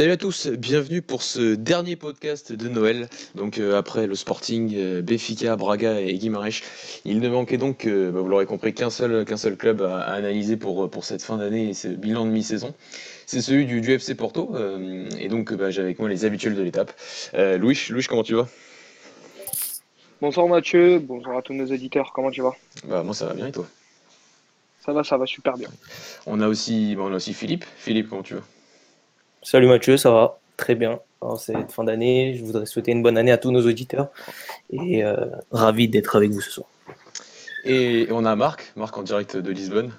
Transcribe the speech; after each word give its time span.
Salut 0.00 0.12
à 0.12 0.16
tous, 0.16 0.46
bienvenue 0.46 1.02
pour 1.02 1.22
ce 1.22 1.54
dernier 1.54 1.94
podcast 1.94 2.54
de 2.54 2.70
Noël. 2.70 3.10
Donc 3.34 3.58
euh, 3.58 3.76
après 3.76 4.06
le 4.06 4.14
Sporting, 4.14 4.72
euh, 4.74 5.02
Béfica, 5.02 5.56
Braga 5.56 6.00
et 6.00 6.14
Guimarães, 6.14 6.62
il 7.04 7.20
ne 7.20 7.28
manquait 7.28 7.58
donc, 7.58 7.84
euh, 7.84 8.10
bah, 8.10 8.20
vous 8.20 8.28
l'aurez 8.28 8.46
compris, 8.46 8.72
qu'un 8.72 8.88
seul, 8.88 9.26
qu'un 9.26 9.36
seul 9.36 9.58
club 9.58 9.82
à, 9.82 9.98
à 9.98 10.14
analyser 10.14 10.56
pour, 10.56 10.88
pour 10.88 11.04
cette 11.04 11.22
fin 11.22 11.36
d'année 11.36 11.68
et 11.68 11.74
ce 11.74 11.88
bilan 11.88 12.24
de 12.24 12.30
mi-saison. 12.30 12.72
C'est 13.26 13.42
celui 13.42 13.66
du, 13.66 13.82
du 13.82 13.92
FC 13.92 14.14
Porto. 14.14 14.56
euh, 14.56 15.06
et 15.18 15.28
donc 15.28 15.52
bah, 15.52 15.70
j'ai 15.70 15.82
avec 15.82 15.98
moi 15.98 16.08
les 16.08 16.24
habituels 16.24 16.54
de 16.54 16.62
l'étape. 16.62 16.98
Euh, 17.34 17.58
Louis, 17.58 17.78
Louis, 17.90 18.06
comment 18.08 18.22
tu 18.22 18.36
vas? 18.36 18.48
Bonsoir 20.22 20.48
Mathieu, 20.48 20.98
bonjour 20.98 21.36
à 21.36 21.42
tous 21.42 21.52
nos 21.52 21.66
auditeurs, 21.66 22.12
comment 22.14 22.30
tu 22.30 22.40
vas? 22.40 22.56
Bah 22.88 23.02
moi 23.02 23.12
ça 23.12 23.26
va 23.26 23.34
bien 23.34 23.48
et 23.48 23.52
toi? 23.52 23.68
Ça 24.82 24.94
va, 24.94 25.04
ça 25.04 25.18
va 25.18 25.26
super 25.26 25.58
bien. 25.58 25.68
On 26.24 26.40
a 26.40 26.48
aussi, 26.48 26.96
bah, 26.96 27.02
on 27.04 27.12
a 27.12 27.16
aussi 27.16 27.34
Philippe. 27.34 27.66
Philippe, 27.76 28.08
comment 28.08 28.22
tu 28.22 28.32
vas? 28.36 28.44
Salut 29.42 29.68
Mathieu, 29.68 29.96
ça 29.96 30.10
va? 30.10 30.38
Très 30.58 30.74
bien. 30.74 31.00
Alors, 31.22 31.40
cette 31.40 31.72
fin 31.72 31.84
d'année, 31.84 32.34
je 32.36 32.44
voudrais 32.44 32.66
souhaiter 32.66 32.92
une 32.92 33.02
bonne 33.02 33.16
année 33.16 33.32
à 33.32 33.38
tous 33.38 33.50
nos 33.50 33.66
auditeurs 33.66 34.10
et 34.70 35.02
euh, 35.02 35.16
ravi 35.50 35.88
d'être 35.88 36.14
avec 36.16 36.30
vous 36.30 36.42
ce 36.42 36.50
soir. 36.50 36.68
Et 37.64 38.06
on 38.10 38.26
a 38.26 38.36
Marc, 38.36 38.72
Marc 38.76 38.96
en 38.98 39.02
direct 39.02 39.38
de 39.38 39.50
Lisbonne. 39.50 39.92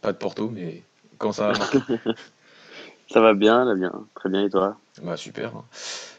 Pas 0.00 0.12
de 0.12 0.18
Porto, 0.18 0.50
mais 0.50 0.82
comment 1.18 1.32
ça 1.32 1.52
va 1.52 1.58
Marc? 1.58 1.76
Ça 3.12 3.20
va 3.20 3.34
bien, 3.34 3.64
là 3.64 3.74
bien, 3.74 3.92
très 4.14 4.28
bien 4.28 4.44
et 4.44 4.50
toi? 4.50 4.76
Bah 5.02 5.16
super. 5.16 5.52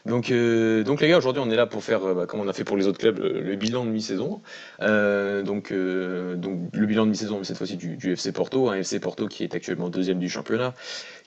Donc, 0.04 0.30
euh, 0.30 0.84
donc 0.84 1.00
les 1.00 1.08
gars, 1.08 1.16
aujourd'hui 1.16 1.42
on 1.44 1.50
est 1.50 1.56
là 1.56 1.66
pour 1.66 1.82
faire, 1.82 2.04
euh, 2.04 2.12
bah, 2.12 2.26
comme 2.26 2.40
on 2.40 2.48
a 2.48 2.52
fait 2.52 2.64
pour 2.64 2.76
les 2.76 2.86
autres 2.86 2.98
clubs, 2.98 3.18
le, 3.18 3.56
bilan 3.56 3.86
de 3.86 3.90
mi-saison. 3.90 4.42
Euh, 4.82 5.42
donc, 5.42 5.72
donc 5.72 6.58
le 6.74 6.86
bilan 6.86 7.06
de 7.06 7.10
mi-saison, 7.10 7.38
mais 7.38 7.44
cette 7.44 7.56
fois-ci 7.56 7.78
du, 7.78 8.12
FC 8.12 8.32
Porto, 8.32 8.68
un 8.68 8.74
FC 8.74 9.00
Porto 9.00 9.26
qui 9.26 9.42
est 9.42 9.54
actuellement 9.54 9.88
deuxième 9.88 10.18
du 10.18 10.28
championnat, 10.28 10.74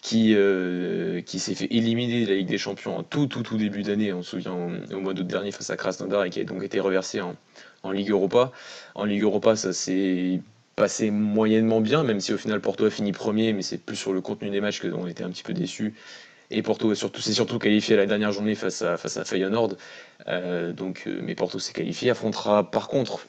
qui, 0.04 0.36
qui 1.26 1.40
s'est 1.40 1.56
fait 1.56 1.74
éliminer 1.74 2.26
de 2.26 2.30
la 2.30 2.36
Ligue 2.36 2.50
des 2.50 2.60
Champions 2.60 2.98
en 2.98 3.04
tout 3.04 3.26
tout 3.26 3.42
tout 3.42 3.58
début 3.58 3.82
d'année, 3.82 4.14
on 4.14 4.22
se 4.22 4.32
souvient 4.32 4.54
au, 4.54 4.96
au 4.96 5.00
mois 5.00 5.16
d'août 5.16 5.26
dernier 5.26 5.52
face 5.52 5.72
à 5.72 5.78
Krasnodar 5.78 6.26
et 6.26 6.30
qui 6.30 6.42
a 6.42 6.44
donc 6.44 6.62
été 6.64 6.80
reversé 6.80 7.22
en, 7.22 7.36
en 7.82 7.90
Ligue 7.90 8.12
Europa. 8.12 8.52
En 8.94 9.06
Ligue 9.06 9.24
Europa, 9.24 9.56
ça 9.56 9.74
s'est 9.74 10.42
passé 10.76 11.12
moyennement 11.12 11.82
bien, 11.82 12.04
même 12.04 12.20
si 12.20 12.34
au 12.34 12.38
final 12.38 12.62
Porto 12.62 12.86
a 12.86 12.90
fini 12.90 13.12
premier, 13.12 13.54
mais 13.54 13.62
c'est 13.62 13.78
plus 13.78 13.96
sur 13.96 14.14
le 14.14 14.22
contenu 14.22 14.50
des 14.50 14.62
matchs 14.62 14.82
que 14.82 14.88
on 14.88 15.08
était 15.08 15.24
un 15.24 15.30
petit 15.30 15.44
peu 15.44 15.54
déçus. 15.54 15.94
Et 16.52 16.62
Porto 16.62 16.92
est 16.92 16.96
surtout, 16.96 17.22
s'est 17.22 17.34
surtout 17.34 17.58
qualifié 17.58 17.96
à 17.96 17.98
la 17.98 18.06
dernière 18.06 18.32
journée 18.32 18.54
face 18.54 18.82
à, 18.84 18.98
face 18.98 19.18
à 19.18 19.26
Feyenoord. 19.26 19.78
Euh, 20.28 20.74
donc, 20.74 21.04
euh, 21.08 21.20
mais 21.24 21.34
Porto 21.34 21.58
s'est 21.58 21.74
qualifié, 21.74 22.12
affrontera 22.12 22.70
par 22.70 22.88
contre, 22.88 23.26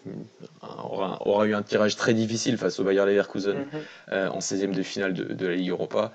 aura, 0.60 1.18
aura 1.26 1.46
eu 1.46 1.54
un 1.54 1.62
tirage 1.62 1.96
très 1.96 2.12
difficile 2.12 2.58
face 2.58 2.78
au 2.78 2.84
Bayer 2.84 3.06
Leverkusen 3.06 3.64
euh, 4.12 4.28
en 4.28 4.40
16e 4.40 4.72
de 4.72 4.82
finale 4.82 5.14
de, 5.14 5.24
de 5.24 5.46
la 5.46 5.54
Ligue 5.54 5.70
Europa. 5.70 6.12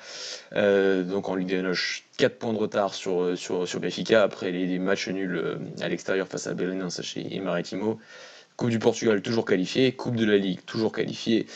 Euh, 0.54 1.04
donc 1.04 1.28
en 1.28 1.36
Ligue 1.36 1.50
des 1.50 1.62
Noches, 1.62 2.04
4 2.18 2.38
points 2.38 2.54
de 2.54 2.60
retard 2.60 2.94
sur, 2.94 3.36
sur, 3.36 3.68
sur 3.68 3.80
Benfica 3.80 4.22
après 4.22 4.52
les, 4.52 4.68
les 4.68 4.80
matchs 4.80 5.10
nuls 5.10 5.58
à 5.82 5.88
l'extérieur 5.88 6.28
face 6.28 6.46
à 6.46 6.54
Belenenses 6.54 7.16
et 7.16 7.40
Maritimo. 7.40 8.00
Coupe 8.62 8.70
du 8.70 8.78
Portugal 8.78 9.24
toujours 9.24 9.46
qualifiée, 9.46 9.92
Coupe 9.92 10.16
de 10.16 10.24
la 10.24 10.38
Ligue 10.38 10.60
toujours 10.68 10.92
qualifiée. 10.92 11.48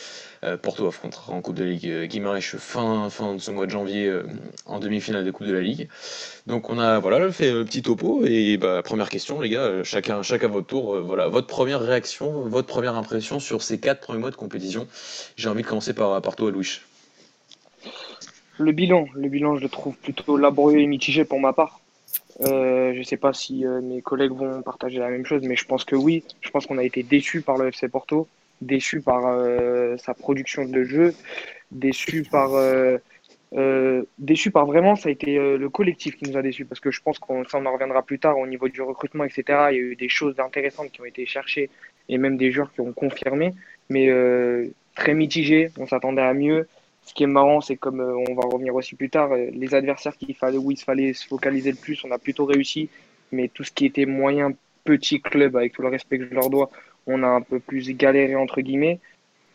Euh, 0.42 0.56
Porto 0.56 0.88
affrontera 0.88 1.32
en 1.34 1.40
Coupe 1.40 1.54
de 1.54 1.62
la 1.62 1.70
Ligue 1.70 1.86
euh, 1.88 2.40
fin, 2.58 3.08
fin 3.10 3.34
de 3.34 3.38
ce 3.38 3.52
mois 3.52 3.66
de 3.66 3.70
janvier 3.70 4.08
euh, 4.08 4.24
en 4.64 4.80
demi-finale 4.80 5.24
de 5.24 5.30
Coupe 5.30 5.46
de 5.46 5.52
la 5.52 5.60
Ligue. 5.60 5.88
Donc 6.48 6.68
on 6.68 6.80
a 6.80 6.98
voilà 6.98 7.30
fait 7.30 7.52
le 7.52 7.64
petit 7.64 7.82
topo 7.82 8.24
et 8.26 8.56
bah, 8.56 8.82
première 8.82 9.08
question 9.08 9.40
les 9.40 9.50
gars, 9.50 9.60
euh, 9.60 9.84
chacun 9.84 10.22
chacun 10.22 10.48
votre 10.48 10.66
tour. 10.66 10.96
euh, 10.96 11.00
voilà 11.00 11.28
votre 11.28 11.46
première 11.46 11.80
réaction, 11.80 12.40
votre 12.48 12.66
première 12.66 12.96
impression 12.96 13.38
sur 13.38 13.62
ces 13.62 13.78
quatre 13.78 14.00
premiers 14.00 14.18
mois 14.18 14.32
de 14.32 14.36
compétition. 14.36 14.88
J'ai 15.36 15.48
envie 15.48 15.62
de 15.62 15.68
commencer 15.68 15.94
par, 15.94 16.20
par 16.20 16.34
toi 16.34 16.50
Louis. 16.50 16.80
Le 18.58 18.72
bilan, 18.72 19.06
le 19.14 19.28
bilan, 19.28 19.54
je 19.58 19.62
le 19.62 19.68
trouve 19.68 19.96
plutôt 19.96 20.36
laborieux 20.36 20.80
et 20.80 20.86
mitigé 20.88 21.24
pour 21.24 21.38
ma 21.38 21.52
part. 21.52 21.78
Euh, 22.42 22.92
je 22.94 23.02
sais 23.02 23.16
pas 23.16 23.32
si 23.32 23.64
euh, 23.64 23.80
mes 23.80 24.02
collègues 24.02 24.32
vont 24.32 24.60
partager 24.62 24.98
la 24.98 25.08
même 25.08 25.24
chose, 25.24 25.42
mais 25.42 25.56
je 25.56 25.64
pense 25.64 25.84
que 25.84 25.96
oui. 25.96 26.24
Je 26.42 26.50
pense 26.50 26.66
qu'on 26.66 26.78
a 26.78 26.84
été 26.84 27.02
déçus 27.02 27.40
par 27.40 27.56
le 27.56 27.68
FC 27.68 27.88
Porto, 27.88 28.28
déçus 28.60 29.00
par 29.00 29.26
euh, 29.26 29.96
sa 29.96 30.14
production 30.14 30.66
de 30.66 30.84
jeu, 30.84 31.14
déçus 31.70 32.24
par, 32.30 32.50
déçus 34.18 34.50
par 34.50 34.66
vraiment, 34.66 34.96
ça 34.96 35.08
a 35.08 35.12
été 35.12 35.36
le 35.36 35.68
collectif 35.70 36.16
qui 36.16 36.28
nous 36.28 36.36
a 36.36 36.42
déçus, 36.42 36.66
parce 36.66 36.80
que 36.80 36.90
je 36.90 37.00
pense 37.00 37.18
qu'on 37.18 37.44
ça, 37.44 37.58
on 37.58 37.66
en 37.66 37.72
reviendra 37.72 38.02
plus 38.02 38.18
tard 38.18 38.38
au 38.38 38.46
niveau 38.46 38.68
du 38.68 38.82
recrutement, 38.82 39.24
etc. 39.24 39.68
Il 39.70 39.76
y 39.76 39.78
a 39.78 39.82
eu 39.82 39.96
des 39.96 40.08
choses 40.08 40.38
intéressantes 40.38 40.90
qui 40.90 41.00
ont 41.00 41.06
été 41.06 41.24
cherchées 41.26 41.70
et 42.08 42.18
même 42.18 42.36
des 42.36 42.52
joueurs 42.52 42.72
qui 42.72 42.80
ont 42.82 42.92
confirmé, 42.92 43.54
mais 43.88 44.10
très 44.94 45.14
mitigé. 45.14 45.70
On 45.78 45.86
s'attendait 45.86 46.22
à 46.22 46.34
mieux. 46.34 46.68
Ce 47.06 47.14
qui 47.14 47.22
est 47.22 47.28
marrant, 47.28 47.60
c'est 47.60 47.76
comme 47.76 48.00
euh, 48.00 48.24
on 48.28 48.34
va 48.34 48.42
revenir 48.42 48.74
aussi 48.74 48.96
plus 48.96 49.08
tard, 49.08 49.32
euh, 49.32 49.48
les 49.52 49.74
adversaires 49.74 50.14
fallait, 50.38 50.58
où 50.58 50.72
il 50.72 50.78
fallait 50.78 51.12
se 51.12 51.26
focaliser 51.26 51.70
le 51.70 51.76
plus, 51.76 52.04
on 52.04 52.10
a 52.10 52.18
plutôt 52.18 52.44
réussi. 52.44 52.90
Mais 53.32 53.48
tout 53.48 53.62
ce 53.62 53.70
qui 53.70 53.86
était 53.86 54.06
moyen, 54.06 54.52
petit 54.84 55.20
club, 55.20 55.56
avec 55.56 55.72
tout 55.72 55.82
le 55.82 55.88
respect 55.88 56.18
que 56.18 56.28
je 56.28 56.34
leur 56.34 56.50
dois, 56.50 56.68
on 57.06 57.22
a 57.22 57.28
un 57.28 57.42
peu 57.42 57.60
plus 57.60 57.88
galéré 57.92 58.34
entre 58.34 58.60
guillemets. 58.60 58.98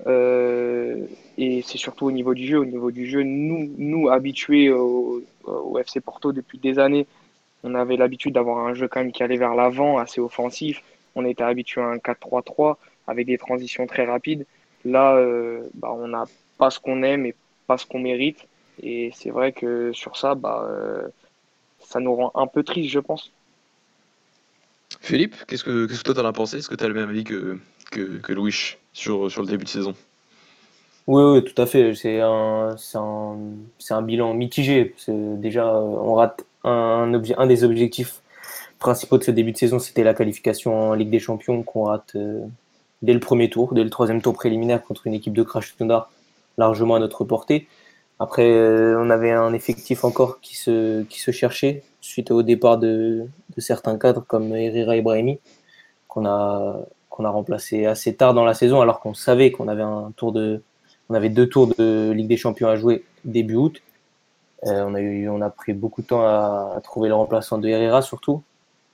Euh, 0.08 1.06
et 1.38 1.62
c'est 1.62 1.78
surtout 1.78 2.06
au 2.06 2.12
niveau 2.12 2.34
du 2.34 2.48
jeu. 2.48 2.58
Au 2.60 2.66
niveau 2.66 2.90
du 2.90 3.06
jeu, 3.06 3.24
nous, 3.24 3.70
nous 3.78 4.10
habitués 4.10 4.72
au, 4.72 5.22
FC 5.78 6.00
Porto 6.00 6.32
depuis 6.32 6.58
des 6.58 6.80
années, 6.80 7.06
on 7.64 7.76
avait 7.76 7.98
l'habitude 7.98 8.34
d'avoir 8.34 8.66
un 8.66 8.74
jeu 8.74 8.88
quand 8.88 9.02
même 9.02 9.12
qui 9.12 9.24
allait 9.24 9.38
vers 9.38 9.56
l'avant, 9.56 9.98
assez 9.98 10.22
offensif. 10.22 10.82
On 11.16 11.26
était 11.26 11.44
habitué 11.44 11.82
à 11.82 11.86
un 11.86 11.98
4-3-3 11.98 12.78
avec 13.08 13.28
des 13.28 13.38
transitions 13.38 13.88
très 13.88 14.06
rapides. 14.06 14.46
Là, 14.86 15.22
bah, 15.76 15.92
on 15.94 16.08
n'a 16.08 16.26
pas 16.62 16.70
ce 16.70 16.80
qu'on 16.80 17.02
aime 17.02 17.26
et 17.26 17.36
pas 17.66 17.78
ce 17.80 17.88
qu'on 17.88 18.00
mérite. 18.00 18.42
Et 18.84 19.12
c'est 19.16 19.32
vrai 19.32 19.52
que 19.52 19.92
sur 19.94 20.16
ça, 20.16 20.36
bah, 20.36 20.64
euh, 20.70 21.08
ça 21.80 22.00
nous 22.00 22.16
rend 22.16 22.32
un 22.36 22.46
peu 22.46 22.62
triste, 22.62 22.92
je 22.92 23.00
pense. 23.00 23.32
Philippe, 25.00 25.36
qu'est-ce 25.48 25.64
que 25.64 25.88
qu'est-ce 25.88 26.04
que 26.04 26.12
toi 26.12 26.16
t'en 26.22 26.28
as 26.28 26.34
pensé? 26.34 26.58
Est-ce 26.58 26.70
que 26.70 26.76
tu 26.76 26.84
as 26.84 26.88
le 26.88 26.94
même 26.94 27.10
avis 27.10 27.24
que, 27.24 27.58
que, 27.90 28.20
que 28.20 28.34
Louis 28.34 28.78
sur, 28.94 29.32
sur 29.32 29.42
le 29.42 29.48
début 29.48 29.64
de 29.64 29.70
saison? 29.70 29.96
Oui, 31.08 31.24
oui, 31.24 31.44
tout 31.44 31.60
à 31.60 31.66
fait. 31.66 31.96
C'est 31.96 32.20
un, 32.22 32.76
c'est 32.78 33.00
un, 33.00 33.38
c'est 33.80 33.96
un 33.96 34.04
bilan 34.04 34.36
mitigé. 34.36 34.94
C'est 34.98 35.42
déjà, 35.42 35.66
euh, 35.66 35.80
on 36.10 36.14
rate 36.14 36.46
un, 36.64 37.12
obje- 37.14 37.34
un 37.38 37.48
des 37.48 37.64
objectifs 37.64 38.22
principaux 38.78 39.18
de 39.18 39.24
ce 39.24 39.32
début 39.32 39.52
de 39.52 39.58
saison, 39.58 39.80
c'était 39.80 40.04
la 40.04 40.14
qualification 40.14 40.90
en 40.90 40.94
Ligue 40.94 41.10
des 41.10 41.20
Champions 41.20 41.64
qu'on 41.64 41.86
rate 41.86 42.16
euh, 42.16 42.46
dès 43.02 43.14
le 43.14 43.20
premier 43.20 43.50
tour, 43.50 43.74
dès 43.74 43.84
le 43.84 43.90
troisième 43.90 44.22
tour 44.22 44.34
préliminaire 44.34 44.84
contre 44.84 45.08
une 45.08 45.14
équipe 45.14 45.34
de 45.34 45.44
Krasnodar 45.44 46.12
largement 46.62 46.96
à 46.96 47.00
notre 47.00 47.26
portée. 47.26 47.68
Après, 48.20 48.50
euh, 48.52 48.96
on 49.04 49.10
avait 49.10 49.32
un 49.32 49.52
effectif 49.52 50.04
encore 50.04 50.40
qui 50.42 50.56
se, 50.56 51.04
cherchait 51.10 51.84
suite 52.02 52.30
au 52.32 52.44
départ 52.44 52.78
de, 52.78 53.26
certains 53.58 53.98
cadres 53.98 54.24
comme 54.28 54.56
Herrera 54.56 54.96
et 54.96 55.02
Brahimi, 55.02 55.40
qu'on 56.08 56.26
a, 56.26 56.86
qu'on 57.10 57.26
a 57.26 57.30
remplacé 57.30 57.86
assez 57.88 58.16
tard 58.16 58.34
dans 58.34 58.46
la 58.46 58.54
saison, 58.54 58.80
alors 58.80 59.00
qu'on 59.00 59.16
savait 59.16 59.52
qu'on 59.52 59.68
avait 59.68 59.84
avait 61.10 61.30
deux 61.30 61.50
tours 61.50 61.68
de 61.76 62.12
Ligue 62.12 62.28
des 62.28 62.38
Champions 62.38 62.70
à 62.70 62.76
jouer 62.76 63.04
début 63.26 63.56
août. 63.56 63.82
Euh, 64.68 65.28
on 65.30 65.42
a 65.42 65.50
pris 65.50 65.74
beaucoup 65.74 66.04
de 66.04 66.08
temps 66.08 66.24
à 66.24 66.80
trouver 66.84 67.10
le 67.10 67.16
remplaçant 67.16 67.58
de 67.58 67.68
Herrera 67.68 68.02
surtout. 68.04 68.44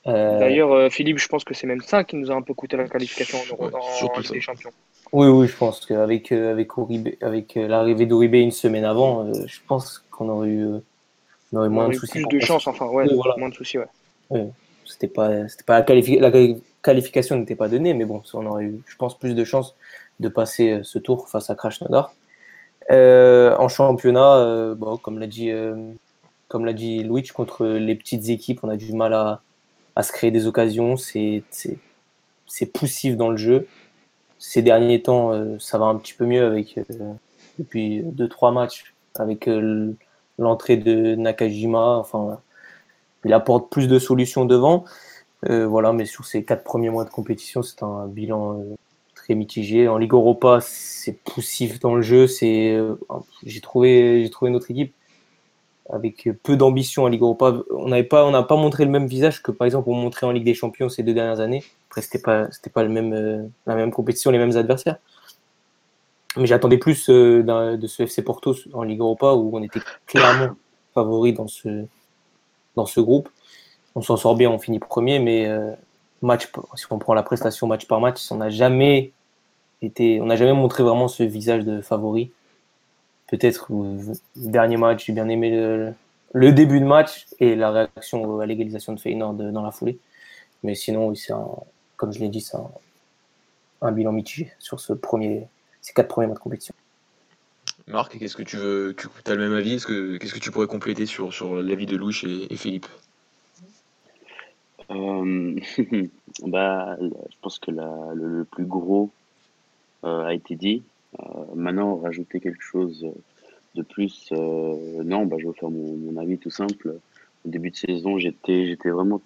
Euh, 0.07 0.39
D'ailleurs, 0.39 0.71
euh, 0.71 0.89
Philippe, 0.89 1.17
je 1.17 1.27
pense 1.27 1.43
que 1.43 1.53
c'est 1.53 1.67
même 1.67 1.81
ça 1.81 2.03
qui 2.03 2.15
nous 2.15 2.31
a 2.31 2.35
un 2.35 2.41
peu 2.41 2.53
coûté 2.53 2.77
la 2.77 2.87
qualification 2.87 3.39
en, 3.39 3.45
Euro- 3.53 3.65
Ouais, 3.65 3.71
en 4.15 4.19
Ligue 4.19 4.31
des 4.31 4.41
Champions. 4.41 4.71
Oui, 5.13 5.27
oui, 5.27 5.47
je 5.47 5.55
pense 5.55 5.85
qu'avec 5.85 6.31
euh, 6.31 6.51
avec 6.51 6.69
avec 7.21 7.57
euh, 7.57 7.67
l'arrivée 7.67 8.05
d'Uribe 8.05 8.35
une 8.35 8.51
semaine 8.51 8.83
avant, 8.85 9.31
je 9.33 9.59
pense 9.67 10.03
qu'on 10.11 10.27
aurait 10.29 10.49
eu, 10.49 10.65
on 11.53 11.57
aurait 11.57 11.67
On 11.67 11.71
moins 11.71 11.85
a 11.85 11.89
de 11.89 11.93
soucis. 11.95 12.11
plus 12.11 12.27
de 12.27 12.39
chance, 12.39 12.67
enfin, 12.67 12.87
ouais, 12.87 13.05
Oui, 13.07 13.15
voilà. 13.15 13.35
moins 13.37 13.49
de 13.49 13.53
soucis, 13.55 13.77
ouais. 13.79 14.47
C'était 14.85 15.07
pas, 15.07 15.47
c'était 15.49 15.63
pas 15.63 15.79
la, 15.79 15.85
qualifi- 15.85 16.19
la 16.19 16.31
quali- 16.31 16.61
qualification 16.81 17.35
n'était 17.37 17.55
pas 17.55 17.67
donnée, 17.69 17.93
mais 17.93 18.05
bon, 18.05 18.21
on 18.33 18.45
aurait 18.45 18.65
eu, 18.65 18.81
je 18.87 18.95
pense, 18.95 19.17
plus 19.17 19.33
de 19.35 19.43
chances 19.43 19.75
de 20.19 20.29
passer 20.29 20.79
ce 20.83 20.99
tour 20.99 21.27
face 21.29 21.49
à 21.49 21.55
Krasnodar. 21.55 22.13
Euh, 22.89 23.55
en 23.57 23.67
championnat, 23.67 24.37
euh, 24.37 24.75
bon, 24.75 24.97
comme 24.97 25.19
l'a 25.19 25.27
dit, 25.27 25.51
euh, 25.51 25.75
comme 26.47 26.65
l'a 26.65 26.73
dit 26.73 27.03
Louis, 27.03 27.23
contre 27.23 27.65
les 27.65 27.95
petites 27.95 28.29
équipes, 28.29 28.61
on 28.63 28.69
a 28.69 28.77
du 28.77 28.93
mal 28.93 29.13
à, 29.13 29.41
à 29.97 30.03
se 30.03 30.11
créer 30.11 30.29
des 30.29 30.45
occasions. 30.45 30.95
C'est, 30.95 31.43
poussif 32.71 33.17
dans 33.17 33.29
le 33.29 33.37
jeu. 33.37 33.67
Ces 34.37 34.61
derniers 34.61 35.01
temps, 35.01 35.33
euh, 35.33 35.57
ça 35.59 35.79
va 35.79 35.85
un 35.85 35.95
petit 35.95 36.13
peu 36.13 36.25
mieux 36.27 36.45
avec 36.45 36.77
euh, 36.77 37.13
depuis 37.57 38.03
deux 38.03 38.29
trois 38.29 38.51
matchs 38.51 38.93
avec 39.15 39.47
euh, 39.47 39.91
l'entrée 40.37 40.77
de 40.77 41.15
Nakajima. 41.15 41.97
Enfin, 41.97 42.39
il 43.25 43.33
apporte 43.33 43.71
plus 43.71 43.87
de 43.87 43.97
solutions 43.97 44.45
devant. 44.45 44.85
Voilà, 45.43 45.93
mais 45.93 46.05
sur 46.05 46.25
ces 46.25 46.43
quatre 46.43 46.63
premiers 46.63 46.89
mois 46.89 47.05
de 47.05 47.09
compétition, 47.09 47.63
c'est 47.63 47.81
un 47.81 48.05
bilan 48.07 48.63
très 49.15 49.33
mitigé. 49.33 49.87
En 49.87 49.97
Ligue 49.97 50.13
Europa, 50.13 50.59
c'est 50.61 51.13
poussif 51.13 51.79
dans 51.79 51.95
le 51.95 52.01
jeu. 52.01 52.27
C'est, 52.27 52.77
j'ai 53.43 53.61
trouvé, 53.61 54.23
j'ai 54.23 54.29
trouvé 54.29 54.51
notre 54.51 54.69
équipe 54.71 54.93
avec 55.91 56.29
peu 56.43 56.55
d'ambition 56.55 57.03
en 57.03 57.07
Ligue 57.07 57.21
Europa. 57.21 57.55
On 57.71 57.89
n'avait 57.89 58.03
pas, 58.03 58.25
on 58.25 58.31
n'a 58.31 58.43
pas 58.43 58.55
montré 58.55 58.85
le 58.85 58.91
même 58.91 59.07
visage 59.07 59.41
que 59.41 59.51
par 59.51 59.65
exemple 59.65 59.89
on 59.89 59.95
montrait 59.95 60.25
en 60.25 60.31
Ligue 60.31 60.45
des 60.45 60.53
Champions 60.53 60.89
ces 60.89 61.03
deux 61.03 61.13
dernières 61.13 61.39
années. 61.39 61.63
Après, 61.89 62.01
c'était 62.01 62.19
pas, 62.19 62.51
c'était 62.51 62.69
pas 62.69 62.83
euh, 62.83 63.47
la 63.65 63.75
même 63.75 63.91
compétition, 63.91 64.31
les 64.31 64.37
mêmes 64.37 64.55
adversaires. 64.57 64.97
Mais 66.35 66.45
j'attendais 66.45 66.77
plus 66.77 67.09
euh, 67.09 67.77
de 67.77 67.87
ce 67.87 68.03
FC 68.03 68.23
Porto 68.23 68.55
en 68.73 68.83
Ligue 68.83 68.99
Europa 68.99 69.33
où 69.33 69.49
on 69.53 69.63
était 69.63 69.81
clairement 70.05 70.55
favori 70.93 71.33
dans 71.33 71.47
ce, 71.47 71.85
dans 72.75 72.85
ce 72.85 72.99
groupe. 72.99 73.29
On 73.95 74.01
s'en 74.01 74.17
sort 74.17 74.35
bien, 74.35 74.51
on 74.51 74.59
finit 74.59 74.79
premier, 74.79 75.17
mais 75.17 75.49
match, 76.21 76.51
si 76.75 76.85
on 76.91 76.99
prend 76.99 77.13
la 77.13 77.23
prestation 77.23 77.65
match 77.67 77.87
par 77.87 77.99
match, 77.99 78.21
on 78.31 78.37
n'a 78.37 78.49
jamais 78.49 79.11
été, 79.81 80.19
on 80.21 80.25
n'a 80.27 80.35
jamais 80.35 80.53
montré 80.53 80.83
vraiment 80.83 81.07
ce 81.07 81.23
visage 81.23 81.63
de 81.65 81.81
favori. 81.81 82.31
Peut-être 83.27 83.67
le 83.69 84.13
dernier 84.35 84.77
match, 84.77 85.05
j'ai 85.05 85.13
bien 85.13 85.27
aimé 85.27 85.51
le, 85.51 85.93
le, 86.33 86.51
début 86.51 86.79
de 86.79 86.85
match 86.85 87.25
et 87.39 87.55
la 87.55 87.71
réaction 87.71 88.39
à 88.39 88.45
l'égalisation 88.45 88.93
de 88.93 88.99
Feyenoord 88.99 89.33
dans 89.33 89.63
la 89.63 89.71
foulée. 89.71 89.99
Mais 90.63 90.75
sinon, 90.75 91.13
c'est 91.13 91.33
comme 91.97 92.13
je 92.13 92.19
l'ai 92.19 92.29
dit, 92.29 92.41
c'est 92.41 92.57
un, 93.81 93.91
bilan 93.91 94.11
mitigé 94.11 94.51
sur 94.59 94.79
ce 94.79 94.93
premier, 94.93 95.47
ces 95.81 95.93
quatre 95.93 96.07
premiers 96.07 96.27
mois 96.27 96.35
de 96.35 96.39
compétition. 96.39 96.73
Marc, 97.87 98.17
qu'est-ce 98.17 98.35
que 98.35 98.43
tu 98.43 98.57
veux 98.57 98.95
Tu 98.97 99.07
as 99.25 99.35
le 99.35 99.49
même 99.49 99.57
avis? 99.57 99.77
Qu'est-ce 99.77 100.33
que 100.33 100.39
tu 100.39 100.51
pourrais 100.51 100.67
compléter 100.67 101.05
sur, 101.05 101.33
sur 101.33 101.55
l'avis 101.55 101.85
de 101.85 101.95
Louis 101.95 102.21
et, 102.49 102.55
Philippe? 102.55 102.87
Euh, 104.91 105.59
bah, 106.45 106.97
Je 106.99 107.35
pense 107.41 107.59
que 107.59 107.71
le, 107.71 108.43
plus 108.43 108.65
gros 108.65 109.09
euh, 110.03 110.25
a 110.25 110.33
été 110.33 110.55
dit. 110.55 110.83
Euh, 111.19 111.23
maintenant, 111.55 111.97
rajouter 111.97 112.39
quelque 112.39 112.63
chose 112.63 113.05
de 113.75 113.81
plus, 113.83 114.31
non, 114.31 115.25
bah, 115.25 115.37
je 115.39 115.47
vais 115.47 115.53
faire 115.53 115.69
mon, 115.69 116.17
avis 116.17 116.37
tout 116.37 116.49
simple. 116.49 116.99
Au 117.45 117.49
début 117.49 117.69
de 117.69 117.75
saison, 117.75 118.17
j'étais 118.17 118.75
vraiment 118.85 119.21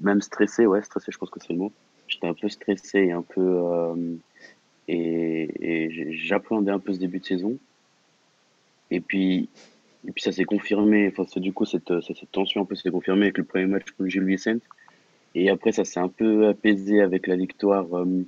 même 0.00 0.20
stressé, 0.22 0.66
ouais, 0.66 0.82
stressé, 0.82 1.12
je 1.12 1.18
pense 1.18 1.30
que 1.30 1.40
c'est 1.40 1.52
le 1.52 1.58
mot. 1.58 1.72
J'étais 2.08 2.26
un 2.26 2.34
peu 2.34 2.48
stressé 2.48 2.98
et 2.98 3.12
un 3.12 3.22
peu. 3.22 3.40
Euh, 3.40 3.94
et, 4.88 5.48
et 5.60 6.16
j'appréhendais 6.16 6.72
un 6.72 6.80
peu 6.80 6.92
ce 6.92 6.98
début 6.98 7.20
de 7.20 7.24
saison. 7.24 7.56
Et 8.90 9.00
puis, 9.00 9.48
et 10.06 10.12
puis 10.12 10.22
ça 10.22 10.32
s'est 10.32 10.44
confirmé. 10.44 11.12
Enfin, 11.16 11.40
du 11.40 11.52
coup, 11.52 11.64
cette, 11.64 12.00
cette, 12.00 12.30
tension 12.32 12.62
un 12.62 12.64
peu 12.64 12.74
s'est 12.74 12.90
confirmée 12.90 13.22
avec 13.22 13.38
le 13.38 13.44
premier 13.44 13.66
match 13.66 13.90
contre 13.92 14.10
Gilles 14.10 14.24
Vicente. 14.24 14.62
Et 15.34 15.48
après, 15.50 15.70
ça 15.70 15.84
s'est 15.84 16.00
un 16.00 16.08
peu 16.08 16.48
apaisé 16.48 17.00
avec 17.00 17.28
la 17.28 17.36
victoire 17.36 17.86
euh, 17.94 18.04
euh, 18.04 18.24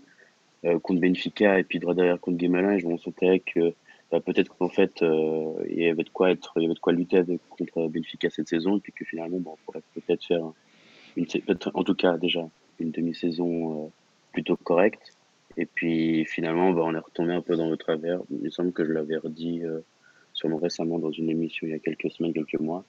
contre 0.82 1.00
Benfica 1.00 1.58
et 1.58 1.64
puis 1.64 1.78
droit 1.78 1.94
derrière 1.94 2.20
contre 2.20 2.38
Guémelin. 2.38 2.78
Je 2.78 2.86
me 2.86 2.96
sentais 2.96 3.40
que 3.40 3.74
bah, 4.10 4.20
peut-être 4.20 4.56
qu'en 4.56 4.68
fait, 4.68 5.02
il 5.02 5.82
y 5.82 5.88
avait 5.88 6.04
de 6.04 6.10
quoi 6.10 6.30
être, 6.30 6.52
il 6.56 6.62
y 6.62 6.64
avait 6.66 6.74
de 6.74 6.78
quoi 6.78 6.92
lutter 6.92 7.22
contre 7.48 7.88
Benfica 7.88 8.30
cette 8.30 8.48
saison. 8.48 8.76
Et 8.76 8.80
puis 8.80 8.92
que 8.92 9.04
finalement, 9.04 9.38
bon, 9.40 9.52
on 9.52 9.64
pourrait 9.64 9.82
peut-être 9.94 10.24
faire 10.24 10.52
en 11.74 11.84
tout 11.84 11.94
cas 11.94 12.16
déjà 12.18 12.48
une 12.78 12.90
demi-saison 12.90 13.84
euh, 13.84 13.88
plutôt 14.32 14.56
correcte. 14.56 15.16
Et 15.56 15.66
puis 15.66 16.24
finalement, 16.24 16.72
bah, 16.72 16.82
on 16.84 16.94
est 16.94 16.98
retombé 16.98 17.32
un 17.32 17.42
peu 17.42 17.56
dans 17.56 17.70
le 17.70 17.76
travers. 17.76 18.20
Il 18.30 18.38
me 18.38 18.50
semble 18.50 18.72
que 18.72 18.84
je 18.84 18.92
l'avais 18.92 19.16
redit 19.16 19.62
euh, 19.64 19.80
sûrement 20.32 20.56
récemment 20.56 20.98
dans 20.98 21.10
une 21.10 21.28
émission 21.28 21.66
il 21.66 21.70
y 21.70 21.74
a 21.74 21.78
quelques 21.78 22.10
semaines, 22.10 22.32
quelques 22.32 22.60
mois, 22.60 22.84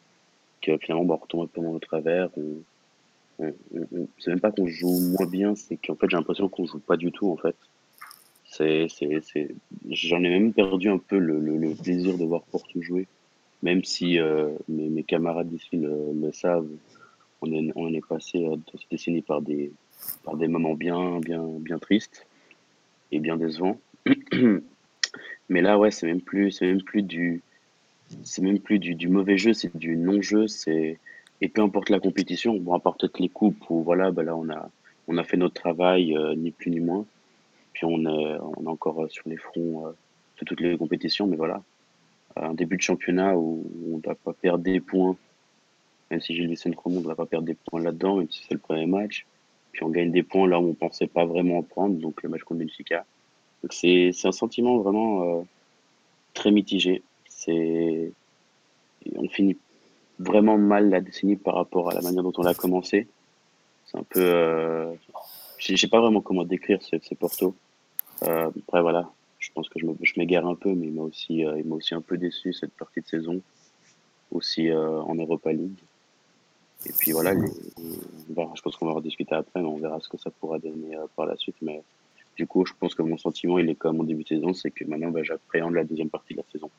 que 0.61 0.77
finalement, 0.77 1.05
bah, 1.05 1.15
on 1.15 1.23
retombe 1.23 1.43
un 1.43 1.47
peu 1.47 1.61
dans 1.61 1.73
le 1.73 1.79
travers. 1.79 2.29
C'est 3.39 4.27
même 4.27 4.39
pas 4.39 4.51
qu'on 4.51 4.67
joue 4.67 4.99
moins 4.99 5.25
bien, 5.25 5.55
c'est 5.55 5.77
qu'en 5.77 5.95
fait 5.95 6.09
j'ai 6.09 6.17
l'impression 6.17 6.49
qu'on 6.49 6.65
joue 6.65 6.79
pas 6.79 6.97
du 6.97 7.11
tout 7.11 7.29
en 7.31 7.37
fait. 7.37 7.55
C'est, 8.45 8.87
c'est. 8.89 9.49
J'en 9.89 10.23
ai 10.23 10.29
même 10.29 10.53
perdu 10.53 10.89
un 10.89 10.99
peu 10.99 11.17
le, 11.17 11.73
plaisir 11.81 12.17
de 12.17 12.23
voir 12.23 12.43
Porto 12.43 12.81
jouer, 12.81 13.07
même 13.63 13.83
si 13.83 14.19
euh, 14.19 14.51
mes, 14.69 15.03
camarades 15.03 15.51
ici 15.51 15.77
le, 15.77 16.31
savent 16.31 16.67
on 17.41 17.51
est, 17.51 17.71
on 17.75 17.91
est 17.93 18.05
passé 18.05 18.45
euh, 18.45 18.55
cette 18.71 18.91
décennie 18.91 19.21
par 19.21 19.41
des, 19.41 19.71
par 20.23 20.37
des 20.37 20.47
moments 20.47 20.75
bien, 20.75 21.19
bien, 21.19 21.43
bien 21.43 21.79
tristes 21.79 22.25
et 23.11 23.19
bien 23.19 23.37
décevants. 23.37 23.79
Mais 25.49 25.61
là, 25.61 25.77
ouais, 25.77 25.91
c'est 25.91 26.05
même 26.05 26.21
plus, 26.21 26.51
c'est 26.51 26.67
même 26.67 26.83
plus 26.83 27.01
du, 27.01 27.41
c'est 28.23 28.41
même 28.41 28.59
plus 28.59 28.79
du 28.79 29.07
mauvais 29.07 29.37
jeu, 29.37 29.53
c'est 29.53 29.75
du 29.75 29.97
non-jeu. 29.97 30.47
C'est 30.47 30.99
et 31.43 31.49
peu 31.49 31.61
importe 31.61 31.89
la 31.89 31.99
compétition, 31.99 32.55
bon, 32.55 32.73
à 32.73 32.79
part 32.79 32.95
peut-être 32.95 33.19
les 33.19 33.27
coupes 33.27 33.69
où 33.69 33.83
voilà, 33.83 34.11
bah 34.11 34.23
là 34.23 34.35
on 34.35 34.49
a, 34.49 34.69
on 35.07 35.17
a 35.17 35.23
fait 35.25 35.35
notre 35.37 35.55
travail, 35.55 36.15
euh, 36.15 36.35
ni 36.35 36.51
plus 36.51 36.71
ni 36.71 36.79
moins. 36.79 37.05
Puis 37.73 37.85
on 37.85 37.99
est, 38.05 38.37
on 38.57 38.63
est 38.63 38.67
encore 38.67 39.11
sur 39.11 39.27
les 39.27 39.35
fronts 39.37 39.87
euh, 39.87 39.91
de 40.39 40.45
toutes 40.45 40.61
les 40.61 40.77
compétitions, 40.77 41.27
mais 41.27 41.35
voilà, 41.35 41.61
un 42.37 42.53
début 42.53 42.77
de 42.77 42.81
championnat 42.81 43.35
où 43.35 43.65
on 43.91 43.97
ne 43.97 44.01
doit 44.01 44.15
pas 44.15 44.33
perdre 44.33 44.63
des 44.63 44.79
points 44.79 45.17
même 46.13 46.21
si 46.21 46.35
Gilles 46.35 46.47
Vicente 46.47 46.75
on 46.85 46.91
ne 46.91 46.99
va 46.99 47.15
pas 47.15 47.25
perdre 47.25 47.47
des 47.47 47.55
points 47.55 47.81
là-dedans, 47.81 48.17
même 48.17 48.29
si 48.29 48.43
c'est 48.47 48.53
le 48.53 48.59
premier 48.59 48.85
match. 48.85 49.25
Puis 49.71 49.83
on 49.83 49.89
gagne 49.89 50.11
des 50.11 50.21
points 50.21 50.47
là 50.47 50.59
où 50.59 50.69
on 50.69 50.73
pensait 50.75 51.07
pas 51.07 51.25
vraiment 51.25 51.57
en 51.57 51.63
prendre, 51.63 51.95
donc 51.95 52.21
le 52.21 52.29
match 52.29 52.43
contre 52.43 52.59
Benfica. 52.59 53.03
Donc 53.63 53.73
c'est 53.73 54.11
un 54.23 54.31
sentiment 54.31 54.77
vraiment 54.77 55.39
euh, 55.39 55.43
très 56.33 56.51
mitigé. 56.51 57.01
C'est 57.27 58.11
on 59.15 59.27
finit 59.27 59.57
vraiment 60.19 60.57
mal 60.57 60.89
la 60.89 61.01
décennie 61.01 61.35
par 61.35 61.55
rapport 61.55 61.89
à 61.89 61.93
la 61.93 62.01
manière 62.01 62.23
dont 62.23 62.33
on 62.37 62.43
l'a 62.43 62.53
commencé. 62.53 63.07
C'est 63.85 63.97
un 63.97 64.03
peu, 64.03 64.21
euh... 64.21 64.93
je 65.57 65.75
sais 65.75 65.87
pas 65.87 65.99
vraiment 65.99 66.21
comment 66.21 66.43
décrire 66.43 66.81
ce 66.81 66.95
FC 66.95 67.15
Porto. 67.15 67.55
Euh, 68.23 68.49
après 68.49 68.81
voilà, 68.81 69.11
je 69.43 69.51
pense 69.53 69.67
que 69.67 69.77
je 69.79 70.13
m'égare 70.17 70.47
un 70.47 70.55
peu, 70.55 70.73
mais 70.73 70.87
il 70.87 70.93
m'a 70.93 71.01
aussi, 71.01 71.45
euh, 71.45 71.59
il 71.59 71.65
m'a 71.65 71.75
aussi 71.75 71.93
un 71.93 72.01
peu 72.01 72.17
déçu 72.17 72.53
cette 72.53 72.71
partie 72.71 73.01
de 73.01 73.07
saison, 73.07 73.41
aussi 74.31 74.69
euh, 74.69 75.01
en 75.01 75.15
Europa 75.15 75.51
League. 75.51 75.79
Et 76.85 76.93
puis 76.97 77.11
voilà, 77.11 77.33
je 77.35 78.61
pense 78.61 78.77
qu'on 78.77 78.85
va 78.85 78.93
rediscuter 78.93 79.35
après, 79.35 79.61
mais 79.61 79.67
on 79.67 79.77
verra 79.77 79.99
ce 79.99 80.07
que 80.07 80.17
ça 80.17 80.31
pourra 80.31 80.59
donner 80.59 80.95
euh, 80.95 81.07
par 81.17 81.25
la 81.25 81.35
suite. 81.35 81.57
Mais 81.61 81.81
du 82.37 82.47
coup, 82.47 82.65
je 82.65 82.73
pense 82.79 82.95
que 82.95 83.01
mon 83.01 83.17
sentiment, 83.17 83.59
il 83.59 83.69
est 83.69 83.75
comme 83.75 83.99
en 83.99 84.03
début 84.03 84.23
de 84.23 84.29
saison, 84.29 84.53
c'est 84.53 84.71
que 84.71 84.85
maintenant, 84.85 85.11
bah, 85.11 85.23
j'appréhende 85.23 85.73
la 85.73 85.83
deuxième 85.83 86.09
partie 86.09 86.33
de 86.33 86.39
la 86.39 86.45
saison. 86.51 86.69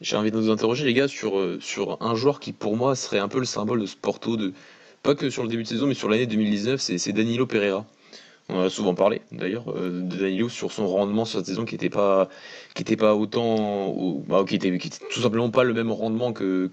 J'ai 0.00 0.16
envie 0.16 0.30
de 0.30 0.38
vous 0.38 0.50
interroger, 0.50 0.84
les 0.84 0.94
gars, 0.94 1.08
sur, 1.08 1.38
euh, 1.38 1.58
sur 1.60 1.98
un 2.00 2.14
joueur 2.14 2.40
qui, 2.40 2.52
pour 2.52 2.76
moi, 2.76 2.96
serait 2.96 3.18
un 3.18 3.28
peu 3.28 3.38
le 3.38 3.44
symbole 3.44 3.80
de 3.80 3.86
ce 3.86 3.96
Porto, 3.96 4.36
de, 4.36 4.54
pas 5.02 5.14
que 5.14 5.28
sur 5.28 5.42
le 5.42 5.48
début 5.48 5.62
de 5.62 5.68
saison, 5.68 5.86
mais 5.86 5.94
sur 5.94 6.08
l'année 6.08 6.26
2019, 6.26 6.80
c'est 6.80 7.12
Danilo 7.12 7.46
Pereira. 7.46 7.84
On 8.48 8.56
en 8.56 8.62
a 8.62 8.70
souvent 8.70 8.94
parlé 8.94 9.22
d'ailleurs 9.30 9.70
euh, 9.76 10.00
de 10.02 10.16
Danilo 10.16 10.48
sur 10.48 10.72
son 10.72 10.88
rendement 10.88 11.24
sur 11.24 11.38
cette 11.38 11.46
saison 11.46 11.64
qui 11.64 11.74
n'était 11.74 11.90
pas 11.90 12.28
pas 12.98 13.14
autant 13.14 14.24
bah, 14.26 14.44
qui, 14.48 14.56
était, 14.56 14.76
tout 15.12 15.20
simplement 15.20 15.50
pas 15.50 15.62
le 15.62 15.72
même 15.72 15.92
rendement 15.92 16.32
que 16.32 16.68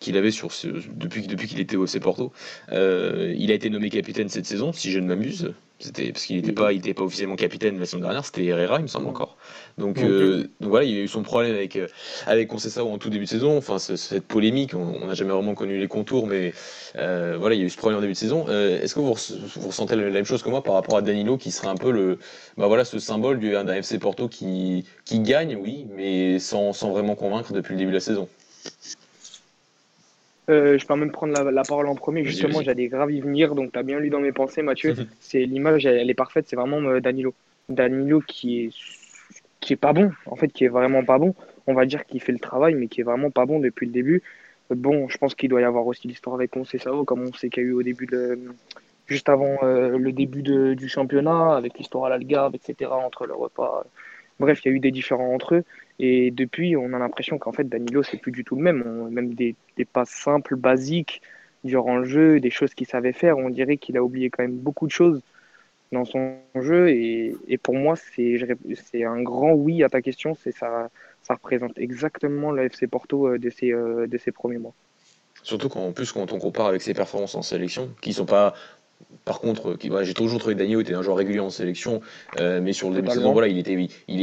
qu'il 0.00 0.16
avait 0.16 0.30
depuis 0.30 1.26
depuis 1.28 1.46
qu'il 1.46 1.60
était 1.60 1.76
au 1.76 1.86
C 1.86 2.00
Porto. 2.00 2.32
Euh, 2.72 3.32
il 3.38 3.52
a 3.52 3.54
été 3.54 3.70
nommé 3.70 3.88
capitaine 3.88 4.28
cette 4.28 4.46
saison 4.46 4.72
si 4.72 4.90
je 4.90 4.98
ne 4.98 5.06
m'amuse. 5.06 5.54
C'était 5.78 6.10
parce 6.10 6.24
qu'il 6.24 6.36
n'était 6.36 6.52
pas, 6.52 6.72
il 6.72 6.78
était 6.78 6.94
pas 6.94 7.02
officiellement 7.02 7.36
capitaine 7.36 7.78
la 7.78 7.84
saison 7.84 7.98
dernière, 8.00 8.24
c'était 8.24 8.46
Herrera, 8.46 8.78
il 8.78 8.84
me 8.84 8.86
semble 8.86 9.08
encore. 9.08 9.36
Donc, 9.76 9.98
euh, 9.98 10.48
donc 10.60 10.70
voilà, 10.70 10.86
il 10.86 10.94
y 10.94 10.98
a 10.98 11.02
eu 11.02 11.08
son 11.08 11.22
problème 11.22 11.54
avec 11.54 11.76
euh, 11.76 11.86
avec 12.26 12.48
Conceição 12.48 12.90
en 12.92 12.96
tout 12.96 13.10
début 13.10 13.24
de 13.24 13.28
saison. 13.28 13.58
Enfin, 13.58 13.78
cette 13.78 14.26
polémique, 14.26 14.74
on 14.74 15.06
n'a 15.06 15.12
jamais 15.12 15.32
vraiment 15.32 15.54
connu 15.54 15.78
les 15.78 15.86
contours, 15.86 16.26
mais 16.26 16.54
euh, 16.96 17.36
voilà, 17.38 17.54
il 17.56 17.60
y 17.60 17.62
a 17.62 17.66
eu 17.66 17.70
ce 17.70 17.76
problème 17.76 17.98
en 17.98 18.00
début 18.00 18.14
de 18.14 18.18
saison. 18.18 18.46
Est-ce 18.48 18.94
que 18.94 19.00
vous, 19.00 19.14
vous, 19.14 19.66
ressentez 19.66 19.96
la 19.96 20.08
même 20.08 20.24
chose 20.24 20.42
que 20.42 20.48
moi 20.48 20.62
par 20.62 20.74
rapport 20.74 20.96
à 20.96 21.02
Danilo, 21.02 21.36
qui 21.36 21.50
serait 21.50 21.68
un 21.68 21.76
peu 21.76 21.90
le, 21.90 22.18
bah 22.56 22.68
voilà, 22.68 22.86
ce 22.86 22.98
symbole 22.98 23.38
d'un 23.38 23.74
FC 23.74 23.98
Porto 23.98 24.28
qui 24.28 24.86
qui 25.04 25.20
gagne, 25.20 25.56
oui, 25.56 25.86
mais 25.94 26.38
sans 26.38 26.72
sans 26.72 26.90
vraiment 26.90 27.16
convaincre 27.16 27.52
depuis 27.52 27.72
le 27.72 27.78
début 27.78 27.90
de 27.90 27.96
la 27.96 28.00
saison? 28.00 28.28
Euh, 30.48 30.78
je 30.78 30.86
peux 30.86 30.94
même 30.94 31.10
prendre 31.10 31.32
la, 31.32 31.62
parole 31.62 31.88
en 31.88 31.94
premier. 31.94 32.24
Justement, 32.24 32.62
j'allais 32.62 32.88
grave 32.88 33.10
y 33.10 33.20
venir, 33.20 33.54
donc 33.54 33.72
tu 33.72 33.78
as 33.78 33.82
bien 33.82 33.98
lu 33.98 34.10
dans 34.10 34.20
mes 34.20 34.32
pensées, 34.32 34.62
Mathieu. 34.62 34.94
c'est 35.20 35.44
L'image, 35.44 35.86
elle, 35.86 36.08
est 36.08 36.14
parfaite, 36.14 36.46
c'est 36.48 36.56
vraiment 36.56 36.80
euh, 36.82 37.00
Danilo. 37.00 37.34
Danilo 37.68 38.20
qui 38.20 38.64
est, 38.64 38.70
qui 39.60 39.72
est 39.72 39.76
pas 39.76 39.92
bon, 39.92 40.12
en 40.26 40.36
fait, 40.36 40.48
qui 40.48 40.64
est 40.64 40.68
vraiment 40.68 41.04
pas 41.04 41.18
bon. 41.18 41.34
On 41.66 41.74
va 41.74 41.84
dire 41.84 42.04
qu'il 42.06 42.20
fait 42.20 42.32
le 42.32 42.38
travail, 42.38 42.74
mais 42.74 42.86
qui 42.86 43.00
est 43.00 43.04
vraiment 43.04 43.30
pas 43.30 43.44
bon 43.44 43.58
depuis 43.58 43.86
le 43.86 43.92
début. 43.92 44.22
Bon, 44.70 45.08
je 45.08 45.18
pense 45.18 45.34
qu'il 45.34 45.48
doit 45.48 45.60
y 45.60 45.64
avoir 45.64 45.86
aussi 45.86 46.06
l'histoire 46.06 46.36
avec 46.36 46.52
Sao, 46.64 47.04
comme 47.04 47.22
on 47.22 47.32
sait 47.32 47.50
qu'il 47.50 47.62
y 47.64 47.66
a 47.66 47.68
eu 47.70 47.72
au 47.72 47.82
début 47.82 48.06
de. 48.06 48.38
Juste 49.06 49.28
avant 49.28 49.58
euh, 49.62 49.98
le 49.98 50.10
début 50.10 50.42
du 50.42 50.88
championnat, 50.88 51.56
avec 51.56 51.78
l'histoire 51.78 52.06
à 52.06 52.08
l'Algarve, 52.08 52.56
etc., 52.56 52.90
entre 52.90 53.26
le 53.26 53.34
repas. 53.34 53.84
Bref, 54.40 54.60
il 54.64 54.68
y 54.68 54.72
a 54.72 54.74
eu 54.74 54.80
des 54.80 54.90
différends 54.90 55.32
entre 55.32 55.56
eux. 55.56 55.64
Et 55.98 56.30
depuis, 56.30 56.76
on 56.76 56.92
a 56.92 56.98
l'impression 56.98 57.38
qu'en 57.38 57.52
fait, 57.52 57.68
Danilo, 57.68 58.02
c'est 58.02 58.18
plus 58.18 58.32
du 58.32 58.44
tout 58.44 58.56
le 58.56 58.62
même. 58.62 59.08
même 59.10 59.34
des, 59.34 59.56
des 59.76 59.84
passes 59.84 60.10
simples, 60.10 60.56
basiques, 60.56 61.22
durant 61.66 61.96
le 61.96 62.04
jeu, 62.04 62.40
des 62.40 62.50
choses 62.50 62.74
qu'il 62.74 62.86
savait 62.86 63.12
faire, 63.12 63.36
on 63.36 63.50
dirait 63.50 63.76
qu'il 63.76 63.96
a 63.96 64.02
oublié 64.02 64.30
quand 64.30 64.42
même 64.42 64.56
beaucoup 64.56 64.86
de 64.86 64.92
choses 64.92 65.20
dans 65.92 66.04
son 66.04 66.36
jeu. 66.54 66.88
Et, 66.88 67.58
pour 67.62 67.74
moi, 67.74 67.96
c'est 67.96 69.04
un 69.04 69.22
grand 69.22 69.52
oui 69.52 69.82
à 69.82 69.88
ta 69.88 70.00
question. 70.00 70.34
Ça, 70.34 70.88
ça 71.22 71.34
représente 71.34 71.78
exactement 71.78 72.52
le 72.52 72.64
FC 72.64 72.86
Porto 72.86 73.28
euh, 73.28 73.38
de 73.38 73.50
ses, 73.50 73.72
euh, 73.72 74.06
de 74.06 74.16
ses 74.16 74.32
premiers 74.32 74.58
mois. 74.58 74.74
Surtout 75.42 75.68
qu'en 75.68 75.92
plus, 75.92 76.12
quand 76.12 76.32
on 76.32 76.38
compare 76.38 76.66
avec 76.66 76.82
ses 76.82 76.94
performances 76.94 77.34
en 77.34 77.42
sélection, 77.42 77.90
qui 78.00 78.12
sont 78.12 78.26
pas 78.26 78.54
par 79.26 79.40
contre, 79.40 79.74
qui, 79.74 79.90
j'ai 80.02 80.14
toujours 80.14 80.38
trouvé 80.38 80.54
que 80.54 80.60
Daniel 80.60 80.80
était 80.80 80.94
un 80.94 81.02
joueur 81.02 81.16
régulier 81.16 81.40
en 81.40 81.50
sélection, 81.50 82.00
euh, 82.38 82.60
mais 82.62 82.72
sur 82.72 82.90
le 82.90 82.94
début 82.94 83.08
de 83.08 83.12
saison, 83.12 83.32
voilà, 83.32 83.48
il 83.48 83.58
était, 83.58 83.72
il, 84.06 84.20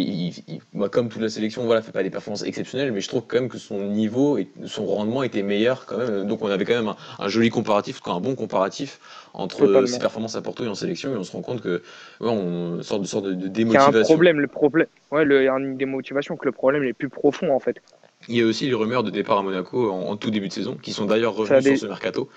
il, 0.63 0.89
comme 0.89 1.09
toute 1.09 1.21
la 1.21 1.27
sélection, 1.27 1.65
voilà, 1.65 1.81
fait 1.81 1.91
pas 1.91 2.03
des 2.03 2.09
performances 2.09 2.43
exceptionnelles, 2.43 2.93
mais 2.93 3.01
je 3.01 3.09
trouve 3.09 3.23
quand 3.27 3.35
même 3.35 3.49
que 3.49 3.57
son 3.57 3.79
niveau 3.79 4.37
et 4.37 4.47
son 4.65 4.85
rendement 4.85 5.21
était 5.23 5.43
meilleur 5.43 5.85
quand 5.85 5.97
même. 5.97 6.25
Donc 6.25 6.41
on 6.41 6.47
avait 6.47 6.63
quand 6.63 6.73
même 6.81 6.93
un, 7.19 7.27
joli 7.27 7.49
comparatif, 7.49 7.99
un 8.05 8.21
bon 8.21 8.35
comparatif 8.35 9.01
entre 9.33 9.85
ses 9.87 9.99
performances 9.99 10.37
à 10.37 10.41
Porto 10.41 10.63
et 10.63 10.69
en 10.69 10.75
sélection, 10.75 11.13
et 11.13 11.17
on 11.17 11.23
se 11.23 11.33
rend 11.33 11.41
compte 11.41 11.61
que 11.61 11.83
ouais, 12.21 12.29
on 12.29 12.81
sort 12.81 13.01
de 13.01 13.05
sorte 13.05 13.25
de, 13.25 13.33
démotivation. 13.33 13.91
Il 13.91 13.95
y 13.95 13.97
a 13.97 13.99
un 13.99 14.03
problème, 14.03 14.39
le 14.39 14.47
problème, 14.47 14.87
ouais, 15.11 15.25
le, 15.25 15.41
il 15.41 15.45
y 15.45 15.49
a 15.49 15.53
une 15.53 15.75
démotivation, 15.75 16.37
que 16.37 16.45
le 16.45 16.53
problème 16.53 16.85
est 16.85 16.93
plus 16.93 17.09
profond 17.09 17.53
en 17.53 17.59
fait. 17.59 17.81
Il 18.29 18.37
y 18.37 18.41
a 18.41 18.45
aussi 18.45 18.65
les 18.67 18.73
rumeurs 18.73 19.03
de 19.03 19.09
départ 19.09 19.39
à 19.39 19.43
Monaco 19.43 19.91
en, 19.91 20.15
tout 20.15 20.31
début 20.31 20.47
de 20.47 20.53
saison, 20.53 20.77
qui 20.81 20.93
sont 20.93 21.05
d'ailleurs 21.05 21.35
revenus 21.35 21.63
sur 21.63 21.77
ce 21.77 21.85
mercato. 21.87 22.29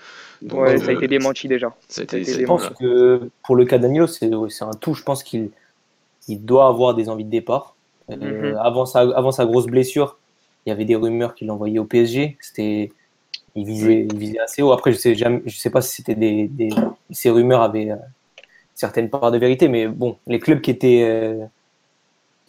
ouais, 0.51 0.77
ça 0.77 0.89
a 0.89 0.93
été 0.93 1.07
démenti 1.07 1.47
déjà. 1.47 1.73
je 1.89 2.45
pense 2.45 2.69
que 2.79 3.29
pour 3.45 3.55
le 3.55 3.65
cas 3.65 3.77
d'Anilo, 3.77 4.07
c'est 4.07 4.31
un 4.33 4.71
tout. 4.79 4.93
Je 4.93 5.03
pense 5.03 5.23
qu'il 5.23 5.49
il 6.27 6.43
doit 6.43 6.67
avoir 6.67 6.93
des 6.93 7.09
envies 7.09 7.23
de 7.23 7.29
départ. 7.29 7.75
Euh, 8.09 8.51
mhm. 8.51 8.57
avant, 8.57 8.85
sa, 8.85 9.01
avant 9.01 9.31
sa 9.31 9.45
grosse 9.45 9.65
blessure, 9.65 10.17
il 10.65 10.69
y 10.69 10.71
avait 10.71 10.85
des 10.85 10.95
rumeurs 10.95 11.35
qu'il 11.35 11.49
envoyait 11.51 11.79
au 11.79 11.85
PSG. 11.85 12.37
C'était, 12.39 12.91
il 13.55 13.65
visait, 13.65 14.07
il 14.09 14.17
visait 14.17 14.39
assez 14.39 14.61
haut. 14.61 14.71
Après, 14.71 14.91
je 14.91 14.97
sais 14.97 15.15
jamais, 15.15 15.41
je 15.45 15.57
sais 15.57 15.69
pas 15.69 15.81
si 15.81 15.95
c'était 15.95 16.15
des, 16.15 16.47
des, 16.47 16.69
ces 17.11 17.29
rumeurs 17.29 17.61
avaient 17.61 17.91
euh, 17.91 17.97
certaines 18.75 19.09
parts 19.09 19.31
de 19.31 19.37
vérité, 19.37 19.67
mais 19.67 19.87
bon, 19.87 20.17
les 20.27 20.39
clubs 20.39 20.61
qui 20.61 20.71
étaient 20.71 21.03
euh, 21.03 21.45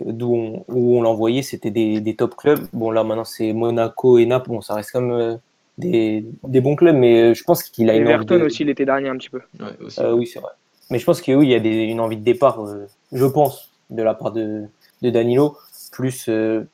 d'où 0.04 0.34
on, 0.34 0.64
où 0.68 0.98
on 0.98 1.02
l'envoyait, 1.02 1.42
c'était 1.42 1.70
des, 1.70 2.00
des, 2.00 2.14
top 2.14 2.36
clubs. 2.36 2.66
Bon, 2.72 2.90
là 2.90 3.04
maintenant 3.04 3.24
c'est 3.24 3.52
Monaco 3.52 4.18
et 4.18 4.26
Naples. 4.26 4.50
Bon, 4.50 4.60
ça 4.60 4.74
reste 4.74 4.92
comme 4.92 5.38
des, 5.76 6.24
des, 6.44 6.60
bons 6.60 6.76
clubs, 6.76 6.96
mais 6.96 7.34
je 7.34 7.44
pense 7.44 7.62
qu'il 7.62 7.90
a 7.90 7.94
une 7.94 8.08
Everton 8.08 8.40
aussi 8.42 8.64
l'été 8.64 8.84
dernier 8.84 9.08
un 9.08 9.16
petit 9.16 9.30
peu. 9.30 9.40
oui, 9.58 10.26
c'est 10.26 10.40
vrai. 10.40 10.52
Mais 10.90 10.98
je 10.98 11.04
pense 11.04 11.20
que 11.20 11.32
oui, 11.32 11.46
il 11.46 11.50
y 11.50 11.54
a 11.54 11.60
des, 11.60 11.84
une 11.84 12.00
envie 12.00 12.16
de 12.16 12.24
départ, 12.24 12.64
je 13.12 13.24
pense, 13.26 13.70
de 13.90 14.02
la 14.02 14.14
part 14.14 14.32
de, 14.32 14.64
de 15.02 15.10
Danilo, 15.10 15.56
plus 15.92 16.28
euh, 16.28 16.64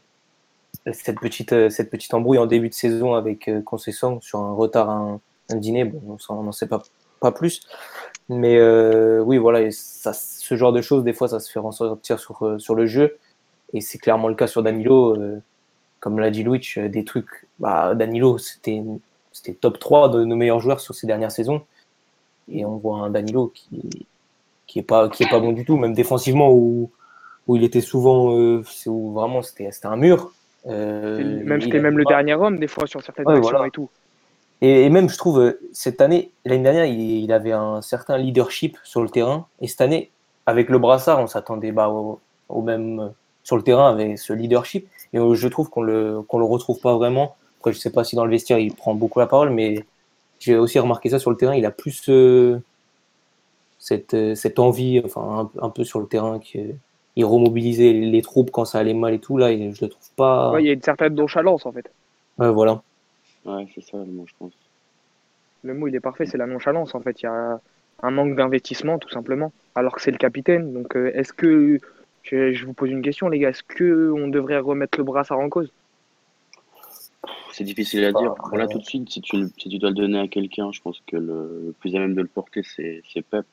cette, 0.93 1.21
petite, 1.21 1.53
euh, 1.53 1.71
cette 1.71 1.91
petite 1.91 2.15
embrouille 2.15 2.39
en 2.39 2.47
début 2.47 2.69
de 2.69 2.75
saison 2.75 3.15
avec 3.15 3.49
euh, 3.49 3.61
Concession 3.63 4.21
sur 4.21 4.41
un 4.41 4.53
retard 4.53 4.91
à 4.91 5.19
un, 5.51 5.57
dîner. 5.57 5.85
Bon, 5.85 6.17
on 6.29 6.43
n'en 6.43 6.53
sait 6.53 6.67
pas, 6.67 6.83
pas 7.21 7.33
plus. 7.33 7.61
Mais 8.29 8.61
oui, 9.21 9.39
voilà, 9.39 9.71
ça, 9.71 10.13
ce 10.13 10.55
genre 10.57 10.73
de 10.73 10.81
choses, 10.81 11.05
des 11.05 11.13
fois, 11.13 11.29
ça 11.29 11.41
se 11.41 11.51
fait 11.51 11.61
ressortir 11.61 12.19
sur, 12.19 12.57
sur 12.59 12.75
le 12.75 12.87
jeu. 12.87 13.17
Et 13.73 13.81
c'est 13.81 13.99
clairement 13.99 14.29
le 14.29 14.35
cas 14.35 14.47
sur 14.47 14.63
Danilo. 14.63 15.17
comme 16.01 16.19
l'a 16.19 16.31
dit 16.31 16.43
Louis, 16.43 16.63
des 16.77 17.05
trucs. 17.05 17.47
Bah, 17.59 17.95
Danilo, 17.95 18.39
c'était 18.39 18.83
top 19.61 19.79
3 19.79 20.09
de 20.11 20.25
nos 20.25 20.37
meilleurs 20.37 20.61
joueurs 20.61 20.81
sur 20.81 20.95
ces 20.95 21.07
dernières 21.07 21.33
saisons. 21.33 21.63
Et 22.51 22.65
on 22.65 22.77
voit 22.77 22.99
un 22.99 23.11
Danilo 23.11 23.53
qui, 23.55 24.07
qui 24.67 24.79
est 24.79 24.83
pas 24.83 25.09
qui 25.09 25.23
est 25.23 25.31
pas 25.31 25.41
bon 25.41 25.53
du 25.53 25.65
tout, 25.65 25.77
même 25.77 25.95
défensivement 25.95 26.53
où 26.53 26.91
où 27.47 27.57
il 27.57 27.65
était 27.65 27.81
souvent, 27.81 28.39
euh, 28.39 28.63
où 28.87 29.13
vraiment 29.13 29.43
c'était 29.43 29.71
un 29.85 29.97
mur. 29.97 30.33
Euh, 30.67 31.43
même 31.45 31.61
c'était 31.61 31.81
même 31.81 31.99
le 31.99 32.05
dernier 32.05 32.35
homme 32.35 32.59
des 32.59 32.69
fois 32.69 32.87
sur 32.87 33.03
certaines 33.03 33.29
actions 33.29 33.65
et 33.65 33.71
tout. 33.71 33.91
Et, 34.61 34.89
même 34.89 35.09
je 35.09 35.19
trouve 35.19 35.41
euh, 35.41 35.61
cette 35.73 36.01
année, 36.01 36.31
l'année 36.45 36.63
dernière, 36.63 36.87
il, 36.87 37.33
avait 37.33 37.53
un 37.53 37.83
certain 37.83 38.17
leadership 38.17 38.79
sur 38.85 39.03
le 39.03 39.09
terrain. 39.09 39.47
Et 39.61 39.69
cette 39.69 39.81
année, 39.81 40.11
avec 40.47 40.69
le 40.69 40.79
brassard, 40.79 41.21
on 41.21 41.27
s'attendait 41.27 41.73
bah, 41.73 41.89
au, 41.89 42.63
même 42.63 43.13
sur 43.43 43.57
le 43.57 43.63
terrain 43.63 43.91
avec 43.91 44.19
ce 44.19 44.33
leadership. 44.33 44.89
Et 45.13 45.19
je 45.19 45.49
trouve 45.49 45.71
qu'on 45.71 45.83
le 45.83 46.23
qu'on 46.23 46.39
le 46.39 46.45
retrouve 46.45 46.81
pas 46.81 46.97
vraiment. 46.97 47.37
Après, 47.59 47.73
je 47.73 47.79
sais 47.79 47.93
pas 47.93 48.05
si 48.05 48.17
dans 48.17 48.25
le 48.25 48.31
vestiaire 48.31 48.59
il 48.59 48.75
prend 48.75 48.95
beaucoup 48.95 49.21
la 49.21 49.27
parole, 49.27 49.51
mais 49.51 49.85
j'ai 50.39 50.57
aussi 50.57 50.79
remarqué 50.79 51.09
ça 51.11 51.19
sur 51.19 51.31
le 51.31 51.37
terrain. 51.37 51.55
Il 51.55 51.67
a 51.67 51.71
plus 51.71 52.11
cette, 53.79 54.35
cette 54.35 54.59
envie, 54.59 55.01
enfin 55.05 55.51
un, 55.61 55.67
un, 55.67 55.71
peu 55.71 55.85
sur 55.85 56.01
le 56.01 56.07
terrain 56.07 56.39
que 56.39 56.75
il 57.17 57.25
remobilisait 57.25 57.93
les 57.93 58.23
troupes 58.23 58.51
quand 58.51 58.65
ça 58.65 58.79
allait 58.79 58.95
mal 58.95 59.15
et 59.15 59.19
tout. 59.19 59.37
Là, 59.37 59.51
je 59.53 59.85
le 59.85 59.89
trouve 59.89 60.11
pas. 60.17 60.53
il 60.59 60.67
y 60.67 60.71
a 60.71 60.73
une 60.73 60.83
certaine 60.83 61.15
nonchalance 61.15 61.65
en 61.67 61.73
fait. 61.73 61.91
Ouais, 62.39 62.51
voilà. 62.51 62.83
Ouais, 63.45 63.67
c'est 63.75 63.83
ça 63.83 63.99
le 63.99 64.07
mot, 64.07 64.25
je 64.27 64.35
pense. 64.39 64.53
Le 65.63 65.75
mot, 65.75 65.89
il 65.89 65.95
est 65.95 66.01
parfait, 66.01 66.27
c'est 66.27 66.39
la 66.39 66.47
nonchalance 66.47 66.95
en 66.95 67.01
fait. 67.01 67.23
Il 67.23 67.25
y 67.25 67.29
a 67.29 67.61
un 68.03 68.11
manque 68.11 68.37
d'investissement 68.37 68.99
tout 68.99 69.09
simplement, 69.09 69.53
alors 69.75 69.95
que 69.95 70.03
c'est 70.03 70.11
le 70.11 70.19
capitaine. 70.19 70.73
Donc, 70.73 70.97
euh, 70.97 71.11
est-ce 71.15 71.33
que. 71.33 71.79
Je, 72.23 72.65
vous 72.65 72.73
pose 72.73 72.91
une 72.91 73.03
question, 73.03 73.29
les 73.29 73.39
gars. 73.39 73.51
Est-ce 73.51 73.63
qu'on 73.63 74.29
devrait 74.29 74.59
remettre 74.59 74.99
le 74.99 75.05
brassard 75.05 75.39
en 75.39 75.51
cause? 75.51 75.71
C'est 77.53 77.65
difficile 77.65 78.05
à 78.05 78.13
dire. 78.13 78.35
Voilà, 78.49 78.67
tout 78.67 78.79
de 78.79 78.85
suite, 78.85 79.11
si 79.11 79.21
tu, 79.21 79.37
si 79.59 79.69
tu 79.69 79.79
dois 79.79 79.91
le 79.91 79.95
donner 79.95 80.19
à 80.19 80.29
quelqu'un, 80.29 80.73
je 80.73 80.81
pense 80.81 81.03
que 81.07 81.17
le, 81.17 81.75
plus 81.81 81.95
à 81.95 81.99
même 81.99 82.15
de 82.15 82.23
le 82.23 82.29
porter, 82.29 82.63
c'est 82.65 83.03
Pep. 83.31 83.45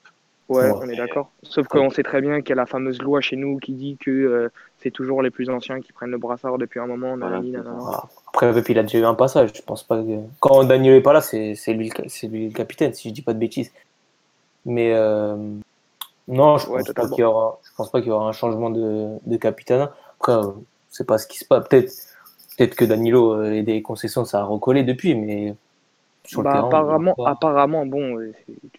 Ouais, 0.48 0.70
on 0.72 0.90
est 0.90 0.98
d'accord. 0.98 1.32
Sauf 1.44 1.68
qu'on 1.68 1.90
sait 1.90 2.04
très 2.04 2.22
bien 2.22 2.42
qu'il 2.42 2.50
y 2.50 2.54
a 2.54 2.56
la 2.56 2.66
fameuse 2.66 3.02
loi 3.02 3.22
chez 3.22 3.36
nous 3.36 3.58
qui 3.58 3.74
dit 3.74 3.98
que 3.98 4.12
euh, 4.12 4.50
c'est 4.82 4.92
toujours 4.92 5.22
les 5.22 5.30
plus 5.30 5.50
anciens 5.50 5.80
qui 5.82 5.92
prennent 5.94 6.12
le 6.12 6.18
brassard 6.18 6.58
depuis 6.58 6.80
un 6.80 6.88
moment. 6.88 7.16
Après, 8.28 8.52
il 8.70 8.80
a 8.80 8.84
déjà 8.84 9.00
eu 9.00 9.04
un 9.04 9.14
passage. 9.14 9.52
Je 9.54 9.62
pense 9.62 9.84
pas 9.84 10.04
Quand 10.40 10.64
Daniel 10.64 10.96
est 10.96 11.02
pas 11.02 11.14
là, 11.14 11.22
c'est 11.22 11.56
lui, 11.68 11.92
lui, 12.24 12.48
le 12.48 12.54
capitaine, 12.54 12.94
si 12.94 13.10
je 13.10 13.14
dis 13.14 13.22
pas 13.22 13.34
de 13.34 13.40
bêtises. 13.40 13.72
Mais 14.66 14.94
euh, 14.94 15.36
non, 16.28 16.58
je, 16.58 16.68
pense 16.68 16.94
pas 16.94 17.10
qu'il 17.10 17.20
y 17.20 17.24
aura, 17.24 17.60
je 17.64 17.70
pense 17.76 17.90
pas 17.90 18.00
qu'il 18.00 18.10
y 18.10 18.12
aura 18.12 18.28
un 18.28 18.32
changement 18.32 18.70
de, 18.70 19.18
de 19.26 19.38
capitaine. 19.38 19.90
Après, 20.20 20.34
euh, 20.34 20.52
c'est 20.90 21.08
pas 21.08 21.18
ce 21.18 21.28
qui 21.28 21.40
se 21.40 21.46
passe. 21.46 21.68
Peut-être 21.68 21.92
peut 22.58 22.68
que 22.68 22.86
Danilo 22.86 23.44
et 23.44 23.64
des 23.64 23.82
concessions, 23.82 24.26
ça 24.26 24.42
a 24.42 24.44
recollé 24.44 24.84
depuis, 24.84 25.16
mais 25.16 25.56
bah, 26.38 26.66
apparemment, 26.66 27.16
apparemment, 27.26 27.86
bon, 27.86 28.20
euh, 28.20 28.32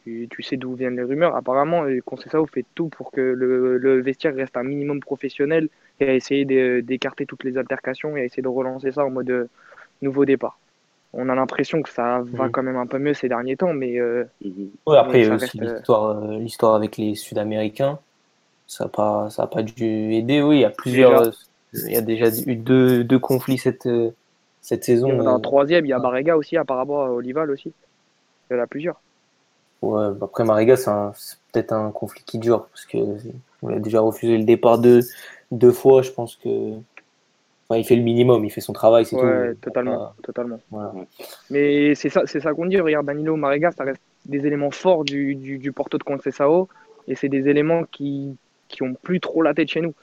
tu, 0.04 0.28
tu 0.30 0.42
sais 0.42 0.56
d'où 0.56 0.74
viennent 0.74 0.96
les 0.96 1.02
rumeurs. 1.02 1.36
Apparemment, 1.36 1.84
euh, 1.84 2.00
Conceição 2.04 2.46
fait 2.46 2.64
tout 2.74 2.88
pour 2.88 3.10
que 3.10 3.20
le, 3.20 3.78
le, 3.78 4.00
vestiaire 4.00 4.34
reste 4.34 4.56
un 4.56 4.62
minimum 4.62 5.00
professionnel 5.00 5.68
et 6.02 6.10
a 6.10 6.14
essayé 6.14 6.44
d'écarter 6.82 7.26
toutes 7.26 7.44
les 7.44 7.56
altercations 7.58 8.16
et 8.16 8.22
a 8.22 8.24
essayé 8.24 8.42
de 8.42 8.48
relancer 8.48 8.92
ça 8.92 9.04
en 9.04 9.10
mode 9.10 9.30
euh, 9.30 9.48
nouveau 10.00 10.24
départ. 10.24 10.58
On 11.14 11.28
a 11.28 11.34
l'impression 11.34 11.82
que 11.82 11.90
ça 11.90 12.22
va 12.24 12.44
mhm. 12.44 12.50
quand 12.50 12.62
même 12.62 12.76
un 12.76 12.86
peu 12.86 12.98
mieux 12.98 13.14
ces 13.14 13.28
derniers 13.28 13.56
temps, 13.56 13.74
mais. 13.74 13.98
Mhm. 14.00 14.70
après, 14.86 15.20
il 15.20 15.26
y 15.26 15.30
a 15.30 15.34
aussi 15.34 15.60
l'histoire 16.40 16.74
avec 16.74 16.96
les 16.96 17.14
Sud-Américains. 17.14 17.98
Ça 18.66 18.84
n'a 18.84 18.88
pas, 18.88 19.28
ça 19.30 19.42
a 19.42 19.46
pas 19.46 19.62
dû 19.62 20.14
aider. 20.14 20.40
Oui, 20.40 20.58
il 20.58 20.60
y 20.60 20.64
a 20.64 20.70
plusieurs. 20.70 21.30
Il 21.74 21.92
y 21.92 21.96
a 21.96 22.00
déjà 22.00 22.26
eu 22.46 22.56
deux, 22.56 23.04
deux 23.04 23.18
conflits 23.18 23.58
cette 23.58 23.88
cette 24.62 24.84
saison. 24.84 25.08
Il 25.08 25.16
y 25.16 25.20
en 25.20 25.26
a 25.26 25.30
un 25.30 25.36
euh, 25.36 25.40
troisième, 25.40 25.84
il 25.84 25.88
y 25.88 25.92
a 25.92 25.98
Marega 25.98 26.36
aussi, 26.36 26.56
apparemment, 26.56 27.04
à 27.04 27.08
Olival 27.08 27.50
aussi. 27.50 27.72
Il 28.50 28.56
y 28.56 28.60
en 28.60 28.62
a 28.62 28.66
plusieurs. 28.66 29.00
Ouais, 29.82 30.06
après 30.22 30.44
Marega, 30.44 30.76
c'est 30.76 30.90
peut-être 31.52 31.72
un 31.72 31.90
conflit 31.90 32.22
qui 32.24 32.38
dure, 32.38 32.66
parce 32.66 32.86
qu'on 32.86 33.68
a 33.68 33.80
déjà 33.80 34.00
refusé 34.00 34.38
le 34.38 34.44
départ 34.44 34.78
deux, 34.78 35.00
deux 35.52 35.70
fois. 35.70 36.02
Je 36.02 36.10
pense 36.10 36.36
que. 36.36 36.72
Enfin, 37.68 37.78
il 37.78 37.84
fait 37.84 37.96
le 37.96 38.02
minimum, 38.02 38.44
il 38.44 38.50
fait 38.50 38.60
son 38.60 38.72
travail, 38.72 39.06
c'est 39.06 39.16
ouais, 39.16 39.54
Totalement, 39.60 40.12
totalement. 40.22 40.58
Mais 41.48 41.94
c'est 41.94 42.08
ça, 42.08 42.22
c'est 42.26 42.40
ça 42.40 42.52
qu'on 42.52 42.66
dit. 42.66 42.80
Regarde, 42.80 43.06
Danilo, 43.06 43.36
Marega, 43.36 43.70
ça 43.70 43.84
reste 43.84 44.00
des 44.26 44.44
éléments 44.46 44.70
forts 44.70 45.04
du, 45.04 45.36
du, 45.36 45.72
Porto 45.72 45.96
de 45.96 46.02
Conceição, 46.02 46.68
et 47.06 47.14
c'est 47.14 47.28
des 47.28 47.48
éléments 47.48 47.84
qui, 47.84 48.36
qui 48.68 48.82
ont 48.82 48.94
plus 48.94 49.20
trop 49.20 49.42
la 49.42 49.54
tête 49.54 49.68
chez 49.68 49.80
nous. 49.80 49.94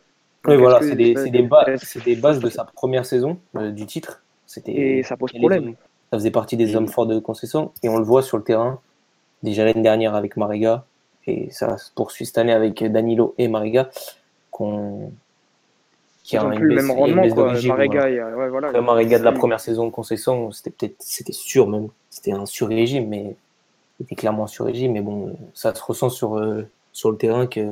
oui, 0.45 0.55
voilà, 0.55 0.81
c'est 0.81 0.95
des, 0.95 1.13
des, 1.13 1.29
des, 1.29 2.15
bases 2.15 2.39
de 2.39 2.49
sa 2.49 2.63
première 2.63 3.05
saison 3.05 3.37
euh, 3.55 3.71
du 3.71 3.85
titre. 3.85 4.23
Et 4.65 5.03
ça 5.03 5.17
pose 5.17 5.31
problème. 5.33 5.75
Ça 6.11 6.17
faisait 6.17 6.31
partie 6.31 6.57
des 6.57 6.75
hommes 6.75 6.87
forts 6.87 7.05
de 7.05 7.19
concession 7.19 7.71
et 7.83 7.89
on 7.89 7.97
le 7.97 8.03
voit 8.03 8.23
sur 8.23 8.37
le 8.37 8.43
terrain. 8.43 8.79
Déjà 9.43 9.63
l'année 9.63 9.83
dernière 9.83 10.15
avec 10.15 10.37
Mariga 10.37 10.85
et 11.27 11.51
ça 11.51 11.77
se 11.77 11.91
poursuit 11.91 12.25
cette 12.25 12.39
année 12.39 12.51
avec 12.51 12.83
Danilo 12.83 13.35
et 13.37 13.47
Mariga 13.47 13.89
qu'on 14.49 15.11
qui 16.29 16.37
a 16.37 16.45
plus 16.45 16.67
le 16.67 16.75
même 16.75 16.91
rendement 16.91 17.27
quoi. 17.29 17.53
Mariga, 17.53 18.05
ouais, 18.05 18.49
voilà. 18.49 18.81
Mariga 18.81 19.17
de 19.17 19.23
la 19.23 19.31
première 19.31 19.59
saison 19.59 19.85
de 19.85 19.91
concession, 19.91 20.51
c'était 20.51 20.69
peut-être 20.69 20.95
c'était 20.99 21.33
sûr 21.33 21.67
même, 21.67 21.87
c'était 22.11 22.33
un 22.33 22.45
sur-régime 22.45 23.07
mais 23.07 23.35
c'était 23.97 24.15
clairement 24.15 24.43
un 24.43 24.47
sur-régime 24.47 24.91
mais 24.91 25.01
bon, 25.01 25.35
ça 25.55 25.73
se 25.73 25.81
ressent 25.81 26.09
sur 26.09 26.37
euh, 26.37 26.67
sur 26.93 27.09
le 27.09 27.17
terrain 27.17 27.47
que 27.47 27.65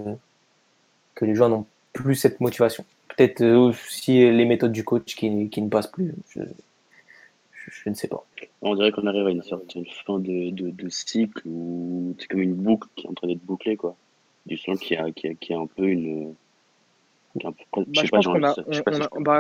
que 1.14 1.26
les 1.26 1.36
joueurs 1.36 1.50
n'ont 1.50 1.66
plus 1.94 2.16
cette 2.16 2.40
motivation. 2.42 2.84
Peut-être 3.10 3.44
aussi 3.44 4.32
les 4.32 4.46
méthodes 4.46 4.72
du 4.72 4.84
coach 4.84 5.16
qui, 5.16 5.50
qui 5.50 5.62
ne 5.62 5.70
passent 5.70 5.92
plus. 5.92 6.14
Je, 6.30 6.42
je, 7.54 7.90
ne 7.90 7.96
sais 7.96 8.08
pas. 8.08 8.24
On 8.62 8.76
dirait 8.76 8.92
qu'on 8.92 9.08
arrive 9.08 9.26
à 9.26 9.32
une 9.32 9.42
certaine 9.42 9.86
fin 10.06 10.20
de, 10.20 10.52
de, 10.52 10.70
de 10.70 10.90
cycle 10.90 11.42
où 11.46 12.16
c'est 12.20 12.28
comme 12.28 12.42
une 12.42 12.54
boucle 12.54 12.88
qui 12.96 13.06
est 13.06 13.10
en 13.10 13.14
train 13.14 13.28
d'être 13.28 13.44
bouclée, 13.44 13.76
quoi. 13.76 13.96
Du 14.46 14.58
son 14.58 14.76
qui 14.76 14.96
a, 14.96 15.12
qui 15.12 15.28
a, 15.28 15.34
qui 15.34 15.54
a 15.54 15.60
un 15.60 15.66
peu 15.66 15.88
une. 15.88 16.36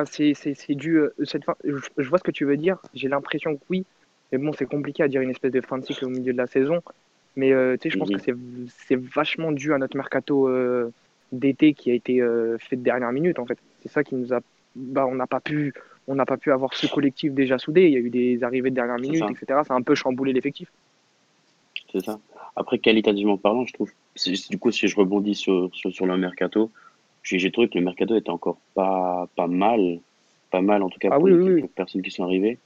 C'est 0.05 0.75
dû. 0.75 0.97
Euh, 0.97 1.13
cette 1.23 1.45
fin, 1.45 1.55
je, 1.63 2.09
vois 2.09 2.17
ce 2.17 2.23
que 2.23 2.31
tu 2.31 2.45
veux 2.45 2.57
dire. 2.57 2.77
J'ai 2.93 3.07
l'impression 3.07 3.55
que 3.55 3.61
oui. 3.69 3.85
Mais 4.31 4.37
bon, 4.37 4.51
c'est 4.53 4.65
compliqué 4.65 5.03
à 5.03 5.07
dire 5.07 5.21
une 5.21 5.29
espèce 5.29 5.51
de 5.51 5.61
fin 5.61 5.77
de 5.77 5.85
cycle 5.85 6.05
au 6.05 6.09
milieu 6.09 6.33
de 6.33 6.37
la 6.37 6.47
saison. 6.47 6.81
Mais 7.35 7.53
euh, 7.53 7.77
tu 7.77 7.83
sais, 7.83 7.93
je 7.93 7.99
pense 7.99 8.09
mhm. 8.09 8.19
que 8.19 8.71
c'est 8.87 8.99
vachement 8.99 9.51
dû 9.51 9.73
à 9.73 9.77
notre 9.77 9.95
mercato 9.95 10.47
euh, 10.47 10.91
d'été 11.31 11.73
qui 11.73 11.91
a 11.91 11.93
été 11.93 12.21
fait 12.59 12.75
de 12.75 12.83
dernière 12.83 13.11
minute, 13.11 13.39
en 13.39 13.45
fait. 13.45 13.57
C'est 13.81 13.91
ça 13.91 14.03
qui 14.03 14.15
nous 14.15 14.33
a. 14.33 14.39
Bah, 14.75 15.07
on 15.07 15.15
n'a 15.15 15.27
pas 15.27 15.39
pu 15.39 15.73
on 16.07 16.15
n'a 16.15 16.25
pas 16.25 16.37
pu 16.37 16.51
avoir 16.51 16.73
ce 16.73 16.87
collectif 16.87 17.33
déjà 17.33 17.57
soudé. 17.57 17.85
Il 17.87 17.93
y 17.93 17.97
a 17.97 17.99
eu 17.99 18.09
des 18.09 18.43
arrivées 18.43 18.69
de 18.69 18.75
dernière 18.75 18.97
minute, 18.97 19.23
etc. 19.29 19.61
Ça 19.67 19.73
a 19.73 19.77
un 19.77 19.81
peu 19.81 19.93
chamboulé 19.93 20.33
l'effectif. 20.33 20.71
C'est 21.91 22.05
ça. 22.05 22.19
Après, 22.55 22.79
qualitativement 22.79 23.37
parlant, 23.37 23.65
je 23.65 23.73
trouve, 23.73 23.91
du 24.49 24.57
coup, 24.57 24.71
si 24.71 24.87
je 24.87 24.95
rebondis 24.95 25.35
sur, 25.35 25.69
sur, 25.73 26.05
le 26.05 26.17
mercato, 26.17 26.71
j'ai 27.29 27.51
trouvé 27.51 27.67
que 27.67 27.77
le 27.77 27.83
mercato 27.83 28.15
était 28.15 28.29
encore 28.29 28.57
pas, 28.73 29.27
pas 29.35 29.47
mal. 29.47 29.99
Pas 30.49 30.61
mal, 30.61 30.81
en 30.81 30.89
tout 30.89 30.99
cas, 30.99 31.09
ah 31.11 31.17
pour 31.17 31.27
les 31.27 31.63
personnes 31.63 32.01
qui 32.01 32.11
sont 32.11 32.23
arrivées. 32.23 32.57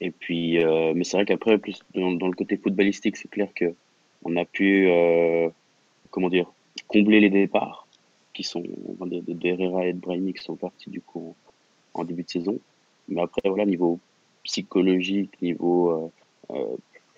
Et 0.00 0.10
puis, 0.10 0.64
euh, 0.64 0.94
mais 0.94 1.04
c'est 1.04 1.18
vrai 1.18 1.26
qu'après, 1.26 1.58
plus 1.58 1.82
dans, 1.94 2.10
le 2.10 2.32
côté 2.32 2.56
footballistique, 2.56 3.16
c'est 3.16 3.28
clair 3.28 3.48
que 3.54 3.74
on 4.24 4.36
a 4.36 4.46
pu, 4.46 4.88
euh, 4.88 5.50
comment 6.10 6.30
dire, 6.30 6.50
combler 6.88 7.20
les 7.20 7.28
départs 7.28 7.86
qui 8.32 8.42
sont, 8.42 8.62
des 9.06 9.20
de, 9.20 9.46
Herrera 9.46 9.86
et 9.86 9.92
de 9.92 9.98
Brahimi 9.98 10.32
qui 10.32 10.42
sont 10.42 10.56
partis 10.56 10.88
du 10.88 11.00
coup 11.00 11.34
en 11.94 12.04
début 12.04 12.22
de 12.22 12.30
saison. 12.30 12.58
mais 13.08 13.20
après, 13.20 13.42
voilà, 13.48 13.66
niveau 13.66 13.98
psychologique, 14.44 15.40
niveau, 15.42 15.90
euh, 15.90 16.08
euh, 16.50 16.76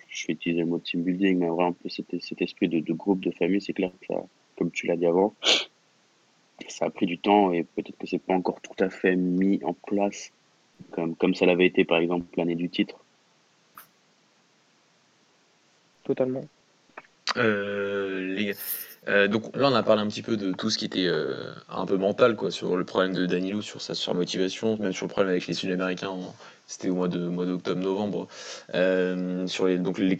je 0.09 0.27
vais 0.27 0.33
utiliser 0.33 0.61
le 0.61 0.67
mot 0.67 0.79
team 0.79 1.03
building, 1.03 1.37
mais 1.37 1.47
vraiment 1.47 1.67
un 1.67 1.71
peu 1.71 1.89
cet, 1.89 2.21
cet 2.21 2.41
esprit 2.41 2.67
de, 2.67 2.79
de, 2.79 2.93
groupe, 2.93 3.21
de 3.21 3.31
famille, 3.31 3.61
c'est 3.61 3.73
clair 3.73 3.91
que 4.01 4.07
ça, 4.07 4.21
comme 4.57 4.71
tu 4.71 4.87
l'as 4.87 4.97
dit 4.97 5.05
avant, 5.05 5.33
ça 6.69 6.85
a 6.85 6.89
pris 6.89 7.05
du 7.05 7.17
temps 7.17 7.51
et 7.51 7.63
peut-être 7.63 7.97
que 7.97 8.07
c'est 8.07 8.19
pas 8.19 8.33
encore 8.33 8.61
tout 8.61 8.83
à 8.83 8.89
fait 8.89 9.15
mis 9.15 9.59
en 9.63 9.73
place 9.73 10.31
comme, 10.91 11.15
comme 11.15 11.35
ça 11.35 11.45
l'avait 11.45 11.65
été 11.65 11.85
par 11.85 11.97
exemple 11.99 12.25
l'année 12.37 12.55
du 12.55 12.69
titre. 12.69 12.97
Totalement. 16.03 16.45
Euh, 17.37 18.35
les... 18.35 18.55
Euh, 19.07 19.27
donc 19.27 19.55
là, 19.55 19.69
on 19.69 19.75
a 19.75 19.83
parlé 19.83 20.01
un 20.01 20.07
petit 20.07 20.21
peu 20.21 20.37
de 20.37 20.53
tout 20.53 20.69
ce 20.69 20.77
qui 20.77 20.85
était 20.85 21.07
euh, 21.07 21.53
un 21.69 21.85
peu 21.85 21.97
mental, 21.97 22.35
quoi, 22.35 22.51
sur 22.51 22.77
le 22.77 22.85
problème 22.85 23.13
de 23.13 23.25
Danilo, 23.25 23.61
sur 23.61 23.81
sa 23.81 23.95
surmotivation, 23.95 24.77
même 24.77 24.93
sur 24.93 25.07
le 25.07 25.11
problème 25.11 25.31
avec 25.31 25.47
les 25.47 25.53
Sud-Américains. 25.53 26.15
C'était 26.67 26.89
au 26.89 26.95
mois 26.95 27.09
de 27.09 27.19
mois 27.27 27.45
d'octobre-novembre. 27.45 28.27
Euh, 28.73 29.45
sur 29.47 29.67
les 29.67 29.77
donc 29.77 29.97
les 29.97 30.19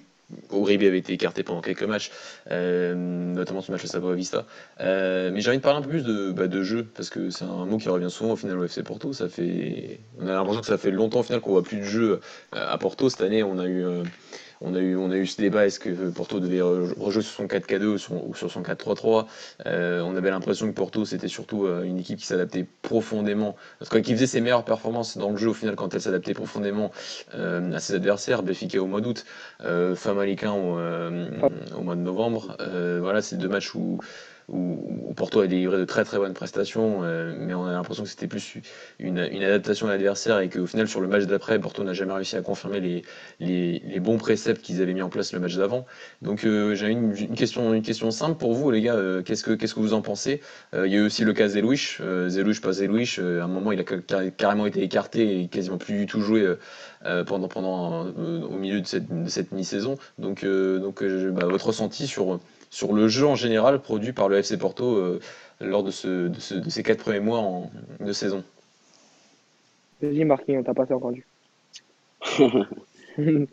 Uribe 0.51 0.83
avait 0.83 0.97
été 0.97 1.13
écarté 1.13 1.43
pendant 1.43 1.61
quelques 1.61 1.83
matchs, 1.83 2.11
euh, 2.51 2.93
notamment 2.95 3.61
ce 3.61 3.71
match 3.71 3.83
à 3.83 3.87
Savoie 3.87 4.15
Vista. 4.15 4.45
Euh, 4.79 5.31
mais 5.33 5.41
j'ai 5.41 5.49
envie 5.49 5.57
de 5.57 5.63
parler 5.63 5.79
un 5.79 5.81
peu 5.81 5.89
plus 5.89 6.03
de, 6.03 6.31
bah, 6.31 6.47
de 6.47 6.63
jeu, 6.63 6.85
parce 6.95 7.09
que 7.09 7.29
c'est 7.29 7.45
un 7.45 7.65
mot 7.65 7.77
qui 7.77 7.89
revient 7.89 8.09
souvent 8.09 8.33
au 8.33 8.35
final 8.35 8.57
au 8.59 8.63
FC 8.63 8.83
Porto. 8.83 9.13
Ça 9.13 9.29
fait, 9.29 9.99
on 10.19 10.27
a 10.27 10.33
l'impression 10.33 10.61
que 10.61 10.67
ça 10.67 10.77
fait 10.77 10.91
longtemps 10.91 11.19
au 11.19 11.23
final 11.23 11.41
qu'on 11.41 11.51
voit 11.51 11.63
plus 11.63 11.77
de 11.77 11.83
jeu 11.83 12.19
à 12.51 12.77
Porto. 12.77 13.09
Cette 13.09 13.21
année, 13.21 13.43
on 13.43 13.59
a 13.59 13.65
eu 13.65 13.83
euh, 13.85 14.03
on 14.63 14.75
a 14.75 14.79
eu, 14.79 14.95
on 14.95 15.11
a 15.11 15.25
ce 15.25 15.41
débat, 15.41 15.65
est-ce 15.65 15.79
que 15.79 16.09
Porto 16.09 16.39
devait 16.39 16.61
rejouer 16.61 17.21
sur 17.21 17.33
son 17.33 17.45
4K2 17.45 17.83
ou 17.83 17.97
sur, 18.33 18.49
son 18.49 18.61
4-3-3 18.61 19.25
euh, 19.65 20.01
On 20.01 20.15
avait 20.15 20.29
l'impression 20.29 20.67
que 20.67 20.73
Porto, 20.73 21.05
c'était 21.05 21.27
surtout 21.27 21.65
euh, 21.65 21.83
une 21.83 21.99
équipe 21.99 22.19
qui 22.19 22.25
s'adaptait 22.25 22.65
profondément, 22.81 23.55
parce 23.79 23.89
que, 23.89 23.97
qui 23.97 24.13
faisait 24.13 24.27
ses 24.27 24.41
meilleures 24.41 24.65
performances 24.65 25.17
dans 25.17 25.31
le 25.31 25.37
jeu 25.37 25.49
au 25.49 25.53
final 25.53 25.75
quand 25.75 25.93
elle 25.93 26.01
s'adaptait 26.01 26.33
profondément 26.33 26.91
euh, 27.35 27.73
à 27.73 27.79
ses 27.79 27.95
adversaires, 27.95 28.41
Béfica 28.43 28.81
au 28.81 28.87
mois 28.87 29.01
d'août, 29.01 29.25
euh, 29.61 29.95
au, 30.05 31.77
au, 31.77 31.81
mois 31.81 31.95
de 31.95 32.01
novembre. 32.01 32.55
voilà, 33.01 33.21
c'est 33.21 33.37
deux 33.37 33.49
matchs 33.49 33.75
où 33.75 33.99
où, 34.49 35.13
Porto 35.15 35.41
a 35.41 35.47
délivré 35.47 35.77
de 35.77 35.85
très 35.85 36.03
très 36.03 36.17
bonnes 36.17 36.33
prestations, 36.33 37.01
euh, 37.03 37.35
mais 37.37 37.53
on 37.53 37.65
a 37.65 37.71
l'impression 37.71 38.03
que 38.03 38.09
c'était 38.09 38.27
plus 38.27 38.55
une, 38.99 39.19
adaptation 39.19 39.87
à 39.87 39.91
l'adversaire 39.91 40.39
et 40.39 40.49
qu'au 40.49 40.65
final 40.65 40.87
sur 40.87 41.01
le 41.01 41.07
match 41.07 41.23
d'après, 41.25 41.59
Porto 41.59 41.83
n'a 41.83 41.93
jamais 41.93 42.13
réussi 42.13 42.35
à 42.35 42.41
confirmer 42.41 42.79
les, 42.79 43.03
les, 43.39 43.99
bons 43.99 44.17
préceptes 44.17 44.61
qu'ils 44.61 44.81
avaient 44.81 44.93
mis 44.93 45.01
en 45.01 45.09
place 45.09 45.33
le 45.33 45.39
match 45.39 45.55
d'avant. 45.55 45.85
Donc 46.21 46.45
euh, 46.45 46.75
j'ai 46.75 46.87
une, 46.87 47.13
question, 47.35 47.73
une 47.73 47.81
question 47.83 48.11
simple 48.11 48.37
pour 48.37 48.53
vous 48.53 48.71
les 48.71 48.81
gars, 48.81 48.95
euh, 48.95 49.21
qu'est-ce, 49.21 49.43
que, 49.43 49.53
que 49.53 49.79
vous 49.79 49.93
en 49.93 50.01
pensez? 50.01 50.41
Il 50.73 50.91
y 50.91 50.95
a 50.95 50.99
eu 50.99 51.05
aussi 51.05 51.23
le 51.23 51.33
cas 51.33 51.47
Zelouich, 51.47 52.01
Zelouich 52.27 52.61
pas 52.61 52.73
Zelouich, 52.73 53.19
à 53.19 53.43
un 53.43 53.47
moment 53.47 53.71
il 53.71 53.79
a 53.79 54.29
carrément 54.31 54.65
été 54.65 54.81
écarté 54.81 55.41
et 55.41 55.47
quasiment 55.47 55.77
plus 55.77 55.95
du 55.95 56.05
tout 56.05 56.21
joué 56.21 56.45
pendant, 57.27 57.47
pendant 57.47 58.07
au 58.07 58.57
milieu 58.57 58.81
de 58.81 58.87
cette, 58.87 59.05
cette 59.27 59.51
mi-saison. 59.51 59.97
Donc, 60.17 60.45
donc 60.45 61.03
bah, 61.03 61.45
votre 61.45 61.67
ressenti 61.67 62.07
sur 62.07 62.39
sur 62.73 62.91
le 62.91 63.07
jeu 63.07 63.27
en 63.27 63.35
général 63.35 63.79
produit 63.79 64.13
par 64.13 64.29
le 64.29 64.37
FC 64.37 64.57
Porto 64.57 64.95
euh, 64.95 65.19
lors 65.61 65.83
de, 65.83 65.91
ce, 65.91 66.27
de, 66.29 66.39
ce, 66.39 66.55
de, 66.55 66.69
ces 66.71 66.81
quatre 66.81 67.03
premiers 67.03 67.19
mois 67.19 67.37
en, 67.37 67.71
de 67.99 68.11
saison. 68.11 68.43
Vas-y 70.01 70.25
Marquis, 70.25 70.57
on 70.57 70.63
t'a 70.63 70.73
pas 70.73 70.91
entendu. 70.91 71.23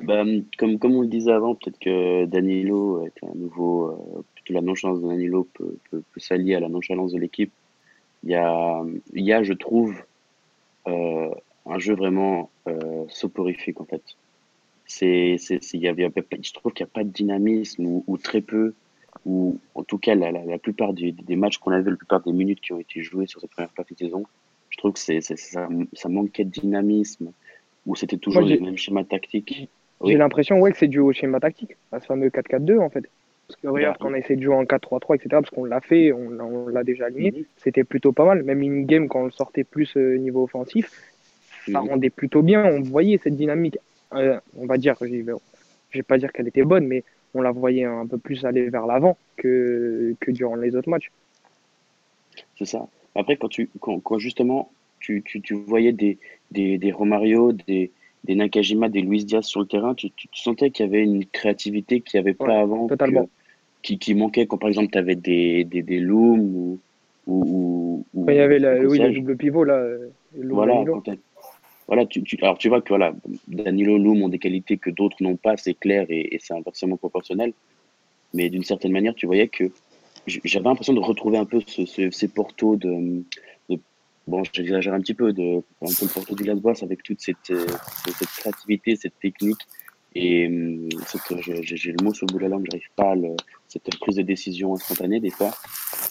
bah, 0.02 0.24
comme, 0.58 0.78
comme 0.78 0.96
on 0.96 1.02
le 1.02 1.08
disait 1.08 1.32
avant, 1.32 1.54
peut-être 1.54 1.78
que 1.78 2.24
Danilo 2.24 3.04
est 3.04 3.22
un 3.22 3.34
nouveau. 3.34 3.90
Euh, 3.90 4.24
plutôt 4.34 4.54
la 4.54 4.62
nonchalance 4.62 5.02
de 5.02 5.08
Danilo 5.08 5.46
peut, 5.52 5.76
peut, 5.90 6.02
peut 6.14 6.20
s'allier 6.20 6.54
à 6.54 6.60
la 6.60 6.70
nonchalance 6.70 7.12
de 7.12 7.18
l'équipe. 7.18 7.52
Il 8.24 8.30
y 8.30 8.36
a, 8.36 8.82
il 9.12 9.24
y 9.24 9.34
a, 9.34 9.42
je 9.42 9.52
trouve, 9.52 9.94
euh, 10.88 11.28
un 11.66 11.78
jeu 11.78 11.94
vraiment 11.94 12.48
euh, 12.68 13.04
soporifique 13.08 13.82
en 13.82 13.84
fait. 13.84 14.02
C'est, 14.86 15.36
c'est, 15.38 15.60
il 15.74 15.80
y 15.80 15.88
a, 15.88 15.94
je 15.94 16.52
trouve 16.54 16.72
qu'il 16.72 16.84
n'y 16.84 16.90
a 16.90 16.94
pas 16.94 17.04
de 17.04 17.10
dynamisme 17.10 17.84
ou, 17.84 18.02
ou 18.06 18.16
très 18.16 18.40
peu 18.40 18.72
ou 19.26 19.58
en 19.74 19.82
tout 19.82 19.98
cas 19.98 20.14
la, 20.14 20.32
la, 20.32 20.44
la 20.44 20.58
plupart 20.58 20.92
des, 20.92 21.12
des 21.12 21.36
matchs 21.36 21.58
qu'on 21.58 21.72
a 21.72 21.80
vu, 21.80 21.90
la 21.90 21.96
plupart 21.96 22.20
des 22.20 22.32
minutes 22.32 22.60
qui 22.60 22.72
ont 22.72 22.80
été 22.80 23.02
jouées 23.02 23.26
sur 23.26 23.40
cette 23.40 23.50
première 23.50 23.70
partie 23.70 23.94
de 23.94 23.98
saison, 23.98 24.24
je 24.70 24.78
trouve 24.78 24.92
que 24.92 24.98
c'est, 24.98 25.20
ça, 25.20 25.68
ça 25.92 26.08
manquait 26.08 26.44
de 26.44 26.50
dynamisme, 26.50 27.32
où 27.86 27.96
c'était 27.96 28.16
toujours 28.16 28.42
Moi, 28.42 28.50
les 28.50 28.60
mêmes 28.60 28.78
schémas 28.78 29.04
tactiques. 29.04 29.68
J'ai 30.04 30.16
l'impression 30.16 30.58
ouais, 30.60 30.72
que 30.72 30.78
c'est 30.78 30.88
dû 30.88 30.98
au 30.98 31.12
schéma 31.12 31.40
tactique, 31.40 31.76
à 31.92 32.00
ce 32.00 32.06
fameux 32.06 32.28
4-4-2 32.28 32.78
en 32.78 32.88
fait. 32.88 33.04
Parce 33.46 33.60
que 33.60 33.66
regarde, 33.66 33.96
quand 33.98 34.10
on 34.10 34.14
a 34.14 34.18
essayé 34.18 34.36
de 34.36 34.42
jouer 34.42 34.54
en 34.54 34.62
4-3-3, 34.62 35.16
etc., 35.16 35.28
parce 35.30 35.50
qu'on 35.50 35.64
l'a 35.64 35.80
fait, 35.80 36.12
on, 36.12 36.38
on 36.38 36.68
l'a 36.68 36.84
déjà 36.84 37.06
aligné, 37.06 37.32
mm-hmm. 37.32 37.44
c'était 37.56 37.82
plutôt 37.82 38.12
pas 38.12 38.24
mal. 38.24 38.44
Même 38.44 38.62
in-game, 38.62 39.08
quand 39.08 39.24
on 39.24 39.30
sortait 39.30 39.64
plus 39.64 39.96
euh, 39.96 40.16
niveau 40.18 40.44
offensif, 40.44 40.88
ça 41.66 41.72
mm-hmm. 41.72 41.88
rendait 41.88 42.10
plutôt 42.10 42.42
bien. 42.42 42.64
On 42.64 42.80
voyait 42.80 43.18
cette 43.18 43.36
dynamique, 43.36 43.76
euh, 44.14 44.38
on 44.56 44.66
va 44.66 44.78
dire, 44.78 44.94
je 45.00 45.98
vais 45.98 46.02
pas 46.04 46.16
dire 46.16 46.32
qu'elle 46.32 46.46
était 46.46 46.62
bonne, 46.62 46.86
mais 46.86 47.02
on 47.34 47.42
la 47.42 47.52
voyait 47.52 47.84
un 47.84 48.06
peu 48.06 48.18
plus 48.18 48.44
aller 48.44 48.68
vers 48.70 48.86
l'avant 48.86 49.16
que, 49.36 50.14
que 50.20 50.30
durant 50.30 50.56
les 50.56 50.74
autres 50.76 50.88
matchs. 50.88 51.10
C'est 52.58 52.64
ça. 52.64 52.88
Après, 53.14 53.36
quand, 53.36 53.48
tu, 53.48 53.68
quand, 53.80 54.00
quand 54.00 54.18
justement 54.18 54.70
tu, 55.00 55.22
tu, 55.24 55.40
tu, 55.40 55.54
voyais 55.54 55.92
des, 55.92 56.18
des, 56.50 56.78
des 56.78 56.92
Romario, 56.92 57.52
des, 57.52 57.90
des 58.24 58.34
Nakajima, 58.34 58.88
des 58.88 59.00
Luis 59.00 59.24
Diaz 59.24 59.44
sur 59.44 59.60
le 59.60 59.66
terrain, 59.66 59.94
tu, 59.94 60.10
tu 60.10 60.28
sentais 60.32 60.70
qu'il 60.70 60.86
y 60.86 60.88
avait 60.88 61.02
une 61.02 61.24
créativité 61.24 62.00
qu'il 62.00 62.20
n'y 62.20 62.28
avait 62.28 62.34
pas 62.34 62.46
ouais, 62.46 62.54
avant, 62.56 62.86
totalement. 62.86 63.24
Que, 63.24 63.30
qui, 63.82 63.98
qui 63.98 64.14
manquait 64.14 64.46
quand 64.46 64.58
par 64.58 64.68
exemple 64.68 64.90
tu 64.92 64.98
avais 64.98 65.14
des, 65.14 65.64
des, 65.64 65.82
des 65.82 66.00
Loom 66.00 66.40
ou. 66.54 66.78
ou, 67.26 68.04
ou 68.12 68.26
il 68.28 68.36
y 68.36 68.40
avait 68.40 68.58
la, 68.58 68.78
oui, 68.80 68.98
le 68.98 69.12
double 69.12 69.36
pivot 69.36 69.64
là. 69.64 69.82
Voilà, 70.34 70.84
voilà, 71.90 72.06
tu, 72.06 72.22
alors 72.40 72.56
tu 72.56 72.68
vois 72.68 72.80
que 72.80 72.90
voilà, 72.90 73.12
Danilo 73.48 73.98
Loum 73.98 74.22
ont 74.22 74.28
des 74.28 74.38
qualités 74.38 74.78
que 74.78 74.90
d'autres 74.90 75.16
n'ont 75.20 75.36
pas, 75.36 75.56
c'est 75.56 75.74
clair 75.74 76.06
et, 76.08 76.38
c'est 76.40 76.54
inversement 76.54 76.96
proportionnel. 76.96 77.52
Mais 78.32 78.48
d'une 78.48 78.62
certaine 78.62 78.92
manière, 78.92 79.12
tu 79.16 79.26
voyais 79.26 79.48
que 79.48 79.64
j'avais 80.26 80.66
l'impression 80.66 80.92
de 80.92 81.00
retrouver 81.00 81.36
un 81.38 81.46
peu 81.46 81.60
ce, 81.66 81.84
ce, 81.86 82.10
ces 82.12 82.28
portos 82.28 82.76
de, 82.76 83.24
bon, 84.28 84.42
j'exagère 84.52 84.94
un 84.94 85.00
petit 85.00 85.14
peu, 85.14 85.32
de 85.32 85.56
un 85.82 85.92
peu 85.98 86.04
le 86.04 86.14
porto 86.14 86.36
du 86.36 86.44
Glasgow 86.44 86.72
avec 86.80 87.02
toute 87.02 87.20
cette, 87.20 87.52
cette 87.52 88.28
créativité, 88.28 88.94
cette 88.94 89.18
technique 89.18 89.58
et 90.14 90.48
j'ai 91.62 91.92
le 91.92 92.04
mot 92.04 92.12
sur 92.12 92.26
le 92.26 92.32
bout 92.32 92.38
de 92.38 92.42
la 92.42 92.48
langue, 92.48 92.66
j'arrive 92.70 92.88
pas 92.96 93.12
à 93.12 93.14
le, 93.14 93.36
cette 93.68 93.88
prise 93.98 94.16
de 94.16 94.22
décision 94.22 94.74
instantanée 94.74 95.20
des 95.20 95.30
fois. 95.30 95.52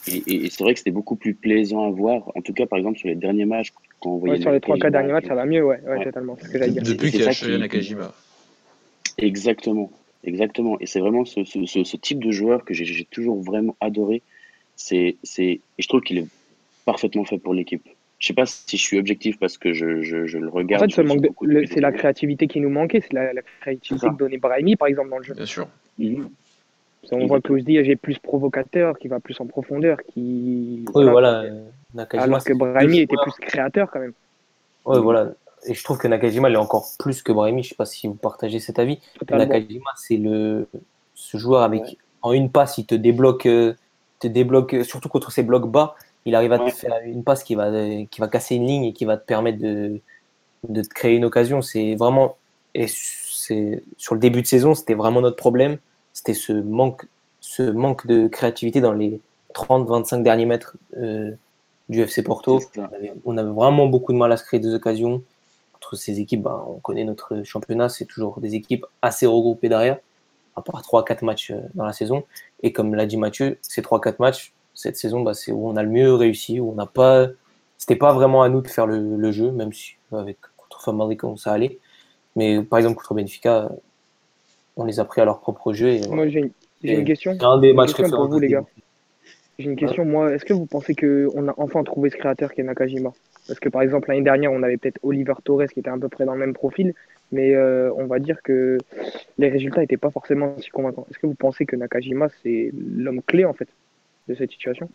Et 0.06 0.48
c'est 0.48 0.62
vrai 0.62 0.72
que 0.72 0.78
c'était 0.78 0.90
beaucoup 0.90 1.16
plus 1.16 1.34
plaisant 1.34 1.86
à 1.86 1.90
voir. 1.90 2.30
En 2.34 2.40
tout 2.40 2.54
cas, 2.54 2.66
par 2.66 2.78
exemple, 2.78 2.98
sur 2.98 3.08
les 3.08 3.14
derniers 3.14 3.44
matchs, 3.44 3.72
quand 4.00 4.10
on 4.10 4.18
ouais, 4.18 4.40
sur 4.40 4.50
les 4.50 4.58
3-4 4.58 4.90
derniers 4.90 5.12
matchs, 5.12 5.26
ça 5.26 5.34
va 5.34 5.46
mieux, 5.46 5.64
ouais, 5.64 5.80
ouais, 5.84 5.98
ouais. 5.98 6.04
totalement. 6.04 6.36
C'est 6.38 6.46
ce 6.46 6.52
que 6.52 6.58
j'allais 6.58 6.72
dire. 6.72 6.82
Depuis 6.82 7.10
qu'il 7.10 7.20
y 7.20 7.26
a 7.26 7.32
Shoya 7.32 7.58
Nakajima. 7.58 8.12
Exactement, 9.18 9.90
exactement. 10.24 10.78
Et 10.80 10.86
c'est 10.86 11.00
vraiment 11.00 11.24
ce, 11.24 11.44
ce, 11.44 11.64
ce, 11.66 11.84
ce, 11.84 11.96
type 11.96 12.22
de 12.24 12.30
joueur 12.30 12.64
que 12.64 12.74
j'ai 12.74 13.04
toujours 13.04 13.40
vraiment 13.42 13.76
adoré. 13.80 14.22
C'est, 14.76 15.16
et 15.38 15.60
je 15.78 15.88
trouve 15.88 16.00
qu'il 16.00 16.18
est 16.18 16.26
parfaitement 16.86 17.24
fait 17.24 17.38
pour 17.38 17.52
l'équipe. 17.52 17.86
Je 18.18 18.26
sais 18.26 18.34
pas 18.34 18.46
si 18.46 18.76
je 18.76 18.82
suis 18.82 18.98
objectif 18.98 19.38
parce 19.38 19.56
que 19.56 19.72
je, 19.72 20.02
je, 20.02 20.26
je 20.26 20.38
le 20.38 20.48
regarde. 20.48 20.84
En 20.84 20.88
fait, 20.88 21.66
c'est 21.72 21.80
la 21.80 21.92
créativité 21.92 22.46
qui 22.46 22.60
nous 22.60 22.68
manquait, 22.68 23.00
c'est 23.00 23.12
la, 23.12 23.32
la, 23.32 23.42
créativité 23.60 24.08
que 24.08 24.16
donnait 24.16 24.38
Brahimi, 24.38 24.76
par 24.76 24.88
exemple, 24.88 25.10
dans 25.10 25.18
le 25.18 25.24
jeu. 25.24 25.34
Bien 25.34 25.46
sûr. 25.46 25.68
Mm 25.98 26.04
-hmm. 26.04 26.28
On 27.12 27.26
voit 27.26 27.40
que 27.40 27.52
dit 27.54 27.82
j'ai 27.84 27.96
plus 27.96 28.18
provocateur, 28.18 28.98
qui 28.98 29.08
va 29.08 29.20
plus 29.20 29.40
en 29.40 29.46
profondeur, 29.46 29.98
qui. 30.02 30.84
Oui, 30.94 31.04
voilà. 31.08 31.44
Nakajima, 31.94 32.24
Alors 32.24 32.44
que 32.44 32.52
Brahimi 32.52 33.00
était 33.00 33.16
plus 33.20 33.32
créateur 33.40 33.90
quand 33.90 34.00
même. 34.00 34.12
Oui, 34.84 34.98
voilà. 35.00 35.32
Et 35.66 35.74
je 35.74 35.84
trouve 35.84 35.98
que 35.98 36.08
Nakajima 36.08 36.48
l'est 36.48 36.56
encore 36.56 36.86
plus 36.98 37.22
que 37.22 37.32
Brahimi. 37.32 37.62
Je 37.62 37.70
sais 37.70 37.74
pas 37.74 37.86
si 37.86 38.06
vous 38.06 38.14
partagez 38.14 38.60
cet 38.60 38.78
avis. 38.78 38.98
Totalement. 39.18 39.44
Nakajima, 39.44 39.90
c'est 39.96 40.16
le 40.16 40.68
ce 41.14 41.36
joueur 41.36 41.62
avec 41.62 41.82
ouais. 41.82 41.98
en 42.22 42.32
une 42.32 42.50
passe, 42.50 42.78
il 42.78 42.86
te 42.86 42.94
débloque, 42.94 43.42
te 43.42 44.26
débloque 44.26 44.76
surtout 44.84 45.08
contre 45.08 45.32
ses 45.32 45.42
blocs 45.42 45.70
bas. 45.70 45.96
Il 46.26 46.34
arrive 46.34 46.52
à 46.52 46.62
ouais. 46.62 46.70
te 46.70 46.76
faire 46.76 47.00
une 47.04 47.24
passe 47.24 47.42
qui 47.42 47.54
va 47.54 47.70
qui 48.10 48.20
va 48.20 48.28
casser 48.28 48.56
une 48.56 48.66
ligne 48.66 48.84
et 48.84 48.92
qui 48.92 49.04
va 49.04 49.16
te 49.16 49.24
permettre 49.24 49.58
de 49.58 50.00
de 50.68 50.82
te 50.82 50.88
créer 50.88 51.16
une 51.16 51.24
occasion. 51.24 51.62
C'est 51.62 51.94
vraiment 51.94 52.36
et 52.74 52.86
c'est 52.88 53.82
sur 53.96 54.14
le 54.14 54.20
début 54.20 54.42
de 54.42 54.46
saison, 54.46 54.74
c'était 54.74 54.94
vraiment 54.94 55.20
notre 55.20 55.36
problème 55.36 55.78
c'était 56.20 56.34
ce 56.34 56.52
manque, 56.52 57.06
ce 57.40 57.62
manque 57.62 58.06
de 58.06 58.28
créativité 58.28 58.82
dans 58.82 58.92
les 58.92 59.22
30-25 59.54 60.22
derniers 60.22 60.44
mètres 60.44 60.76
euh, 60.98 61.30
du 61.88 62.02
FC 62.02 62.22
Porto. 62.22 62.60
On 62.76 62.82
avait, 62.82 63.14
on 63.24 63.38
avait, 63.38 63.50
vraiment 63.50 63.86
beaucoup 63.86 64.12
de 64.12 64.18
mal 64.18 64.30
à 64.30 64.36
se 64.36 64.44
créer 64.44 64.60
des 64.60 64.74
occasions. 64.74 65.22
Entre 65.76 65.96
ces 65.96 66.20
équipes, 66.20 66.42
bah, 66.42 66.62
on 66.68 66.74
connaît 66.74 67.04
notre 67.04 67.42
championnat, 67.42 67.88
c'est 67.88 68.04
toujours 68.04 68.38
des 68.38 68.54
équipes 68.54 68.84
assez 69.00 69.24
regroupées 69.24 69.70
derrière, 69.70 69.96
à 70.56 70.60
part 70.60 70.82
3-4 70.82 71.24
matchs 71.24 71.52
euh, 71.52 71.60
dans 71.74 71.86
la 71.86 71.94
saison. 71.94 72.24
Et 72.62 72.74
comme 72.74 72.94
l'a 72.94 73.06
dit 73.06 73.16
Mathieu, 73.16 73.56
ces 73.62 73.80
3-4 73.80 74.16
matchs, 74.18 74.52
cette 74.74 74.98
saison, 74.98 75.22
bah, 75.22 75.32
c'est 75.32 75.52
où 75.52 75.66
on 75.66 75.76
a 75.76 75.82
le 75.82 75.88
mieux 75.88 76.12
réussi, 76.12 76.60
où 76.60 76.70
on 76.70 76.74
n'a 76.74 76.84
pas. 76.86 77.28
C'était 77.78 77.96
pas 77.96 78.12
vraiment 78.12 78.42
à 78.42 78.50
nous 78.50 78.60
de 78.60 78.68
faire 78.68 78.86
le, 78.86 79.16
le 79.16 79.32
jeu, 79.32 79.52
même 79.52 79.72
si 79.72 79.94
avec 80.12 80.36
contre 80.58 80.82
Famalicão 80.82 81.38
ça 81.38 81.52
allait. 81.52 81.78
Mais 82.36 82.62
par 82.62 82.78
exemple, 82.78 82.98
contre 82.98 83.14
Benfica, 83.14 83.70
on 84.80 84.86
les 84.86 85.00
a 85.00 85.04
pris 85.04 85.20
à 85.20 85.24
leur 85.24 85.40
propre 85.40 85.72
jeu. 85.72 85.88
Et, 85.88 86.00
Moi, 86.08 86.28
j'ai 86.28 86.40
une, 86.40 86.50
une, 86.82 87.04
question. 87.04 87.36
un 87.40 87.58
des 87.58 87.72
matchs 87.72 87.94
question 87.94 88.16
pour 88.16 88.28
vous, 88.28 88.38
les 88.38 88.48
gars. 88.48 88.64
J'ai 89.58 89.68
une 89.68 89.76
question. 89.76 90.04
Moi, 90.04 90.32
est-ce 90.32 90.44
que 90.44 90.54
vous 90.54 90.66
pensez 90.66 90.94
qu'on 90.94 91.48
a 91.48 91.54
enfin 91.58 91.84
trouvé 91.84 92.08
ce 92.10 92.16
créateur 92.16 92.52
qui 92.52 92.62
est 92.62 92.64
Nakajima? 92.64 93.12
Parce 93.46 93.60
que 93.60 93.68
par 93.68 93.82
exemple, 93.82 94.08
l'année 94.08 94.22
dernière, 94.22 94.52
on 94.52 94.62
avait 94.62 94.78
peut-être 94.78 94.98
Oliver 95.02 95.34
Torres 95.44 95.66
qui 95.72 95.80
était 95.80 95.90
à 95.90 95.98
peu 95.98 96.08
près 96.08 96.24
dans 96.24 96.34
le 96.34 96.40
même 96.40 96.54
profil, 96.54 96.94
mais 97.30 97.54
euh, 97.54 97.92
on 97.96 98.06
va 98.06 98.18
dire 98.20 98.40
que 98.42 98.78
les 99.38 99.48
résultats 99.48 99.82
n'étaient 99.82 99.98
pas 99.98 100.10
forcément 100.10 100.56
si 100.60 100.70
convaincants. 100.70 101.06
Est-ce 101.10 101.18
que 101.18 101.26
vous 101.26 101.34
pensez 101.34 101.66
que 101.66 101.76
Nakajima, 101.76 102.28
c'est 102.42 102.72
l'homme 102.96 103.22
clé 103.22 103.44
en 103.44 103.52
fait 103.52 103.68
de 104.28 104.34
cette 104.34 104.50
situation? 104.50 104.88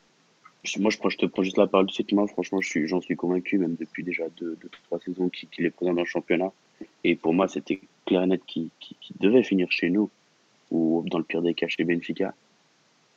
Moi, 0.80 0.90
je, 0.90 1.18
te 1.18 1.26
prends 1.28 1.44
juste 1.44 1.58
la 1.58 1.68
parole 1.68 1.86
de 1.86 1.92
suite. 1.92 2.12
Moi, 2.12 2.26
franchement, 2.28 2.60
j'en 2.62 3.02
suis, 3.02 3.16
convaincu, 3.16 3.60
même 3.60 3.76
depuis 3.80 4.04
déjà 4.04 4.24
deux, 4.38 4.58
deux 4.60 4.70
trois 4.88 5.00
saisons 5.00 5.30
qu'il 5.30 5.64
est 5.64 5.70
présent 5.70 5.94
dans 5.94 6.02
le 6.02 6.08
championnat. 6.08 6.52
Et 7.04 7.16
pour 7.16 7.36
moi, 7.36 7.48
c'était 7.48 7.80
clair 8.06 8.24
et 8.24 8.28
net 8.28 8.42
qu'il 8.46 8.70
devait 9.20 9.44
finir 9.44 9.72
chez 9.72 9.90
nous, 9.90 10.10
ou 10.72 11.04
dans 11.08 11.18
le 11.18 11.24
pire 11.24 11.42
des 11.42 11.54
cas 11.54 11.68
chez 11.68 11.84
Benfica. 11.84 12.34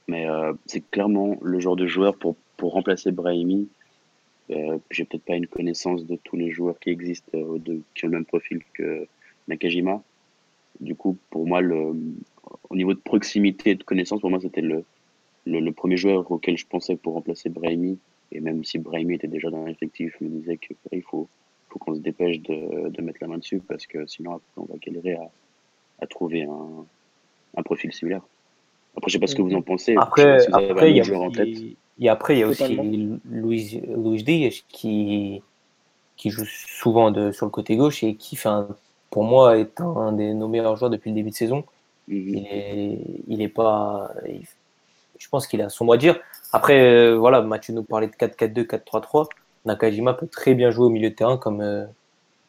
Mais 0.08 0.28
euh, 0.28 0.54
c'est 0.66 0.82
clairement 0.90 1.36
le 1.42 1.60
genre 1.60 1.76
de 1.76 1.86
joueur 1.86 2.16
pour, 2.16 2.36
pour 2.56 2.72
remplacer 2.72 3.12
Brahimi. 3.12 3.68
Euh, 4.50 4.78
J'ai 4.90 5.04
peut-être 5.04 5.24
pas 5.24 5.36
une 5.36 5.46
connaissance 5.46 6.06
de 6.06 6.16
tous 6.24 6.36
les 6.36 6.50
joueurs 6.50 6.78
qui 6.78 6.90
existent, 6.90 7.30
euh, 7.34 7.58
de, 7.58 7.82
qui 7.94 8.04
ont 8.04 8.08
le 8.08 8.14
même 8.14 8.24
profil 8.24 8.62
que 8.72 9.06
Nakajima. 9.48 10.02
Du 10.80 10.94
coup, 10.94 11.16
pour 11.30 11.46
moi, 11.46 11.60
le, 11.60 11.94
au 12.70 12.76
niveau 12.76 12.94
de 12.94 13.00
proximité 13.00 13.70
et 13.70 13.74
de 13.74 13.82
connaissance, 13.82 14.20
pour 14.20 14.30
moi, 14.30 14.40
c'était 14.40 14.62
le, 14.62 14.84
le, 15.44 15.72
premier 15.72 15.96
joueur 15.96 16.30
auquel 16.30 16.56
je 16.56 16.66
pensais 16.66 16.96
pour 16.96 17.14
remplacer 17.14 17.50
Brahimi. 17.50 17.98
Et 18.32 18.40
même 18.40 18.64
si 18.64 18.78
Brahimi 18.78 19.14
était 19.14 19.28
déjà 19.28 19.50
dans 19.50 19.64
l'effectif, 19.64 20.14
je 20.18 20.24
me 20.24 20.30
disais 20.30 20.58
qu'il 20.58 21.02
faut, 21.02 21.28
faut 21.68 21.78
qu'on 21.78 21.94
se 21.94 22.00
dépêche 22.00 22.40
de, 22.40 22.88
de, 22.88 23.02
mettre 23.02 23.18
la 23.20 23.28
main 23.28 23.38
dessus 23.38 23.60
parce 23.60 23.86
que 23.86 24.06
sinon, 24.06 24.32
après, 24.36 24.46
on 24.56 24.64
va 24.64 24.74
galérer 24.78 25.14
à, 25.14 25.30
à 26.00 26.06
trouver 26.06 26.44
un, 26.44 26.86
un 27.56 27.62
profil 27.62 27.92
similaire. 27.92 28.22
Après, 28.96 29.10
je 29.10 29.14
sais 29.14 29.20
pas 29.20 29.26
ce 29.26 29.34
que 29.34 29.42
vous 29.42 29.54
en 29.54 29.62
pensez. 29.62 29.94
Après, 29.96 30.46
après, 30.52 30.90
il 30.90 30.96
y, 30.96 31.00
a, 31.00 32.12
après, 32.12 32.36
il 32.36 32.40
y 32.40 32.42
a 32.42 32.48
aussi 32.48 32.76
Louis, 33.30 33.80
Louis 33.86 34.22
Diaz 34.22 34.64
qui, 34.68 35.42
qui 36.16 36.30
joue 36.30 36.44
souvent 36.46 37.10
de, 37.10 37.30
sur 37.30 37.46
le 37.46 37.50
côté 37.50 37.76
gauche 37.76 38.02
et 38.02 38.14
qui, 38.16 38.36
fait 38.36 38.48
pour 39.10 39.24
moi, 39.24 39.58
est 39.58 39.80
un, 39.80 40.12
des 40.12 40.34
nos 40.34 40.48
meilleurs 40.48 40.76
joueurs 40.76 40.90
depuis 40.90 41.10
le 41.10 41.14
début 41.14 41.30
de 41.30 41.34
saison. 41.34 41.64
Mhm. 42.08 42.28
Il, 42.28 42.46
est, 42.46 42.98
il 43.28 43.42
est 43.42 43.48
pas. 43.48 44.10
je 45.18 45.28
pense 45.28 45.46
qu'il 45.46 45.60
a 45.62 45.68
son 45.68 45.84
mot 45.84 45.92
à 45.92 45.96
dire. 45.96 46.18
Après, 46.52 46.80
euh, 46.80 47.16
voilà, 47.16 47.42
Mathieu 47.42 47.74
nous 47.74 47.82
parlait 47.82 48.08
de 48.08 48.12
4-4-2, 48.12 48.66
4-3-3. 48.66 49.28
Nakajima 49.64 50.14
peut 50.14 50.26
très 50.26 50.54
bien 50.54 50.70
jouer 50.70 50.86
au 50.86 50.90
milieu 50.90 51.10
de 51.10 51.14
terrain 51.14 51.36
comme. 51.36 51.60
Euh, 51.60 51.86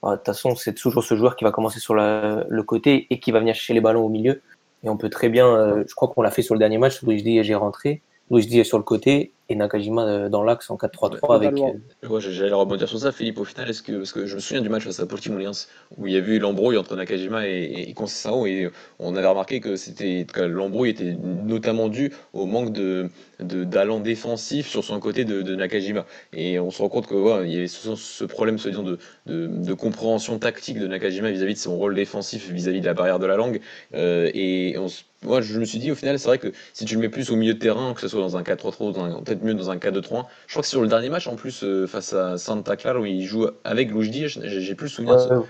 bah, 0.02 0.12
de 0.12 0.16
toute 0.16 0.28
façon, 0.28 0.56
c'est 0.56 0.74
toujours 0.74 1.04
ce 1.04 1.16
joueur 1.16 1.36
qui 1.36 1.44
va 1.44 1.52
commencer 1.52 1.80
sur 1.80 1.94
le 1.94 2.62
côté 2.62 3.08
et 3.10 3.20
qui 3.20 3.32
va 3.32 3.40
venir 3.40 3.54
chercher 3.54 3.74
les 3.74 3.82
ballons 3.82 4.06
au 4.06 4.10
milieu. 4.10 4.42
Et 4.84 4.90
on 4.90 4.98
peut 4.98 5.10
très 5.10 5.30
bien, 5.30 5.48
euh, 5.48 5.84
je 5.88 5.94
crois 5.94 6.08
qu'on 6.08 6.22
l'a 6.22 6.32
fait 6.32 6.42
sur 6.42 6.56
le 6.56 6.60
dernier 6.60 6.78
match, 6.78 7.02
Luigi 7.04 7.44
j'ai 7.44 7.56
rentré, 7.56 8.02
Luigi 8.32 8.60
est 8.60 8.64
sur 8.64 8.78
le 8.78 8.84
côté 8.84 9.34
et 9.50 9.56
Nakajima 9.56 10.06
euh, 10.06 10.30
dans 10.30 10.44
l'axe 10.44 10.70
en 10.70 10.78
4-3-3 10.78 11.36
avec. 11.36 11.54
Euh... 11.54 12.20
j'allais 12.20 12.54
rebondir 12.54 12.88
sur 12.88 13.00
ça, 13.00 13.12
Philippe. 13.12 13.40
Au 13.40 13.44
final, 13.44 13.70
est-ce 13.70 13.82
que 13.82 13.94
parce 13.94 14.14
que 14.14 14.26
je 14.26 14.36
me 14.36 14.40
souviens 14.40 14.62
du 14.62 14.70
match 14.70 14.84
face 14.84 15.00
à 15.00 15.08
Portimonense 15.08 15.68
où 15.98 16.08
il 16.08 16.14
y 16.14 16.16
a 16.16 16.20
eu 16.20 16.40
l'embrouille 16.40 16.78
entre 16.78 16.96
Nakajima 16.96 17.48
et, 17.48 17.86
et 17.90 17.94
Conceição 17.94 18.46
et 18.46 18.70
on 19.00 19.16
avait 19.16 19.28
remarqué 19.28 19.60
que 19.60 19.76
c'était 19.76 20.26
l'embrouille 20.38 20.90
était 20.90 21.18
notamment 21.46 21.90
due 21.90 22.14
au 22.34 22.46
manque 22.46 22.72
de 22.72 23.10
d'allant 23.40 24.00
défensif 24.00 24.68
sur 24.68 24.84
son 24.84 25.00
côté 25.00 25.24
de, 25.24 25.42
de, 25.42 25.56
Nakajima. 25.56 26.06
Et 26.34 26.60
on 26.60 26.72
se 26.72 26.82
rend 26.82 26.90
compte 26.90 27.08
que 27.08 27.16
voilà, 27.16 27.46
il 27.46 27.54
y 27.54 27.58
avait 27.58 27.68
ce, 27.68 27.96
ce 27.96 28.26
problème, 28.26 28.58
se 28.58 28.70
disant, 28.70 28.84
de, 28.84 29.00
de, 29.28 29.48
de, 29.48 29.74
compréhension 29.74 30.38
tactique 30.40 30.78
de 30.78 30.88
Nakajima 30.88 31.32
vis-à-vis 31.32 31.54
de 31.54 31.60
son 31.60 31.78
rôle 31.78 31.96
défensif, 31.96 32.50
vis-à-vis 32.52 32.82
de 32.82 32.86
la 32.86 32.94
barrière 32.94 33.20
de 33.20 33.26
la 33.26 33.38
langue. 33.38 33.62
Euh, 33.94 34.30
et 34.34 34.76
on, 34.78 34.88
moi, 35.24 35.42
je 35.42 35.60
me 35.60 35.66
suis 35.66 35.80
dit, 35.80 35.92
au 35.92 35.96
final, 35.96 36.18
c'est 36.18 36.28
vrai 36.28 36.38
que 36.38 36.54
si 36.74 36.86
tu 36.86 36.96
le 36.96 37.02
mets 37.02 37.10
plus 37.10 37.30
au 37.30 37.36
milieu 37.36 37.54
de 37.54 37.60
terrain, 37.60 37.94
que 37.94 38.02
ce 38.02 38.08
soit 38.08 38.22
dans 38.22 38.38
un 38.38 38.42
4-3-3, 38.42 39.24
peut-être 39.24 39.44
mieux 39.44 39.54
dans 39.54 39.70
un 39.70 39.76
4-2-3, 39.76 40.26
je 40.48 40.54
crois 40.54 40.62
que 40.62 40.68
sur 40.68 40.82
le 40.82 40.88
dernier 40.88 41.10
match, 41.10 41.28
en 41.28 41.36
plus, 41.36 41.64
euh, 41.64 41.88
face 41.88 42.14
à 42.14 42.38
Santa 42.38 42.78
Clara, 42.78 43.00
où 43.00 43.06
il 43.06 43.26
joue 43.26 43.48
avec 43.66 43.92
Loujdi, 43.92 44.28
j'ai 44.28 44.76
plus 44.76 44.88
souvenir. 44.88 45.16
Euh, 45.16 45.42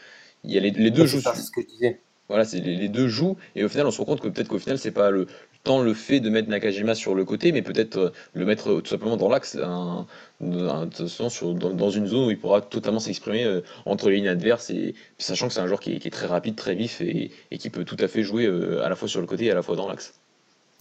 il 0.43 0.51
y 0.51 0.57
a 0.57 0.61
les, 0.61 0.71
les 0.71 0.89
deux 0.89 1.05
jouent. 1.05 1.21
ce 1.21 1.51
que 1.51 1.61
je 1.61 1.67
disais. 1.67 1.99
Voilà, 2.29 2.45
c'est 2.45 2.59
les, 2.59 2.75
les, 2.75 2.89
deux 2.89 3.07
jouent, 3.07 3.37
et 3.55 3.63
au 3.63 3.69
final, 3.69 3.87
on 3.87 3.91
se 3.91 3.97
rend 3.99 4.05
compte 4.05 4.21
que 4.21 4.27
peut-être 4.27 4.47
qu'au 4.47 4.59
final, 4.59 4.77
c'est 4.77 4.91
pas 4.91 5.11
le, 5.11 5.27
tant 5.63 5.81
le 5.81 5.93
fait 5.93 6.19
de 6.19 6.29
mettre 6.29 6.49
Nakajima 6.49 6.95
sur 6.95 7.15
le 7.15 7.25
côté, 7.25 7.51
mais 7.51 7.61
peut-être 7.61 7.97
euh, 7.97 8.09
le 8.33 8.45
mettre 8.45 8.79
tout 8.81 8.89
simplement 8.89 9.17
dans 9.17 9.29
l'axe, 9.29 9.57
un, 9.61 10.05
un, 10.41 10.87
dans, 10.87 11.69
dans, 11.73 11.89
une 11.89 12.07
zone 12.07 12.27
où 12.27 12.31
il 12.31 12.39
pourra 12.39 12.61
totalement 12.61 12.99
s'exprimer 12.99 13.43
euh, 13.43 13.61
entre 13.85 14.09
les 14.09 14.17
lignes 14.17 14.29
adverses, 14.29 14.69
et 14.69 14.95
sachant 15.17 15.47
que 15.47 15.53
c'est 15.53 15.59
un 15.59 15.67
joueur 15.67 15.79
qui 15.79 15.93
est, 15.93 15.99
qui 15.99 16.07
est, 16.07 16.11
très 16.11 16.27
rapide, 16.27 16.55
très 16.55 16.75
vif, 16.75 17.01
et, 17.01 17.31
et, 17.51 17.57
qui 17.57 17.69
peut 17.69 17.83
tout 17.83 17.97
à 17.99 18.07
fait 18.07 18.23
jouer 18.23 18.45
euh, 18.45 18.83
à 18.83 18.89
la 18.89 18.95
fois 18.95 19.07
sur 19.07 19.21
le 19.21 19.27
côté 19.27 19.45
et 19.45 19.51
à 19.51 19.55
la 19.55 19.61
fois 19.61 19.75
dans 19.75 19.87
l'axe. 19.87 20.13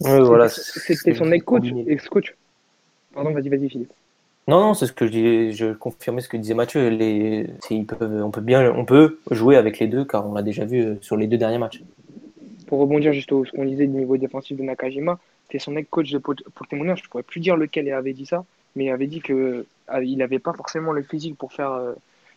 Oui, 0.01 0.21
voilà. 0.21 0.47
C'était 0.47 1.13
son 1.13 1.31
ex-coach. 1.31 2.35
Pardon, 3.13 3.33
vas-y, 3.33 3.49
vas-y, 3.49 3.69
Philippe. 3.69 3.91
Non, 4.47 4.61
non, 4.61 4.73
c'est 4.73 4.87
ce 4.87 4.93
que 4.93 5.05
je 5.05 5.11
disais, 5.11 5.51
je 5.51 5.73
confirmais 5.73 6.21
ce 6.21 6.29
que 6.29 6.37
disait 6.37 6.53
Mathieu. 6.53 6.89
Les, 6.89 7.47
ils 7.69 7.85
peuvent, 7.85 8.23
on 8.23 8.31
peut 8.31 8.41
bien, 8.41 8.71
on 8.71 8.85
peut 8.85 9.19
jouer 9.29 9.57
avec 9.57 9.77
les 9.77 9.87
deux, 9.87 10.05
car 10.05 10.25
on 10.27 10.33
l'a 10.33 10.41
déjà 10.41 10.65
vu 10.65 10.97
sur 11.01 11.17
les 11.17 11.27
deux 11.27 11.37
derniers 11.37 11.59
matchs 11.59 11.83
pour 12.69 12.79
rebondir 12.79 13.13
juste 13.13 13.31
au 13.31 13.43
ce 13.45 13.51
qu'on 13.51 13.65
disait 13.65 13.87
du 13.87 13.95
niveau 13.95 14.15
défensif 14.15 14.55
de 14.55 14.61
Nakajima, 14.61 15.17
c'est 15.51 15.57
son 15.57 15.75
ex-coach 15.75 16.11
de 16.11 16.19
Portimonense, 16.19 16.99
je 16.99 17.05
ne 17.05 17.09
pourrais 17.09 17.23
plus 17.23 17.39
dire 17.39 17.57
lequel 17.57 17.91
avait 17.91 18.13
dit 18.13 18.27
ça, 18.27 18.45
mais 18.75 18.85
il 18.85 18.89
avait 18.91 19.07
dit 19.07 19.21
qu'il 19.23 19.65
ah, 19.87 19.99
n'avait 20.01 20.37
pas 20.37 20.53
forcément 20.53 20.91
le 20.91 21.01
physique 21.01 21.35
pour 21.35 21.51
faire 21.51 21.71
euh, 21.71 21.95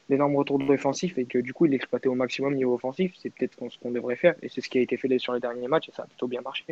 d'énormes 0.08 0.36
retours 0.36 0.58
défensifs 0.58 1.18
et 1.18 1.26
que 1.26 1.36
du 1.36 1.52
coup 1.52 1.66
il 1.66 1.74
exploitait 1.74 2.08
au 2.08 2.14
maximum 2.14 2.54
niveau 2.54 2.72
offensif. 2.72 3.12
C'est 3.18 3.28
peut-être 3.28 3.58
ce 3.68 3.78
qu'on 3.78 3.90
devrait 3.90 4.16
faire 4.16 4.34
et 4.40 4.48
c'est 4.48 4.62
ce 4.62 4.70
qui 4.70 4.78
a 4.78 4.80
été 4.80 4.96
fait 4.96 5.18
sur 5.18 5.34
les 5.34 5.40
derniers 5.40 5.68
matchs 5.68 5.90
et 5.90 5.92
ça 5.92 6.04
a 6.04 6.06
plutôt 6.06 6.28
bien 6.28 6.40
marché. 6.40 6.64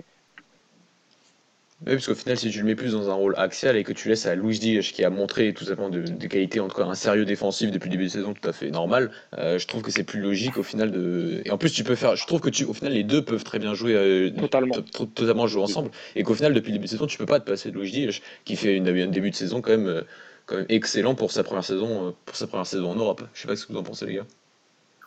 Oui, 1.86 1.94
parce 1.94 2.06
qu'au 2.06 2.14
final, 2.14 2.36
si 2.36 2.50
tu 2.50 2.58
le 2.58 2.66
mets 2.66 2.74
plus 2.74 2.92
dans 2.92 3.08
un 3.08 3.14
rôle 3.14 3.34
axial 3.38 3.74
et 3.74 3.84
que 3.84 3.92
tu 3.92 4.10
laisses 4.10 4.26
à 4.26 4.34
Luis 4.34 4.58
Diaz, 4.58 4.92
qui 4.92 5.02
a 5.02 5.08
montré 5.08 5.54
tout 5.54 5.64
simplement 5.64 5.88
des 5.88 6.02
de 6.02 6.26
qualités, 6.26 6.60
en 6.60 6.68
tout 6.68 6.76
cas 6.76 6.84
un 6.84 6.94
sérieux 6.94 7.24
défensif 7.24 7.70
depuis 7.70 7.88
le 7.88 7.92
début 7.92 8.04
de 8.04 8.10
saison 8.10 8.34
tout 8.34 8.46
à 8.46 8.52
fait 8.52 8.70
normal, 8.70 9.10
euh, 9.38 9.58
je 9.58 9.66
trouve 9.66 9.80
que 9.80 9.90
c'est 9.90 10.04
plus 10.04 10.20
logique 10.20 10.58
au 10.58 10.62
final 10.62 10.90
de. 10.90 11.40
Et 11.42 11.50
en 11.50 11.56
plus, 11.56 11.72
tu 11.72 11.82
peux 11.82 11.94
faire. 11.94 12.16
Je 12.16 12.26
trouve 12.26 12.40
que 12.40 12.50
tu, 12.50 12.66
au 12.66 12.74
final, 12.74 12.92
les 12.92 13.02
deux 13.02 13.24
peuvent 13.24 13.44
très 13.44 13.58
bien 13.58 13.72
jouer. 13.72 13.94
Euh, 13.94 14.30
totalement. 14.30 14.74
Totalement 15.14 15.46
jouer 15.46 15.62
ensemble. 15.62 15.90
Et 16.16 16.22
qu'au 16.22 16.34
final, 16.34 16.52
depuis 16.52 16.68
le 16.68 16.74
début 16.74 16.84
de 16.84 16.90
saison, 16.90 17.06
tu 17.06 17.16
peux 17.16 17.24
pas 17.24 17.40
te 17.40 17.50
passer 17.50 17.70
de 17.70 17.78
Luis 17.78 17.90
Diaz, 17.90 18.20
qui 18.44 18.56
fait 18.56 18.76
une, 18.76 18.86
un 18.86 19.06
début 19.06 19.30
de 19.30 19.36
saison 19.36 19.62
quand 19.62 19.70
même, 19.70 19.86
euh, 19.86 20.02
quand 20.44 20.56
même 20.56 20.66
excellent 20.68 21.14
pour 21.14 21.32
sa 21.32 21.44
première 21.44 21.64
saison, 21.64 22.14
pour 22.26 22.36
sa 22.36 22.46
première 22.46 22.66
saison 22.66 22.90
en 22.90 22.96
Europe. 22.96 23.22
Je 23.32 23.40
sais 23.40 23.48
pas 23.48 23.56
ce 23.56 23.64
que 23.64 23.72
vous 23.72 23.78
en 23.78 23.84
pensez, 23.84 24.04
les 24.04 24.16
gars. 24.16 24.26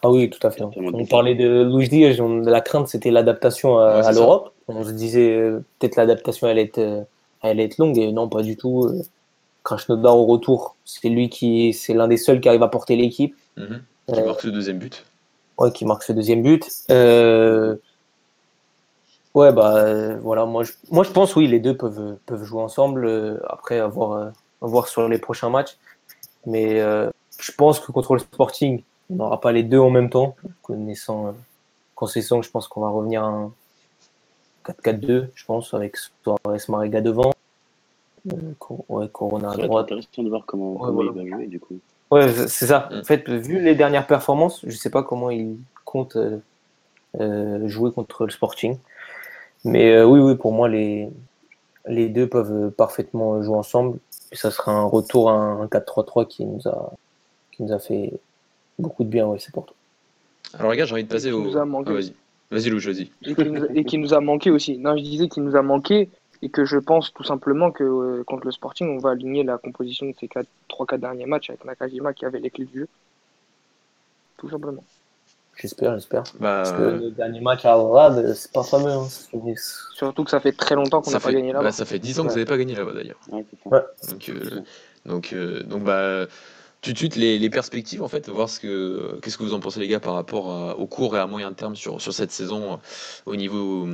Ah 0.01 0.09
oui, 0.09 0.27
tout 0.27 0.45
à 0.45 0.49
fait. 0.49 0.63
On 0.63 1.05
parlait 1.05 1.35
de 1.35 1.63
Luis 1.63 1.87
Diaz, 1.87 2.17
la 2.19 2.61
crainte 2.61 2.87
c'était 2.87 3.11
l'adaptation 3.11 3.77
à, 3.77 4.01
à 4.01 4.11
l'Europe. 4.11 4.52
On 4.67 4.83
se 4.83 4.91
disait 4.91 5.51
peut-être 5.79 5.95
l'adaptation 5.95 6.47
elle 6.47 6.59
est 6.59 6.79
elle 7.43 7.59
est 7.59 7.77
longue 7.77 7.97
et 7.99 8.11
non, 8.11 8.27
pas 8.29 8.41
du 8.41 8.57
tout. 8.57 8.85
Euh, 8.85 9.03
Krasnodar 9.63 10.17
au 10.17 10.25
retour, 10.25 10.75
c'est 10.83 11.09
lui 11.09 11.29
qui, 11.29 11.73
c'est 11.73 11.93
l'un 11.93 12.07
des 12.07 12.17
seuls 12.17 12.41
qui 12.41 12.49
arrive 12.49 12.63
à 12.63 12.67
porter 12.67 12.95
l'équipe. 12.95 13.35
Mhm. 13.55 13.81
Qui 14.13 14.21
marque 14.21 14.41
ce 14.41 14.47
deuxième 14.49 14.79
but. 14.79 15.05
Ouais, 15.57 15.71
qui 15.71 15.85
marque 15.85 16.03
ce 16.03 16.11
deuxième 16.11 16.41
but. 16.41 16.65
Euh... 16.89 17.75
Ouais, 19.33 19.51
bah 19.51 19.77
euh, 19.77 20.17
voilà, 20.21 20.45
moi 20.45 20.63
je, 20.63 20.73
moi 20.91 21.03
je 21.03 21.09
pense 21.09 21.35
oui, 21.35 21.47
les 21.47 21.59
deux 21.59 21.75
peuvent, 21.75 22.17
peuvent 22.25 22.43
jouer 22.43 22.61
ensemble 22.61 23.05
euh, 23.05 23.39
après 23.47 23.79
avoir 23.79 24.31
voir 24.61 24.87
sur 24.87 25.07
les 25.07 25.17
prochains 25.17 25.49
matchs. 25.49 25.77
Mais 26.45 26.79
je 26.79 27.51
pense 27.57 27.79
que 27.79 27.91
contre 27.91 28.13
le 28.13 28.19
Sporting, 28.19 28.83
on 29.09 29.15
n'aura 29.15 29.39
pas 29.41 29.51
les 29.51 29.63
deux 29.63 29.79
en 29.79 29.89
même 29.89 30.09
temps. 30.09 30.35
Connaissant, 30.61 31.33
connaissant 31.95 32.41
je 32.41 32.49
pense 32.51 32.67
qu'on 32.67 32.81
va 32.81 32.89
revenir 32.89 33.23
à 33.23 33.27
un 33.27 33.51
4-4-2, 34.65 35.27
je 35.33 35.45
pense, 35.45 35.73
avec 35.73 35.97
Suarez 35.97 36.59
Marega 36.69 37.01
devant. 37.01 37.31
Euh, 38.31 38.35
ouais, 38.89 39.07
Corona 39.09 39.51
à 39.51 39.57
droite. 39.57 39.87
C'est 39.89 39.95
intéressant 39.95 40.23
de 40.23 40.29
voir 40.29 40.45
comment, 40.45 40.73
ouais, 40.73 40.79
comment 40.79 40.91
voilà. 40.93 41.11
il 41.15 41.29
va 41.29 41.37
jouer, 41.37 41.47
du 41.47 41.59
coup. 41.59 41.79
Ouais, 42.11 42.31
c'est 42.47 42.67
ça. 42.67 42.89
En 42.91 43.03
fait, 43.03 43.29
vu 43.29 43.59
les 43.59 43.75
dernières 43.75 44.07
performances, 44.07 44.61
je 44.61 44.67
ne 44.67 44.71
sais 44.71 44.89
pas 44.89 45.03
comment 45.03 45.29
il 45.29 45.57
compte 45.83 46.15
euh, 46.15 46.37
euh, 47.19 47.67
jouer 47.67 47.91
contre 47.91 48.25
le 48.25 48.31
Sporting. 48.31 48.77
Mais 49.65 49.91
euh, 49.91 50.05
oui, 50.05 50.19
oui, 50.19 50.35
pour 50.35 50.53
moi, 50.53 50.69
les, 50.69 51.09
les 51.87 52.09
deux 52.09 52.27
peuvent 52.27 52.71
parfaitement 52.71 53.41
jouer 53.41 53.57
ensemble. 53.57 53.99
Et 54.31 54.35
ça 54.35 54.51
sera 54.51 54.71
un 54.71 54.83
retour 54.83 55.29
à 55.29 55.33
un 55.33 55.65
4-3-3 55.65 56.27
qui 56.27 56.45
nous 56.45 56.67
a 56.67 56.93
qui 57.51 57.63
nous 57.63 57.71
a 57.71 57.79
fait 57.79 58.13
beaucoup 58.79 59.03
de 59.03 59.09
bien, 59.09 59.27
ouais, 59.27 59.39
c'est 59.39 59.53
pour 59.53 59.65
toi. 59.65 59.75
Alors, 60.57 60.71
regarde, 60.71 60.87
j'ai 60.89 60.93
envie 60.93 61.03
de 61.03 61.09
passer 61.09 61.31
au. 61.31 61.55
Ah, 61.57 61.65
vas-y. 61.65 62.13
Vas-y, 62.53 62.69
Lou, 62.69 62.79
vas-y. 62.79 63.09
Et 63.75 63.83
qui 63.83 63.97
nous 63.97 64.13
a 64.13 64.19
manqué 64.19 64.51
aussi. 64.51 64.77
Non, 64.77 64.95
je 64.95 65.01
disais 65.01 65.27
qu'il 65.27 65.43
nous 65.43 65.55
a 65.55 65.63
manqué 65.63 66.09
et 66.43 66.49
que 66.49 66.65
je 66.65 66.77
pense 66.77 67.11
tout 67.11 67.23
simplement 67.23 67.71
que 67.71 67.83
euh, 67.83 68.23
contre 68.25 68.45
le 68.45 68.51
Sporting, 68.51 68.87
on 68.89 68.99
va 68.99 69.11
aligner 69.11 69.43
la 69.43 69.57
composition 69.57 70.05
de 70.05 70.13
ces 70.19 70.27
3-4 70.27 70.99
derniers 70.99 71.25
matchs 71.25 71.49
avec 71.49 71.65
Nakajima 71.65 72.13
qui 72.13 72.25
avait 72.25 72.39
les 72.39 72.51
clés 72.51 72.65
du 72.65 72.81
jeu. 72.81 72.87
Tout 74.37 74.49
simplement. 74.49 74.83
J'espère, 75.55 75.93
j'espère. 75.95 76.23
Bah, 76.39 76.61
Parce 76.63 76.73
que 76.73 76.81
le 76.83 77.11
dernier 77.11 77.39
match 77.39 77.65
à 77.65 77.77
Orad, 77.77 78.33
c'est 78.33 78.51
pas 78.51 78.63
fameux. 78.63 78.91
Hein. 78.91 79.07
Surtout 79.95 80.23
que 80.23 80.29
ça 80.29 80.39
fait 80.39 80.51
très 80.51 80.75
longtemps 80.75 81.01
qu'on 81.01 81.11
n'a 81.11 81.19
pas 81.19 81.31
gagné 81.31 81.53
là-bas. 81.53 81.65
Bah, 81.65 81.71
ça 81.71 81.85
fait 81.85 81.99
10 81.99 82.19
ans 82.19 82.23
que 82.23 82.29
vous 82.29 82.35
n'avez 82.35 82.45
pas 82.45 82.57
gagné 82.57 82.75
là-bas 82.75 82.93
d'ailleurs. 82.93 83.19
Ouais, 83.31 83.45
donc, 84.09 84.29
euh, 84.29 84.61
donc, 85.05 85.33
euh, 85.33 85.63
donc, 85.63 85.83
bah 85.83 86.27
tout 86.83 86.91
de 86.91 86.97
suite 86.97 87.15
les, 87.15 87.49
perspectives 87.49 88.03
en 88.03 88.07
fait, 88.09 88.29
voir 88.29 88.49
ce 88.49 88.59
que 88.59 89.17
qu'est-ce 89.21 89.37
que 89.37 89.43
vous 89.43 89.53
en 89.53 89.59
pensez 89.59 89.79
les 89.79 89.87
gars 89.87 90.01
par 90.01 90.13
rapport 90.13 90.77
au 90.77 90.85
court 90.85 91.15
et 91.15 91.19
à 91.19 91.27
moyen 91.27 91.53
terme 91.53 91.75
sur, 91.75 92.01
sur 92.01 92.13
cette 92.13 92.31
saison 92.31 92.73
euh, 92.73 92.77
au 93.25 93.35
niveau 93.35 93.87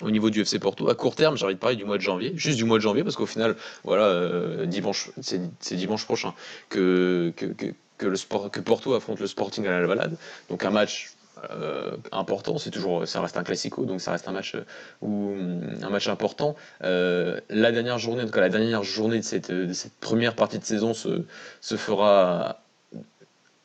au 0.00 0.10
niveau 0.10 0.28
du 0.28 0.40
FC 0.40 0.58
Porto. 0.58 0.90
À 0.90 0.94
court 0.94 1.14
terme, 1.14 1.36
j'ai 1.36 1.44
envie 1.44 1.54
de 1.54 1.60
parler 1.60 1.76
du 1.76 1.84
mois 1.84 1.96
de 1.96 2.02
janvier, 2.02 2.32
juste 2.34 2.58
du 2.58 2.64
mois 2.64 2.78
de 2.78 2.82
janvier 2.82 3.04
parce 3.04 3.16
qu'au 3.16 3.26
final, 3.26 3.56
voilà, 3.84 4.04
euh, 4.06 4.66
dimanche 4.66 5.10
c'est 5.20 5.76
dimanche 5.76 6.04
prochain 6.04 6.34
que, 6.68 7.32
que, 7.36 7.46
que 7.46 7.66
que, 7.98 8.06
le 8.08 8.16
sport, 8.16 8.50
que 8.50 8.58
Porto 8.58 8.94
affronte 8.94 9.20
le 9.20 9.28
Sporting 9.28 9.64
à 9.66 9.80
la 9.80 9.86
balade. 9.86 10.16
Donc 10.50 10.64
un 10.64 10.70
match 10.70 11.12
euh, 11.50 11.96
important, 12.12 12.58
c'est 12.58 12.70
toujours, 12.70 13.06
ça 13.06 13.20
reste 13.20 13.36
un 13.36 13.42
classico, 13.42 13.84
donc 13.84 14.00
ça 14.00 14.12
reste 14.12 14.28
un 14.28 14.32
match 14.32 14.56
ou 15.00 15.34
un 15.82 15.90
match 15.90 16.08
important. 16.08 16.54
Euh, 16.84 17.40
la 17.48 17.72
dernière 17.72 17.98
journée, 17.98 18.24
donc 18.24 18.36
la 18.36 18.48
dernière 18.48 18.82
journée 18.82 19.18
de 19.18 19.24
cette, 19.24 19.50
de 19.50 19.72
cette, 19.72 19.94
première 19.94 20.34
partie 20.34 20.58
de 20.58 20.64
saison 20.64 20.94
se, 20.94 21.24
se 21.60 21.76
fera 21.76 22.60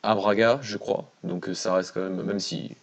à 0.02 0.14
Braga, 0.14 0.58
je 0.62 0.76
crois. 0.76 1.04
Donc 1.24 1.48
ça 1.52 1.74
reste 1.74 1.92
quand 1.92 2.00
même, 2.00 2.22
même 2.22 2.40
si 2.40 2.74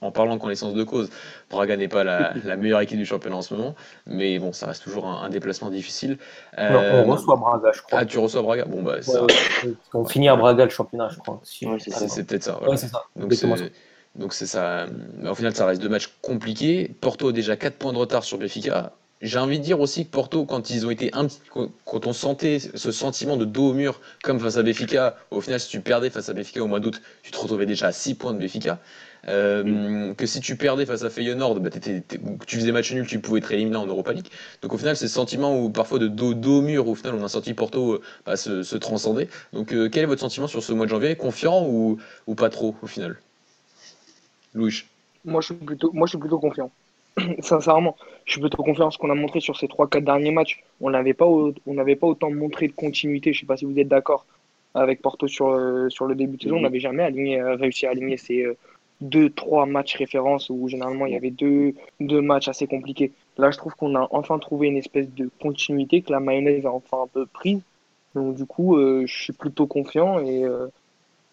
en, 0.00 0.10
parlant 0.10 0.36
de 0.36 0.40
connaissance 0.40 0.74
de 0.74 0.82
cause, 0.82 1.10
Braga 1.50 1.76
n'est 1.76 1.88
pas 1.88 2.04
la, 2.04 2.56
meilleure 2.56 2.80
équipe 2.80 2.98
du 2.98 3.06
championnat 3.06 3.36
en 3.36 3.42
ce 3.42 3.54
moment, 3.54 3.74
mais 4.06 4.38
bon, 4.38 4.52
ça 4.52 4.66
reste 4.66 4.82
toujours 4.82 5.06
un, 5.06 5.28
déplacement 5.30 5.70
difficile. 5.70 6.18
Euh, 6.58 7.02
on 7.04 7.10
reçoit 7.10 7.36
Braga, 7.36 7.72
je 7.72 7.82
crois. 7.82 8.00
Ah, 8.00 8.04
tu 8.04 8.18
reçois 8.18 8.42
Braga? 8.42 8.64
Bon, 8.64 8.82
bah, 8.82 9.02
ça... 9.02 9.26
On 9.94 10.04
finit 10.04 10.28
à 10.28 10.36
Braga 10.36 10.64
le 10.64 10.70
championnat, 10.70 11.08
je 11.08 11.18
crois. 11.18 11.40
c'est 11.44 12.26
peut-être 12.26 12.44
ça. 12.44 12.62
Ouais, 12.62 12.76
c'est 12.76 12.88
ça. 12.88 13.04
Donc, 13.16 13.32
c'est 14.30 14.46
ça. 14.46 14.86
Au 15.24 15.34
final, 15.34 15.54
ça 15.54 15.66
reste 15.66 15.80
deux 15.82 15.88
matchs 15.88 16.08
compliqués. 16.20 16.90
Porto 17.00 17.28
a 17.28 17.32
déjà 17.32 17.56
4 17.56 17.76
points 17.76 17.92
de 17.92 17.98
retard 17.98 18.24
sur 18.24 18.38
Benfica. 18.38 18.92
J'ai 19.22 19.38
envie 19.38 19.60
de 19.60 19.64
dire 19.64 19.78
aussi 19.78 20.04
que 20.04 20.10
Porto, 20.10 20.44
quand 20.44 20.70
ils 20.70 20.84
ont 20.84 20.90
été 20.90 21.10
un 21.14 21.28
quand 21.84 22.06
on 22.06 22.12
sentait 22.12 22.58
ce 22.58 22.90
sentiment 22.90 23.36
de 23.36 23.44
dos 23.44 23.70
au 23.70 23.72
mur, 23.72 24.00
comme 24.24 24.40
face 24.40 24.56
à 24.56 24.64
Benfica, 24.64 25.16
au 25.30 25.40
final, 25.40 25.60
si 25.60 25.68
tu 25.68 25.80
perdais 25.80 26.10
face 26.10 26.28
à 26.28 26.34
Benfica 26.34 26.60
au 26.60 26.66
mois 26.66 26.80
d'août, 26.80 27.00
tu 27.22 27.30
te 27.30 27.38
retrouvais 27.38 27.66
déjà 27.66 27.86
à 27.86 27.92
6 27.92 28.16
points 28.16 28.32
de 28.32 28.38
Benfica. 28.38 28.80
Euh, 29.28 30.14
que 30.14 30.26
si 30.26 30.40
tu 30.40 30.56
perdais 30.56 30.84
face 30.86 31.04
à 31.04 31.10
Feyenoord, 31.10 31.60
bah, 31.60 31.70
tu 31.70 32.56
faisais 32.56 32.72
match 32.72 32.92
nul, 32.92 33.06
tu 33.06 33.20
pouvais 33.20 33.38
être 33.38 33.52
éliminé 33.52 33.76
en 33.76 33.86
Europa 33.86 34.12
League. 34.12 34.26
Donc 34.62 34.74
au 34.74 34.78
final, 34.78 34.96
c'est 34.96 35.06
ce 35.06 35.14
sentiment 35.14 35.56
où 35.56 35.70
parfois 35.70 36.00
de 36.00 36.08
dos, 36.08 36.34
dos 36.34 36.58
au 36.58 36.62
mur, 36.62 36.88
au 36.88 36.96
final, 36.96 37.14
on 37.14 37.24
a 37.24 37.28
senti 37.28 37.54
Porto 37.54 37.92
euh, 37.92 38.02
bah, 38.26 38.36
se, 38.36 38.76
transcender. 38.76 39.28
Donc 39.52 39.72
euh, 39.72 39.88
quel 39.88 40.02
est 40.02 40.06
votre 40.06 40.20
sentiment 40.20 40.48
sur 40.48 40.62
ce 40.62 40.72
mois 40.72 40.86
de 40.86 40.90
janvier? 40.90 41.14
Confiant 41.14 41.64
ou, 41.64 41.98
ou 42.26 42.34
pas 42.34 42.50
trop 42.50 42.74
au 42.82 42.86
final? 42.88 43.18
Louis 44.54 44.84
moi 45.24 45.40
je, 45.40 45.46
suis 45.46 45.54
plutôt, 45.54 45.92
moi, 45.92 46.06
je 46.06 46.10
suis 46.10 46.18
plutôt 46.18 46.40
confiant. 46.40 46.70
Sincèrement, 47.40 47.96
je 48.24 48.32
suis 48.32 48.40
plutôt 48.40 48.62
confiant. 48.62 48.90
Ce 48.90 48.98
qu'on 48.98 49.10
a 49.10 49.14
montré 49.14 49.40
sur 49.40 49.56
ces 49.56 49.66
3-4 49.66 50.02
derniers 50.02 50.32
matchs, 50.32 50.64
on 50.80 50.90
n'avait 50.90 51.14
pas, 51.14 51.26
on 51.26 51.54
n'avait 51.66 51.94
pas 51.94 52.08
autant 52.08 52.30
montré 52.30 52.66
de 52.66 52.72
continuité. 52.72 53.32
Je 53.32 53.38
ne 53.38 53.40
sais 53.42 53.46
pas 53.46 53.56
si 53.56 53.64
vous 53.64 53.78
êtes 53.78 53.88
d'accord 53.88 54.26
avec 54.74 55.00
Porto 55.00 55.28
sur, 55.28 55.56
sur 55.90 56.06
le 56.06 56.14
début 56.16 56.38
de 56.38 56.42
saison. 56.42 56.56
On 56.56 56.62
n'avait 56.62 56.80
jamais 56.80 57.04
aligné, 57.04 57.40
réussi 57.40 57.86
à 57.86 57.90
aligner 57.90 58.16
ces 58.16 58.46
deux, 59.02 59.30
trois 59.30 59.66
matchs 59.66 59.96
références 59.96 60.48
où 60.48 60.68
généralement 60.68 61.06
il 61.06 61.12
y 61.12 61.16
avait 61.16 61.30
deux, 61.30 61.74
deux 62.00 62.20
matchs 62.20 62.48
assez 62.48 62.66
compliqués. 62.66 63.12
Là, 63.36 63.50
je 63.50 63.58
trouve 63.58 63.74
qu'on 63.74 63.94
a 63.96 64.08
enfin 64.10 64.38
trouvé 64.38 64.68
une 64.68 64.76
espèce 64.76 65.12
de 65.12 65.28
continuité, 65.40 66.02
que 66.02 66.12
la 66.12 66.20
mayonnaise 66.20 66.64
a 66.64 66.72
enfin 66.72 67.02
un 67.02 67.06
peu 67.06 67.26
prise. 67.26 67.60
Donc, 68.14 68.36
du 68.36 68.46
coup, 68.46 68.76
euh, 68.76 69.04
je 69.06 69.22
suis 69.22 69.32
plutôt 69.32 69.66
confiant 69.66 70.20
et, 70.20 70.44
euh, 70.44 70.68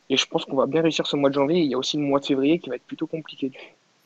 et 0.09 0.17
je 0.17 0.25
pense 0.25 0.45
qu'on 0.45 0.55
va 0.55 0.65
bien 0.65 0.81
réussir 0.81 1.05
ce 1.07 1.15
mois 1.15 1.29
de 1.29 1.35
janvier. 1.35 1.59
Il 1.59 1.71
y 1.71 1.73
a 1.73 1.77
aussi 1.77 1.97
le 1.97 2.03
mois 2.03 2.19
de 2.19 2.25
février 2.25 2.59
qui 2.59 2.69
va 2.69 2.75
être 2.75 2.85
plutôt 2.85 3.07
compliqué. 3.07 3.51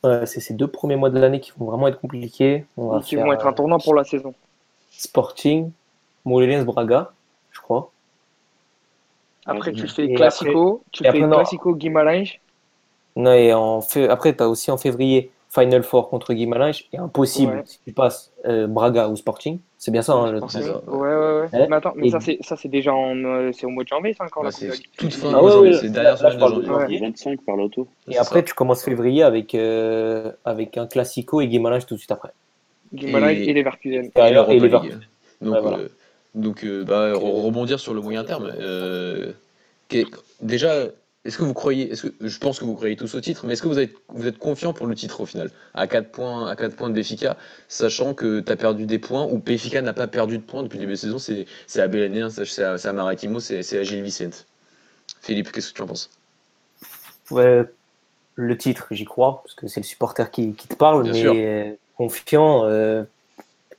c'est 0.02 0.40
ces 0.40 0.54
deux 0.54 0.68
premiers 0.68 0.96
mois 0.96 1.10
de 1.10 1.18
l'année 1.18 1.40
qui 1.40 1.52
vont 1.58 1.66
vraiment 1.66 1.88
être 1.88 2.00
compliqués. 2.00 2.66
On 2.76 3.00
qui 3.00 3.16
vont 3.16 3.32
être 3.32 3.46
un 3.46 3.52
tournant 3.52 3.78
pour 3.78 3.94
la 3.94 4.04
saison. 4.04 4.34
Sporting, 4.90 5.70
Moulins 6.24 6.64
Braga, 6.64 7.12
je 7.50 7.60
crois. 7.60 7.90
Après, 9.46 9.72
tu 9.72 9.86
fais 9.88 10.12
Classico, 10.14 10.82
tu 10.90 11.04
fais 11.04 11.20
Classico 11.20 11.74
Guimarães 11.74 12.38
non, 13.16 13.32
et 13.32 13.52
en 13.52 13.80
après, 14.08 14.34
tu 14.34 14.42
as 14.42 14.48
aussi 14.48 14.70
en 14.70 14.76
février 14.76 15.30
Final 15.48 15.84
Four 15.84 16.10
contre 16.10 16.34
Guimarães 16.34 16.82
et 16.92 16.98
impossible 16.98 17.62
si 17.64 17.78
tu 17.84 17.92
passes 17.92 18.32
euh, 18.44 18.66
Braga 18.66 19.08
ou 19.08 19.16
Sporting. 19.16 19.60
C'est 19.84 19.90
bien 19.90 20.00
ça, 20.00 20.14
hein, 20.14 20.32
le... 20.32 20.40
ça. 20.48 20.60
Ouais, 20.86 20.98
ouais, 20.98 21.40
ouais. 21.52 21.66
Mais 21.68 21.76
attends, 21.76 21.92
mais 21.94 22.08
ça, 22.08 22.56
c'est 22.56 22.68
déjà 22.68 22.94
en, 22.94 23.22
euh, 23.22 23.50
c'est 23.52 23.66
au 23.66 23.68
mois 23.68 23.84
de 23.84 23.88
janvier, 23.88 24.14
ça 24.14 24.24
encore 24.24 24.42
bah, 24.42 24.50
C'est 24.50 24.70
toute 24.96 25.12
fin 25.12 25.30
ah, 25.34 25.44
ouais, 25.44 25.74
c'est 25.74 25.90
derrière 25.90 26.16
semaine 26.16 26.38
de 26.38 26.64
janvier. 26.64 27.00
25 27.00 27.40
par 27.42 27.56
l'auto. 27.56 27.86
Et 28.08 28.16
après, 28.16 28.42
tu 28.42 28.54
commences 28.54 28.82
février 28.82 29.22
avec, 29.22 29.54
euh, 29.54 30.32
avec 30.46 30.78
un 30.78 30.86
Classico 30.86 31.42
et 31.42 31.48
Guimarães 31.48 31.80
tout 31.80 31.96
de 31.96 31.98
suite 31.98 32.12
après. 32.12 32.30
Guimarães 32.94 33.34
et, 33.34 33.50
et 33.50 33.52
Leverkusen. 33.52 34.06
Et, 34.06 34.20
et, 34.20 34.56
et 34.56 34.58
Leverkusen. 34.58 35.00
Donc, 35.42 35.60
voilà. 35.60 35.78
donc 36.34 36.64
bah, 36.64 37.12
rebondir 37.12 37.78
sur 37.78 37.92
le 37.92 38.00
moyen 38.00 38.24
terme. 38.24 38.54
déjà, 40.40 40.86
est-ce 41.24 41.38
que 41.38 41.44
vous 41.44 41.54
croyez, 41.54 41.90
est-ce 41.90 42.06
que, 42.06 42.28
je 42.28 42.38
pense 42.38 42.58
que 42.58 42.64
vous 42.64 42.74
croyez 42.74 42.96
tous 42.96 43.14
au 43.14 43.20
titre, 43.20 43.46
mais 43.46 43.54
est-ce 43.54 43.62
que 43.62 43.68
vous 43.68 43.78
êtes, 43.78 43.94
vous 44.08 44.26
êtes 44.26 44.36
confiant 44.36 44.74
pour 44.74 44.86
le 44.86 44.94
titre 44.94 45.22
au 45.22 45.26
final 45.26 45.50
À 45.72 45.86
4 45.86 46.10
points, 46.10 46.46
à 46.48 46.54
4 46.54 46.76
points 46.76 46.90
de 46.90 46.94
Béfica, 46.94 47.38
sachant 47.68 48.12
que 48.12 48.40
tu 48.40 48.52
as 48.52 48.56
perdu 48.56 48.84
des 48.84 48.98
points, 48.98 49.24
ou 49.24 49.38
Béfica 49.38 49.80
n'a 49.80 49.94
pas 49.94 50.06
perdu 50.06 50.36
de 50.36 50.42
points 50.42 50.62
depuis 50.62 50.76
le 50.76 50.80
début 50.80 50.92
de 50.92 50.98
saison, 50.98 51.18
c'est, 51.18 51.46
c'est 51.66 51.80
à 51.80 51.88
Bélané, 51.88 52.28
c'est 52.30 52.62
à, 52.62 52.74
à, 52.74 52.92
Maritimo, 52.92 53.40
c'est, 53.40 53.62
c'est 53.62 53.78
à 53.78 53.82
Gilles 53.82 54.02
Vicente. 54.02 54.46
Philippe, 55.22 55.50
qu'est-ce 55.50 55.72
que 55.72 55.76
tu 55.76 55.82
en 55.82 55.86
penses? 55.86 56.10
Ouais, 57.30 57.64
le 58.34 58.58
titre, 58.58 58.88
j'y 58.90 59.06
crois, 59.06 59.40
parce 59.42 59.54
que 59.54 59.66
c'est 59.66 59.80
le 59.80 59.84
supporter 59.84 60.30
qui, 60.30 60.52
qui 60.52 60.68
te 60.68 60.74
parle, 60.74 61.10
mais 61.10 61.78
confiant, 61.96 62.64
euh, 62.66 63.02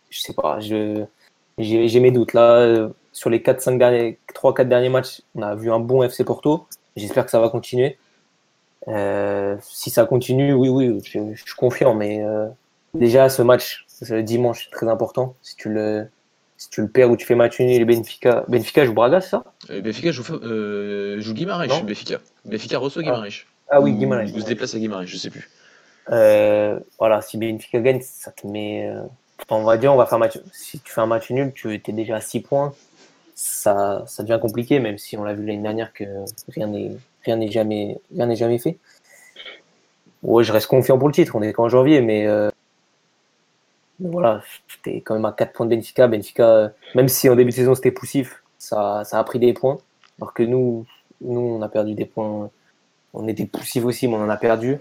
je 0.10 0.19
sais 0.19 0.34
pas, 0.34 0.60
je, 0.62 1.03
j'ai, 1.60 1.88
j'ai 1.88 1.99
mes 1.99 2.10
doutes. 2.10 2.34
Là, 2.34 2.55
euh, 2.55 2.89
sur 3.13 3.29
les 3.29 3.39
4-5 3.39 3.77
derniers, 3.77 4.17
3-4 4.34 4.67
derniers 4.67 4.89
matchs, 4.89 5.21
on 5.36 5.43
a 5.43 5.53
vu 5.53 5.71
un 5.71 5.79
bon 5.79 6.01
FC 6.01 6.23
Porto. 6.23 6.65
J'espère 6.95 7.25
que 7.25 7.31
ça 7.31 7.39
va 7.39 7.49
continuer. 7.49 7.97
Euh, 8.88 9.58
si 9.62 9.89
ça 9.89 10.05
continue, 10.05 10.53
oui, 10.53 10.69
oui, 10.69 10.99
je, 11.03 11.36
suis 11.36 11.55
confiant. 11.58 11.93
Mais 11.93 12.23
euh, 12.23 12.47
déjà, 12.93 13.29
ce 13.29 13.41
match, 13.41 13.86
ce 13.88 14.15
dimanche, 14.15 14.65
c'est 14.65 14.75
très 14.75 14.88
important. 14.88 15.36
Si 15.41 15.55
tu 15.55 15.69
le, 15.69 16.08
si 16.58 16.69
tu 16.69 16.81
le 16.81 16.88
perds 16.88 17.12
ou 17.12 17.17
tu 17.17 17.25
fais 17.25 17.36
match 17.36 17.60
nul, 17.60 17.86
Benfica, 17.86 18.45
Benfica 18.47 18.86
joue 18.86 18.93
Braga, 18.93 19.21
c'est 19.21 19.29
ça? 19.29 19.43
Euh, 19.69 19.81
Benfica 19.81 20.12
joue, 20.12 20.23
euh, 20.34 21.19
joue 21.19 21.34
Guimarães, 21.34 21.67
Benfica. 21.84 22.19
Benfica 22.45 22.77
reçoit 22.77 23.01
ah. 23.01 23.05
Guimarães. 23.05 23.45
Ah, 23.69 23.81
oui, 23.81 23.93
Guimarães. 23.93 24.31
Ou 24.34 24.39
se 24.39 24.45
déplace 24.45 24.75
à 24.75 24.79
Guimarães, 24.79 25.08
je 25.08 25.17
sais 25.17 25.29
plus. 25.29 25.49
voilà, 26.08 27.21
si 27.21 27.38
Benfica 27.38 27.79
gagne, 27.79 28.01
ça 28.01 28.31
te 28.31 28.47
met. 28.47 28.89
on 29.49 29.63
va 29.63 29.77
dire, 29.77 29.91
on 29.93 29.97
va 29.97 30.05
faire 30.05 30.19
match. 30.19 30.39
Si 30.53 30.79
tu 30.79 30.93
fais 30.93 31.01
un 31.01 31.08
match 31.08 31.31
nul, 31.31 31.51
tu 31.53 31.73
es 31.73 31.91
déjà 31.91 32.17
à 32.17 32.21
6 32.21 32.41
points 32.41 32.73
ça, 33.36 34.04
ça 34.08 34.24
devient 34.24 34.39
compliqué, 34.41 34.80
même 34.80 34.98
si 34.98 35.17
on 35.17 35.24
l'a 35.24 35.34
vu 35.34 35.45
l'année 35.45 35.62
dernière 35.62 35.93
que 35.93 36.06
rien 36.50 36.67
n'est 36.67 36.98
rien 37.24 37.36
n'est 37.36 37.52
jamais 37.52 38.00
rien 38.13 38.26
n'est 38.28 38.36
jamais 38.36 38.58
fait. 38.58 38.78
Ouais, 40.24 40.43
je 40.43 40.52
reste 40.52 40.67
confiant 40.67 40.98
pour 40.98 41.08
le 41.10 41.13
titre. 41.13 41.36
On 41.36 41.41
est 41.41 41.54
qu'en 41.54 41.69
janvier, 41.69 42.02
mais, 42.02 42.26
euh, 42.28 42.50
voilà, 44.00 44.41
j'étais 44.67 45.02
quand 45.02 45.13
même 45.15 45.26
à 45.26 45.32
4 45.34 45.54
points 45.54 45.65
de 45.65 45.76
Benfica. 45.76 46.08
Benfica, 46.08 46.50
euh, 46.50 46.69
même 46.95 47.08
si 47.08 47.30
en 47.30 47.36
début 47.36 47.52
de 47.52 47.56
saison 47.56 47.76
c'était 47.76 47.91
poussif, 47.91 48.43
ça, 48.58 49.04
ça 49.06 49.19
a 49.19 49.24
pris 49.24 49.39
des 49.39 49.54
points. 49.54 49.78
Alors 50.19 50.34
que 50.34 50.43
nous, 50.43 50.86
nous, 51.21 51.39
on 51.39 51.62
a 51.62 51.69
perdu 51.69 51.93
des 51.93 52.06
points. 52.06 52.50
On 53.13 53.28
était 53.28 53.45
poussif 53.45 53.86
aussi, 53.86 54.08
mais 54.08 54.15
on 54.15 54.24
en 54.24 54.30
a 54.30 54.38
perdu. 54.38 54.80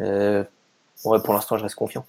Euh, 0.00 0.44
ouais, 1.04 1.20
pour 1.22 1.34
l'instant, 1.34 1.56
je 1.56 1.62
reste 1.62 1.74
confiant. 1.76 2.06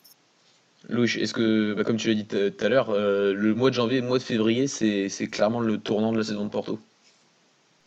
Louis, 0.89 1.10
est-ce 1.19 1.34
que, 1.34 1.74
bah, 1.74 1.84
comme 1.84 1.98
tu 1.98 2.10
l'as 2.10 2.13
dit 2.13 2.26
tout 2.26 2.65
à 2.65 2.69
l'heure, 2.69 2.89
euh, 2.91 3.34
le 3.34 3.56
mois 3.56 3.69
de 3.69 3.76
janvier 3.76 3.98
et 3.98 4.02
le 4.02 4.08
mois 4.08 4.19
de 4.19 4.24
février, 4.24 4.67
c'est 4.67 5.28
clairement 5.28 5.60
le 5.60 5.78
tournant 5.78 6.12
de 6.12 6.17
la 6.17 6.24
saison 6.24 6.45
de 6.45 6.50
Porto 6.50 6.80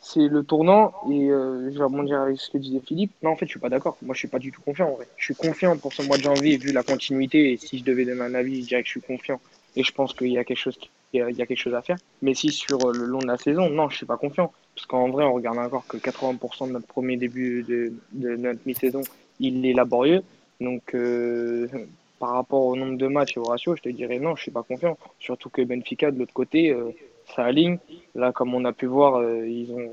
C'est 0.01 0.27
le 0.27 0.43
tournant, 0.43 0.93
et 1.11 1.31
euh, 1.31 1.71
je 1.71 1.79
vais 1.79 1.85
rebondir 1.85 2.21
avec 2.21 2.41
ce 2.41 2.51
que 2.51 2.59
disait 2.59 2.81
Philippe. 2.85 3.13
Non, 3.23 3.31
en 3.31 3.37
fait, 3.37 3.47
je 3.47 3.51
suis 3.51 3.61
pas 3.61 3.69
d'accord. 3.69 3.97
Moi, 4.03 4.15
je 4.15 4.21
suis 4.21 4.29
pas 4.29 4.41
du 4.41 4.51
tout 4.51 4.63
confiant. 4.63 4.89
En 4.89 4.95
vrai. 4.95 5.07
Je 5.17 5.27
suis 5.27 5.35
confiant 5.35 5.77
pour 5.77 5.93
ce 5.93 6.03
mois 6.03 6.17
de 6.17 6.23
janvier, 6.23 6.57
vu 6.57 6.73
la 6.73 6.83
continuité, 6.83 7.53
et 7.53 7.57
si 7.57 7.79
je 7.79 7.85
devais 7.85 8.05
donner 8.05 8.23
un 8.23 8.35
avis, 8.35 8.63
je 8.63 8.69
dirais 8.69 8.83
que 8.83 8.89
je 8.89 8.93
suis 8.93 9.01
confiant. 9.01 9.41
Et 9.77 9.85
je 9.85 9.93
pense 9.93 10.13
qu'il 10.13 10.33
y 10.33 10.39
a 10.39 10.45
quelque 10.45 10.59
chose, 10.59 11.75
à 11.75 11.83
faire. 11.83 11.99
Mais 12.21 12.35
si 12.35 12.51
sur 12.51 12.91
le 12.91 13.05
long 13.05 13.21
de 13.21 13.27
la 13.27 13.37
saison, 13.37 13.71
non, 13.71 13.89
je 13.91 13.99
suis 13.99 14.07
pas 14.07 14.17
confiant. 14.17 14.53
Parce 14.75 14.87
qu'en 14.87 15.09
vrai, 15.11 15.25
on 15.25 15.35
regarde 15.35 15.59
encore 15.59 15.87
que 15.87 15.99
80% 15.99 16.67
de 16.69 16.73
notre 16.73 16.87
premier 16.87 17.17
début 17.17 17.63
de, 17.63 17.93
notre 18.13 18.61
mi-saison, 18.67 19.03
il 19.39 19.65
est 19.65 19.73
laborieux. 19.73 20.23
Donc, 20.61 20.95
euh, 20.95 21.69
par 22.19 22.31
rapport 22.31 22.65
au 22.65 22.77
nombre 22.77 22.99
de 22.99 23.07
matchs 23.07 23.37
et 23.37 23.41
au 23.41 23.45
ratio, 23.45 23.77
je 23.77 23.83
te 23.83 23.89
dirais 23.89 24.19
non, 24.19 24.37
je 24.37 24.43
suis 24.43 24.51
pas 24.51 24.63
confiant. 24.63 24.99
Surtout 25.19 25.51
que 25.51 25.63
Benfica, 25.63 26.11
de 26.11 26.19
l'autre 26.19 26.33
côté, 26.33 26.71
euh, 26.71 26.91
ça 27.35 27.45
aligne. 27.45 27.79
Là, 28.15 28.33
comme 28.33 28.55
on 28.55 28.65
a 28.65 28.73
pu 28.73 28.87
voir, 28.87 29.17
euh, 29.17 29.47
ils 29.47 29.73
ont, 29.73 29.91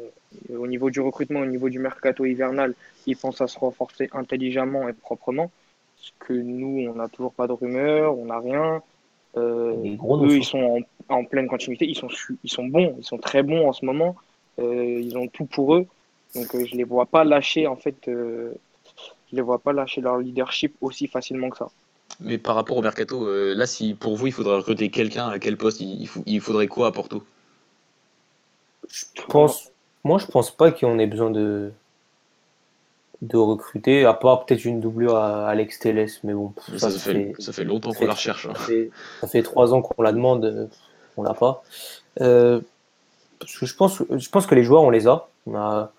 au 0.57 0.67
niveau 0.67 0.89
du 0.89 0.99
recrutement, 1.01 1.41
au 1.41 1.45
niveau 1.45 1.69
du 1.69 1.79
mercato 1.79 2.25
hivernal, 2.25 2.73
ils 3.05 3.15
pensent 3.15 3.41
à 3.41 3.47
se 3.47 3.59
renforcer 3.59 4.09
intelligemment 4.13 4.87
et 4.89 4.93
proprement. 4.93 5.51
Ce 5.97 6.11
que 6.19 6.33
nous, 6.33 6.87
on 6.89 6.95
n'a 6.95 7.07
toujours 7.07 7.33
pas 7.33 7.47
de 7.47 7.53
rumeurs, 7.53 8.17
on 8.17 8.25
n'a 8.25 8.39
rien. 8.39 8.81
Euh, 9.37 9.75
eux, 9.75 10.37
ils 10.37 10.45
sont 10.45 10.81
en, 11.09 11.25
pleine 11.25 11.47
continuité, 11.47 11.85
ils 11.85 11.95
sont, 11.95 12.07
ils 12.43 12.49
sont 12.49 12.65
bons, 12.65 12.95
ils 12.97 13.03
sont 13.03 13.17
très 13.17 13.43
bons 13.43 13.67
en 13.67 13.73
ce 13.73 13.85
moment. 13.85 14.15
ils 14.57 15.17
ont 15.17 15.27
tout 15.27 15.45
pour 15.45 15.75
eux. 15.75 15.85
Donc, 16.35 16.47
je 16.53 16.75
les 16.75 16.83
vois 16.83 17.05
pas 17.05 17.23
lâcher, 17.23 17.67
en 17.67 17.75
fait, 17.75 17.95
je 18.07 18.51
les 19.31 19.41
vois 19.41 19.59
pas 19.59 19.73
lâcher 19.73 20.01
leur 20.01 20.17
leadership 20.17 20.75
aussi 20.81 21.07
facilement 21.07 21.49
que 21.49 21.57
ça. 21.57 21.69
Mais 22.19 22.37
par 22.37 22.55
rapport 22.55 22.77
au 22.77 22.81
mercato, 22.81 23.27
euh, 23.27 23.53
là, 23.55 23.65
si 23.65 23.93
pour 23.93 24.15
vous 24.15 24.27
il 24.27 24.33
faudrait 24.33 24.55
recruter 24.55 24.89
quelqu'un, 24.89 25.27
à 25.27 25.39
quel 25.39 25.57
poste 25.57 25.81
il, 25.81 26.09
il 26.25 26.41
faudrait 26.41 26.67
quoi 26.67 26.87
à 26.87 26.91
Porto? 26.91 27.23
Je 28.89 29.21
pense, 29.27 29.71
moi 30.03 30.19
je 30.19 30.25
pense 30.27 30.55
pas 30.55 30.71
qu'on 30.71 30.99
ait 30.99 31.07
besoin 31.07 31.31
de 31.31 31.71
de 33.21 33.37
recruter, 33.37 34.05
à 34.05 34.13
part 34.13 34.45
peut-être 34.45 34.65
une 34.65 34.81
doublure 34.81 35.15
à 35.15 35.47
Alex 35.47 35.79
Telles, 35.79 36.07
mais 36.23 36.33
bon. 36.33 36.53
Ça, 36.77 36.91
fait, 36.91 37.33
ça 37.39 37.53
fait 37.53 37.63
longtemps 37.63 37.93
qu'on 37.93 38.05
la 38.05 38.13
recherche. 38.13 38.45
Hein. 38.45 38.53
Ça, 39.21 39.27
fait, 39.27 39.41
trois 39.41 39.73
ans 39.73 39.81
qu'on 39.81 40.01
la 40.01 40.11
demande, 40.11 40.69
on 41.17 41.23
l'a 41.23 41.33
pas. 41.33 41.63
Euh, 42.21 42.61
je 43.45 43.73
pense, 43.73 44.03
je 44.09 44.29
pense 44.29 44.45
que 44.45 44.55
les 44.55 44.63
joueurs 44.63 44.83
on 44.83 44.89
les 44.89 45.07
a. 45.07 45.27
On 45.47 45.55
a, 45.55 45.91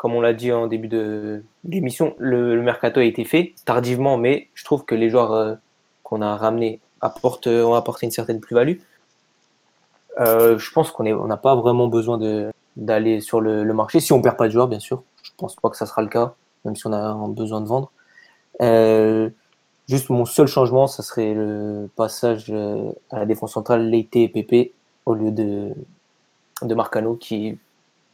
comme 0.00 0.14
on 0.14 0.22
l'a 0.22 0.32
dit 0.32 0.50
en 0.50 0.66
début 0.66 0.88
de 0.88 1.42
d'émission, 1.64 2.14
le, 2.16 2.62
mercato 2.62 3.00
a 3.00 3.04
été 3.04 3.26
fait 3.26 3.52
tardivement, 3.66 4.16
mais 4.16 4.48
je 4.54 4.64
trouve 4.64 4.86
que 4.86 4.94
les 4.94 5.10
joueurs 5.10 5.32
euh, 5.32 5.56
qu'on 6.04 6.22
a 6.22 6.36
ramenés 6.36 6.80
apportent, 7.02 7.48
ont 7.48 7.74
apporté 7.74 8.06
une 8.06 8.10
certaine 8.10 8.40
plus-value. 8.40 8.78
Euh, 10.18 10.56
je 10.56 10.72
pense 10.72 10.90
qu'on 10.90 11.06
on 11.06 11.26
n'a 11.26 11.36
pas 11.36 11.54
vraiment 11.54 11.86
besoin 11.86 12.18
d'aller 12.78 13.20
sur 13.20 13.42
le, 13.42 13.62
marché 13.74 14.00
si 14.00 14.14
on 14.14 14.22
perd 14.22 14.38
pas 14.38 14.46
de 14.46 14.52
joueurs, 14.52 14.68
bien 14.68 14.80
sûr. 14.80 15.02
Je 15.22 15.32
pense 15.36 15.54
pas 15.56 15.68
que 15.68 15.76
ça 15.76 15.84
sera 15.84 16.00
le 16.00 16.08
cas, 16.08 16.32
même 16.64 16.76
si 16.76 16.86
on 16.86 16.94
a 16.94 17.14
besoin 17.28 17.60
de 17.60 17.66
vendre. 17.66 17.92
Euh, 18.62 19.28
juste 19.86 20.08
mon 20.08 20.24
seul 20.24 20.46
changement, 20.46 20.86
ça 20.86 21.02
serait 21.02 21.34
le 21.34 21.90
passage 21.94 22.46
euh, 22.48 22.90
à 23.10 23.18
la 23.18 23.26
défense 23.26 23.52
centrale 23.52 23.90
Leite 23.90 24.16
et 24.16 24.30
Pépé 24.30 24.72
au 25.04 25.12
lieu 25.12 25.30
de 25.30 25.74
de 26.62 26.74
Marcano 26.74 27.16
qui 27.16 27.58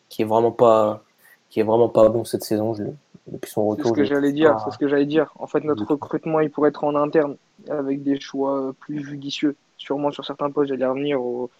qui 0.09 0.23
est 0.23 0.25
vraiment 0.25 0.51
pas 0.53 1.05
qui 1.51 1.61
est 1.61 1.65
vraiment 1.65 1.89
pas 1.89 2.09
bon 2.09 2.25
cette 2.25 2.43
saison 2.43 2.75
je, 2.75 2.85
depuis 3.27 3.51
son 3.51 3.67
retour. 3.67 3.87
C'est 3.87 3.91
ce 3.91 3.95
que 3.95 4.05
j'allais 4.05 4.33
dire, 4.33 4.59
c'est 4.65 4.71
ce 4.71 4.79
que 4.79 4.89
j'allais 4.89 5.07
dire. 5.07 5.33
En 5.39 5.47
fait, 5.47 5.65
notre 5.65 5.85
recrutement, 5.87 6.41
il 6.41 6.51
pourrait 6.51 6.71
être 6.71 6.85
en 6.85 6.95
interne 6.95 7.37
avec 7.69 8.03
des 8.03 8.21
choix 8.21 8.73
plus 8.81 9.05
judicieux, 9.05 9.57
sûrement 9.77 10.11
sur 10.11 10.25
certains 10.25 10.51
postes. 10.51 10.69
J'allais 10.69 10.87
revenir 10.87 11.21
au, 11.21 11.51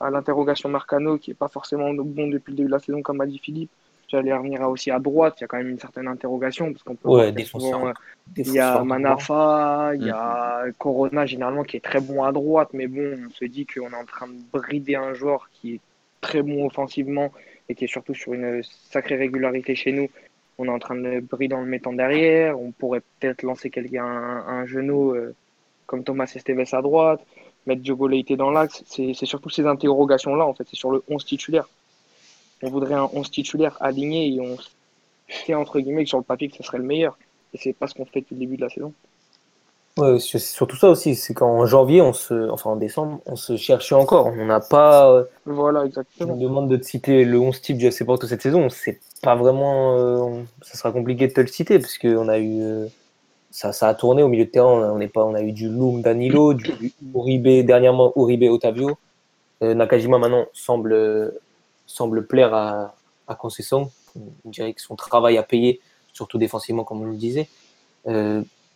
à 0.00 0.10
l'interrogation 0.10 0.68
Marcano, 0.68 1.18
qui 1.18 1.30
est 1.30 1.34
pas 1.34 1.48
forcément 1.48 1.92
bon 1.94 2.28
depuis 2.28 2.50
le 2.50 2.56
début 2.56 2.68
de 2.68 2.72
la 2.72 2.78
saison, 2.78 3.02
comme 3.02 3.20
a 3.20 3.26
dit 3.26 3.38
Philippe. 3.38 3.70
J'allais 4.06 4.34
revenir 4.34 4.60
aussi 4.68 4.90
à 4.90 4.98
droite, 4.98 5.36
il 5.38 5.40
y 5.40 5.44
a 5.44 5.46
quand 5.48 5.56
même 5.56 5.70
une 5.70 5.78
certaine 5.78 6.06
interrogation, 6.06 6.70
parce 6.72 6.82
qu'on 6.82 6.94
peut 6.94 7.08
ouais, 7.08 7.44
souvent, 7.44 7.90
il 8.36 8.52
y 8.52 8.60
a 8.60 8.84
Manafa, 8.84 9.92
il 9.94 10.06
y 10.06 10.10
a 10.10 10.64
Corona 10.78 11.24
généralement 11.24 11.64
qui 11.64 11.78
est 11.78 11.84
très 11.84 12.00
bon 12.00 12.22
à 12.22 12.30
droite, 12.30 12.68
mais 12.74 12.86
bon, 12.86 13.16
on 13.26 13.30
se 13.30 13.46
dit 13.46 13.66
qu'on 13.66 13.90
est 13.90 13.96
en 13.96 14.04
train 14.04 14.28
de 14.28 14.34
brider 14.52 14.94
un 14.94 15.14
joueur 15.14 15.48
qui 15.54 15.76
est 15.76 15.80
très 16.20 16.42
bon 16.42 16.66
offensivement 16.66 17.32
et 17.68 17.74
qui 17.74 17.84
est 17.84 17.88
surtout 17.88 18.14
sur 18.14 18.34
une 18.34 18.62
sacrée 18.62 19.16
régularité 19.16 19.74
chez 19.74 19.92
nous. 19.92 20.10
On 20.58 20.66
est 20.66 20.70
en 20.70 20.78
train 20.78 20.94
de 20.94 21.02
le 21.02 21.20
brider 21.20 21.54
en 21.54 21.60
le 21.60 21.66
mettant 21.66 21.92
derrière. 21.92 22.60
On 22.60 22.70
pourrait 22.70 23.02
peut-être 23.18 23.42
lancer 23.42 23.70
quelqu'un 23.70 24.04
un, 24.04 24.46
un 24.46 24.66
genou 24.66 25.12
euh, 25.12 25.34
comme 25.86 26.04
Thomas 26.04 26.30
Esteves 26.34 26.74
à 26.74 26.82
droite, 26.82 27.24
mettre 27.66 27.82
Diogo 27.82 28.06
Leite 28.06 28.32
dans 28.32 28.50
l'axe. 28.50 28.84
C'est 28.86 29.14
surtout 29.26 29.50
ces 29.50 29.66
interrogations-là, 29.66 30.46
en 30.46 30.54
fait. 30.54 30.66
C'est 30.68 30.76
sur 30.76 30.90
le 30.90 31.02
11 31.08 31.24
titulaire. 31.24 31.68
On 32.62 32.70
voudrait 32.70 32.94
un 32.94 33.10
11 33.12 33.30
titulaire 33.30 33.76
aligné 33.80 34.34
et 34.34 34.40
on 34.40 34.56
sait, 35.28 35.54
entre 35.54 35.80
guillemets, 35.80 36.04
que 36.04 36.08
sur 36.08 36.18
le 36.18 36.24
papier, 36.24 36.48
que 36.48 36.56
ce 36.56 36.62
serait 36.62 36.78
le 36.78 36.84
meilleur. 36.84 37.18
Et 37.52 37.58
c'est 37.58 37.72
pas 37.72 37.86
ce 37.86 37.94
qu'on 37.94 38.04
fait 38.04 38.20
depuis 38.20 38.34
le 38.34 38.40
début 38.40 38.56
de 38.56 38.62
la 38.62 38.68
saison. 38.68 38.92
Ouais, 39.96 40.18
c'est 40.18 40.40
surtout 40.40 40.76
ça 40.76 40.88
aussi, 40.88 41.14
c'est 41.14 41.34
qu'en 41.34 41.66
janvier, 41.66 42.02
on 42.02 42.12
se, 42.12 42.50
enfin 42.50 42.70
en 42.70 42.76
décembre, 42.76 43.20
on 43.26 43.36
se 43.36 43.56
cherchait 43.56 43.94
encore. 43.94 44.26
On 44.26 44.44
n'a 44.44 44.58
pas. 44.58 45.22
Voilà, 45.46 45.84
exactement. 45.84 46.32
On 46.32 46.36
demande 46.36 46.68
de 46.68 46.76
te 46.76 46.84
citer 46.84 47.24
le 47.24 47.38
11 47.38 47.60
type 47.60 47.78
du 47.78 47.86
FC 47.86 48.04
Porto 48.04 48.26
cette 48.26 48.42
saison. 48.42 48.68
C'est 48.70 48.98
pas 49.22 49.36
vraiment. 49.36 49.96
Euh, 49.96 50.42
ça 50.62 50.76
sera 50.76 50.90
compliqué 50.90 51.28
de 51.28 51.32
te 51.32 51.40
le 51.40 51.46
citer 51.46 51.78
parce 51.78 51.96
qu'on 51.98 52.28
a 52.28 52.38
eu. 52.38 52.60
Euh, 52.60 52.88
ça, 53.52 53.72
ça 53.72 53.86
a 53.86 53.94
tourné 53.94 54.24
au 54.24 54.28
milieu 54.28 54.46
de 54.46 54.50
terrain. 54.50 54.90
On, 54.92 55.00
est 55.00 55.06
pas, 55.06 55.24
on 55.24 55.34
a 55.34 55.42
eu 55.42 55.52
du 55.52 55.68
Loom 55.68 56.02
Danilo, 56.02 56.54
du 56.54 56.92
Uribe, 57.14 57.64
dernièrement 57.64 58.12
Uribe 58.16 58.50
Otavio. 58.50 58.98
Euh, 59.62 59.74
Nakajima 59.74 60.18
maintenant 60.18 60.46
semble, 60.52 61.32
semble 61.86 62.26
plaire 62.26 62.52
à, 62.52 62.96
à 63.28 63.36
Concession. 63.36 63.92
On 64.44 64.50
dirait 64.50 64.72
que 64.72 64.82
son 64.82 64.96
travail 64.96 65.38
a 65.38 65.44
payé, 65.44 65.80
surtout 66.12 66.36
défensivement, 66.36 66.82
comme 66.82 67.02
on 67.02 67.10
le 67.10 67.16
disait. 67.16 67.48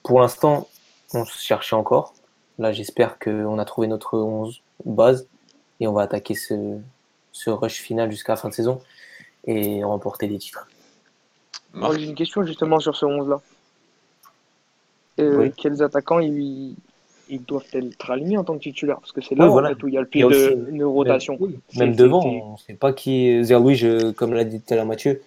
pour 0.04 0.20
l'instant, 0.20 0.68
on 1.14 1.24
se 1.24 1.38
cherchait 1.38 1.76
encore. 1.76 2.14
Là, 2.58 2.72
j'espère 2.72 3.18
qu'on 3.18 3.58
a 3.58 3.64
trouvé 3.64 3.86
notre 3.86 4.18
11 4.18 4.60
base 4.84 5.26
et 5.80 5.86
on 5.86 5.92
va 5.92 6.02
attaquer 6.02 6.34
ce, 6.34 6.78
ce 7.32 7.50
rush 7.50 7.80
final 7.80 8.10
jusqu'à 8.10 8.32
la 8.32 8.36
fin 8.36 8.48
de 8.48 8.54
saison 8.54 8.80
et 9.46 9.84
remporter 9.84 10.26
des 10.26 10.38
titres. 10.38 10.68
J'ai 11.74 12.04
une 12.04 12.14
question 12.14 12.44
justement 12.44 12.80
sur 12.80 12.96
ce 12.96 13.06
11-là. 13.06 13.40
Euh, 15.20 15.50
Quels 15.56 15.82
attaquants 15.82 16.20
ils, 16.20 16.74
ils 17.28 17.42
doivent 17.42 17.64
être 17.72 18.10
alignés 18.10 18.38
en 18.38 18.44
tant 18.44 18.54
que 18.54 18.62
titulaire? 18.62 18.98
Parce 19.00 19.12
que 19.12 19.20
c'est 19.20 19.34
là 19.34 19.46
oui, 19.46 19.50
voilà. 19.50 19.72
où 19.72 19.88
il 19.88 19.94
y 19.94 19.98
a 19.98 20.00
le 20.00 20.06
plus 20.06 20.20
de, 20.20 20.68
de, 20.70 20.84
rotation. 20.84 21.34
Même, 21.34 21.42
oui. 21.42 21.58
même 21.76 21.94
devant, 21.94 22.24
on 22.24 22.52
ne 22.52 22.56
sait 22.58 22.74
pas 22.74 22.92
qui. 22.92 23.42
Zerlouis, 23.44 23.82
comme 24.16 24.32
l'a 24.32 24.44
dit 24.44 24.60
tout 24.60 24.74
à 24.74 24.76
l'heure 24.76 24.86
Mathieu, 24.86 25.22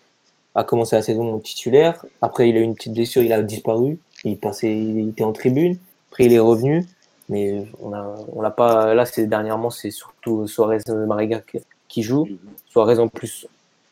a 0.56 0.64
commencé 0.64 0.96
la 0.96 1.02
saison 1.02 1.40
titulaire. 1.40 2.06
Après, 2.22 2.50
il 2.50 2.58
a 2.58 2.60
eu 2.60 2.64
une 2.64 2.76
petite 2.76 2.94
blessure, 2.94 3.22
il 3.22 3.34
a 3.34 3.42
disparu. 3.42 4.00
Il, 4.24 4.38
passait, 4.38 4.76
il 4.76 5.10
était 5.10 5.24
en 5.24 5.34
tribune. 5.34 5.78
Après, 6.10 6.26
il 6.26 6.34
est 6.34 6.40
revenu. 6.40 6.86
Mais 7.30 7.66
on 7.82 7.94
a, 7.94 8.16
on 8.34 8.42
l'a 8.42 8.52
pas. 8.52 8.94
Là, 8.94 9.06
c'est 9.06 9.26
dernièrement, 9.26 9.70
c'est 9.70 9.92
surtout 9.92 10.48
Suarez 10.48 10.80
Mariga 11.08 11.42
qui 11.88 12.04
joue. 12.04 12.28
Suarez 12.68 13.00
en 13.00 13.08
plus 13.08 13.48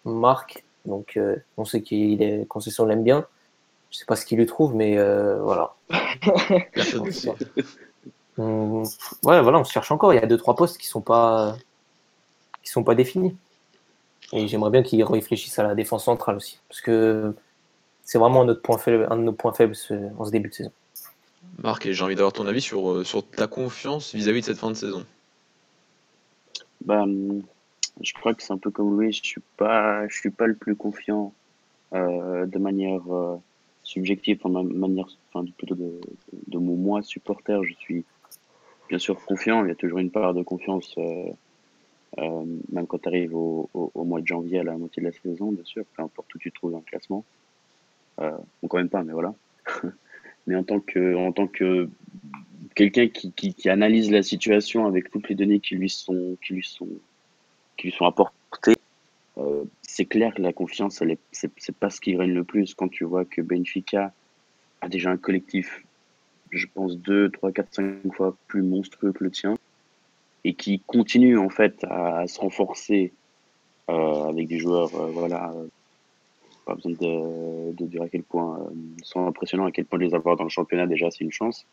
marque. 0.06 0.64
Donc, 0.86 1.18
euh, 1.18 1.36
on 1.58 1.66
sait 1.66 1.82
qu'il 1.82 2.22
est 2.22 2.46
concession 2.48 2.86
l'aime 2.86 3.04
bien. 3.04 3.26
Je 3.92 3.98
sais 3.98 4.06
pas 4.06 4.16
ce 4.16 4.26
qu'il 4.26 4.38
lui 4.38 4.46
trouve, 4.46 4.76
mais 4.76 4.98
euh, 4.98 5.40
voilà. 5.42 5.74
on, 8.38 8.84
ouais, 9.24 9.42
voilà, 9.42 9.60
on 9.60 9.64
se 9.64 9.72
cherche 9.72 9.92
encore. 9.92 10.14
Il 10.14 10.18
y 10.18 10.24
a 10.24 10.28
deux 10.28 10.38
trois 10.38 10.56
postes 10.56 10.78
qui 10.78 10.88
sont 10.88 11.02
pas 11.02 11.56
qui 12.64 12.72
sont 12.72 12.84
pas 12.84 12.96
définis. 12.96 13.36
Et 14.32 14.48
j'aimerais 14.48 14.70
bien 14.70 14.84
qu'ils 14.84 15.04
réfléchissent 15.04 15.58
à 15.60 15.64
la 15.64 15.76
défense 15.76 16.06
centrale 16.06 16.36
aussi, 16.36 16.60
parce 16.70 16.82
que 16.82 17.34
c'est 18.10 18.18
vraiment 18.18 18.44
notre 18.44 18.64
point 18.64 18.80
faible, 18.80 19.06
un 19.12 19.18
de 19.18 19.22
nos 19.22 19.34
points 19.34 19.54
faibles 19.54 19.76
en 20.18 20.26
ce 20.26 20.32
début 20.32 20.50
de 20.50 20.54
saison. 20.56 20.72
Marc, 21.60 21.88
j'ai 21.92 22.04
envie 22.04 22.16
d'avoir 22.16 22.34
ton 22.34 22.48
avis 22.48 22.60
sur, 22.60 22.90
euh, 22.90 23.04
sur 23.04 23.24
ta 23.24 23.46
confiance 23.46 24.16
vis-à-vis 24.16 24.40
-vis 24.40 24.42
de 24.42 24.46
cette 24.48 24.58
fin 24.58 24.72
de 24.72 24.76
saison. 24.76 25.06
Bah, 26.84 27.06
je 28.02 28.14
crois 28.14 28.34
que 28.34 28.42
c'est 28.42 28.52
un 28.52 28.58
peu 28.58 28.72
comme 28.72 28.90
Louis, 28.96 29.14
je 29.14 29.22
suis 29.24 29.42
pas, 29.58 30.08
je 30.08 30.18
suis 30.18 30.32
pas 30.32 30.48
le 30.48 30.56
plus 30.56 30.76
confiant 30.76 31.36
euh, 31.94 32.48
de 32.48 32.58
manière 32.58 33.06
euh, 33.14 33.36
subjective, 33.84 34.40
enfin, 34.42 34.64
manière, 34.64 35.08
enfin, 35.32 35.46
plutôt 35.56 35.76
de, 35.76 36.02
de, 36.48 36.58
mon 36.58 36.78
moi 36.78 37.04
supporter. 37.04 37.64
Je 37.64 37.76
suis 37.76 38.06
bien 38.90 38.98
sûr 38.98 39.24
confiant. 39.24 39.64
Il 39.66 39.68
y 39.68 39.72
a 39.72 39.76
toujours 39.76 40.00
une 40.00 40.10
part 40.10 40.34
de 40.34 40.42
confiance, 40.42 40.96
euh, 40.98 41.30
euh 42.18 42.46
même 42.72 42.88
quand 42.88 43.02
tu 43.04 43.10
arrives 43.10 43.36
au, 43.36 43.70
au, 43.76 43.92
au, 43.94 44.04
mois 44.04 44.22
de 44.22 44.26
janvier 44.26 44.62
à 44.62 44.64
la 44.64 44.76
moitié 44.78 45.04
de 45.04 45.08
la 45.10 45.14
saison, 45.14 45.52
bien 45.52 45.66
sûr, 45.66 45.84
peu 45.96 46.02
importe 46.02 46.34
où 46.34 46.40
tu 46.40 46.52
trouves 46.52 46.72
le 46.72 46.80
classement. 46.80 47.24
Bon, 48.20 48.68
quand 48.68 48.78
même 48.78 48.90
pas, 48.90 49.04
mais 49.04 49.14
voilà. 49.14 49.34
mais 50.48 50.56
en 50.56 50.64
tant 50.64 50.80
que, 50.80 51.16
en 51.16 51.32
tant 51.32 51.48
que 51.48 51.90
quelqu'un 52.76 53.08
qui, 53.08 53.32
qui, 53.32 53.70
analyse 53.70 54.12
la 54.12 54.24
situation 54.24 54.86
avec 54.86 55.10
toutes 55.10 55.30
les 55.30 55.36
données 55.36 55.60
qui 55.60 55.76
lui 55.76 55.90
sont, 55.90 56.38
qui 56.44 56.54
lui 56.54 56.64
sont, 56.64 56.88
qui 57.78 57.88
lui 57.88 57.94
sont 57.94 58.06
apportées, 58.06 58.78
euh, 59.38 59.64
c'est 59.82 60.06
clair 60.06 60.34
que 60.34 60.42
la 60.42 60.54
confiance, 60.54 61.04
c'est, 61.32 61.76
pas 61.80 61.90
ce 61.90 62.02
qui 62.02 62.16
règne 62.16 62.34
le 62.34 62.44
plus 62.44 62.74
quand 62.74 62.90
tu 62.90 63.04
vois 63.04 63.26
que 63.26 63.42
Benfica 63.42 64.14
a 64.82 64.90
déjà 64.90 65.12
un 65.12 65.18
collectif, 65.18 65.84
je 66.52 66.66
pense, 66.74 66.98
deux, 66.98 67.30
trois, 67.30 67.52
quatre, 67.52 67.74
cinq 67.74 68.14
fois 68.14 68.36
plus 68.48 68.62
monstrueux 68.62 69.12
que 69.12 69.24
le 69.24 69.32
tien 69.32 69.56
et 70.44 70.54
qui 70.54 70.80
continue 70.80 71.38
en 71.38 71.50
fait 71.50 71.84
à, 71.84 72.20
à 72.20 72.28
se 72.28 72.40
renforcer 72.40 73.12
euh, 73.90 74.24
avec 74.24 74.48
des 74.48 74.58
joueurs, 74.58 74.94
euh, 74.96 75.08
voilà, 75.12 75.54
pas 76.70 76.76
besoin 76.76 76.92
de, 76.92 77.74
de, 77.74 77.86
dire 77.86 78.02
à 78.04 78.10
quel 78.10 78.24
point 78.24 78.60
euh, 78.60 78.74
sont 79.04 79.26
impressionnants, 79.26 79.66
à 79.66 79.72
quel 79.72 79.86
point 79.86 80.00
de 80.00 80.06
les 80.06 80.14
avoir 80.14 80.36
dans 80.36 80.44
le 80.44 80.50
championnat 80.50 80.88
déjà 80.88 81.10
c'est 81.12 81.24
une 81.24 81.32
chance. 81.32 81.66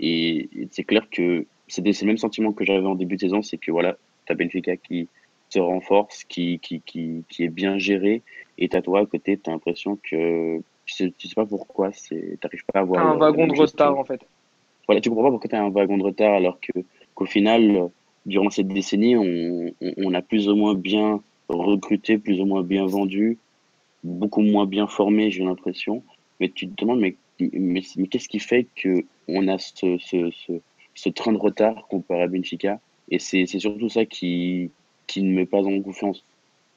Et, 0.00 0.48
et 0.56 0.68
c'est 0.70 0.84
clair 0.84 1.08
que 1.10 1.46
c'est 1.66 1.86
le 1.86 2.06
même 2.06 2.18
sentiment 2.18 2.52
que 2.52 2.64
j'avais 2.64 2.86
en 2.86 2.94
début 2.94 3.16
de 3.16 3.20
saison, 3.20 3.42
c'est 3.42 3.58
que 3.58 3.70
voilà, 3.70 3.96
t'as 4.26 4.34
Benfica 4.34 4.76
qui 4.76 5.08
se 5.50 5.58
renforce, 5.58 6.24
qui, 6.24 6.58
qui, 6.60 6.80
qui, 6.84 7.24
qui 7.28 7.44
est 7.44 7.48
bien 7.48 7.78
géré, 7.78 8.22
et 8.58 8.68
t'as 8.68 8.82
toi 8.82 9.00
à 9.00 9.06
côté, 9.06 9.36
t'as 9.36 9.52
l'impression 9.52 9.98
que 10.02 10.58
tu 10.84 10.94
sais, 10.94 11.12
tu 11.16 11.28
sais 11.28 11.34
pas 11.34 11.46
pourquoi, 11.46 11.90
t'arrives 12.40 12.64
pas 12.72 12.80
à 12.80 12.84
voir. 12.84 13.06
un 13.06 13.16
wagon 13.16 13.46
de 13.46 13.58
retard 13.58 13.98
en 13.98 14.04
fait. 14.04 14.20
Voilà, 14.86 15.00
tu 15.00 15.10
comprends 15.10 15.24
pas 15.24 15.30
pourquoi 15.30 15.50
t'as 15.50 15.62
un 15.62 15.70
wagon 15.70 15.98
de 15.98 16.04
retard 16.04 16.34
alors 16.34 16.58
que 16.60 16.72
qu'au 17.14 17.26
final, 17.26 17.90
durant 18.24 18.50
cette 18.50 18.68
décennie, 18.68 19.16
on, 19.16 19.72
on, 19.80 19.92
on 19.98 20.14
a 20.14 20.22
plus 20.22 20.48
ou 20.48 20.56
moins 20.56 20.74
bien 20.74 21.20
recruté, 21.48 22.18
plus 22.18 22.40
ou 22.40 22.46
moins 22.46 22.62
bien 22.62 22.86
vendu, 22.86 23.38
beaucoup 24.04 24.42
moins 24.42 24.66
bien 24.66 24.86
formé, 24.86 25.30
j'ai 25.30 25.44
l'impression. 25.44 26.02
Mais 26.40 26.48
tu 26.48 26.68
te 26.68 26.80
demandes, 26.80 27.00
mais, 27.00 27.16
mais, 27.40 27.82
mais 27.96 28.06
qu'est-ce 28.06 28.28
qui 28.28 28.38
fait 28.38 28.66
que 28.76 29.04
on 29.26 29.48
a 29.48 29.58
ce, 29.58 29.98
ce, 29.98 30.30
ce, 30.30 30.52
ce, 30.94 31.08
train 31.08 31.32
de 31.32 31.38
retard 31.38 31.86
comparé 31.88 32.22
à 32.22 32.28
Benfica? 32.28 32.80
Et 33.10 33.18
c'est 33.18 33.46
surtout 33.46 33.88
ça 33.88 34.04
qui, 34.04 34.70
qui 35.06 35.22
ne 35.22 35.34
met 35.34 35.46
pas 35.46 35.62
en 35.62 35.80
confiance. 35.80 36.24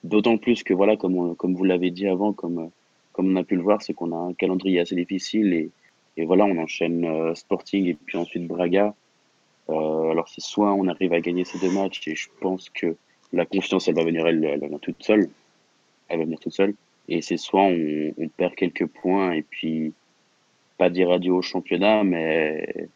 D'autant 0.03 0.37
plus 0.37 0.63
que, 0.63 0.73
voilà, 0.73 0.97
comme, 0.97 1.35
comme 1.35 1.53
vous 1.53 1.63
l'avez 1.63 1.91
dit 1.91 2.07
avant, 2.07 2.33
comme, 2.33 2.71
comme 3.11 3.31
on 3.31 3.35
a 3.35 3.43
pu 3.43 3.55
le 3.55 3.61
voir, 3.61 3.81
c'est 3.81 3.93
qu'on 3.93 4.11
a 4.13 4.29
un 4.29 4.33
calendrier 4.33 4.79
assez 4.79 4.95
difficile 4.95 5.53
et, 5.53 5.69
et 6.17 6.25
voilà, 6.25 6.45
on 6.45 6.57
enchaîne 6.57 7.05
euh, 7.05 7.35
Sporting 7.35 7.85
et 7.85 7.93
puis 7.93 8.17
ensuite 8.17 8.47
Braga. 8.47 8.95
Euh, 9.69 10.09
alors 10.09 10.27
c'est 10.27 10.41
soit 10.41 10.73
on 10.73 10.87
arrive 10.87 11.13
à 11.13 11.21
gagner 11.21 11.45
ces 11.45 11.59
deux 11.59 11.71
matchs 11.71 12.07
et 12.07 12.15
je 12.15 12.29
pense 12.41 12.69
que 12.69 12.95
la 13.31 13.45
confiance, 13.45 13.87
elle 13.87 13.95
va 13.95 14.03
venir, 14.03 14.25
elle, 14.27 14.43
elle 14.43 14.59
va 14.59 14.65
venir 14.65 14.79
toute 14.79 15.01
seule. 15.03 15.29
Elle 16.09 16.19
va 16.19 16.25
venir 16.25 16.39
toute 16.39 16.53
seule. 16.53 16.73
Et 17.13 17.21
c'est 17.21 17.35
soit 17.35 17.63
on, 17.63 18.13
perd 18.37 18.55
quelques 18.55 18.85
points 18.85 19.33
et 19.33 19.41
puis 19.41 19.91
pas 20.77 20.89
dire 20.89 21.11
adieu 21.11 21.33
au 21.33 21.41
championnat, 21.41 22.05
mais 22.05 22.87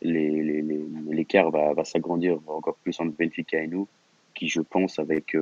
l'écart 0.00 1.50
va, 1.50 1.74
va 1.74 1.84
s'agrandir 1.84 2.38
encore 2.46 2.76
plus 2.76 2.98
entre 3.00 3.14
Benfica 3.18 3.62
et 3.62 3.66
nous, 3.66 3.86
qui 4.34 4.48
je 4.48 4.62
pense 4.62 4.98
avec 4.98 5.36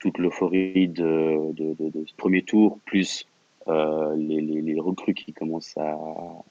toute 0.00 0.18
l'euphorie 0.18 0.88
de, 0.88 1.52
de, 1.52 2.04
ce 2.06 2.14
premier 2.16 2.42
tour, 2.42 2.80
plus 2.84 3.24
euh, 3.68 4.16
les, 4.16 4.40
les, 4.40 4.80
recrues 4.80 5.14
qui 5.14 5.32
commencent 5.32 5.76
à, 5.76 5.96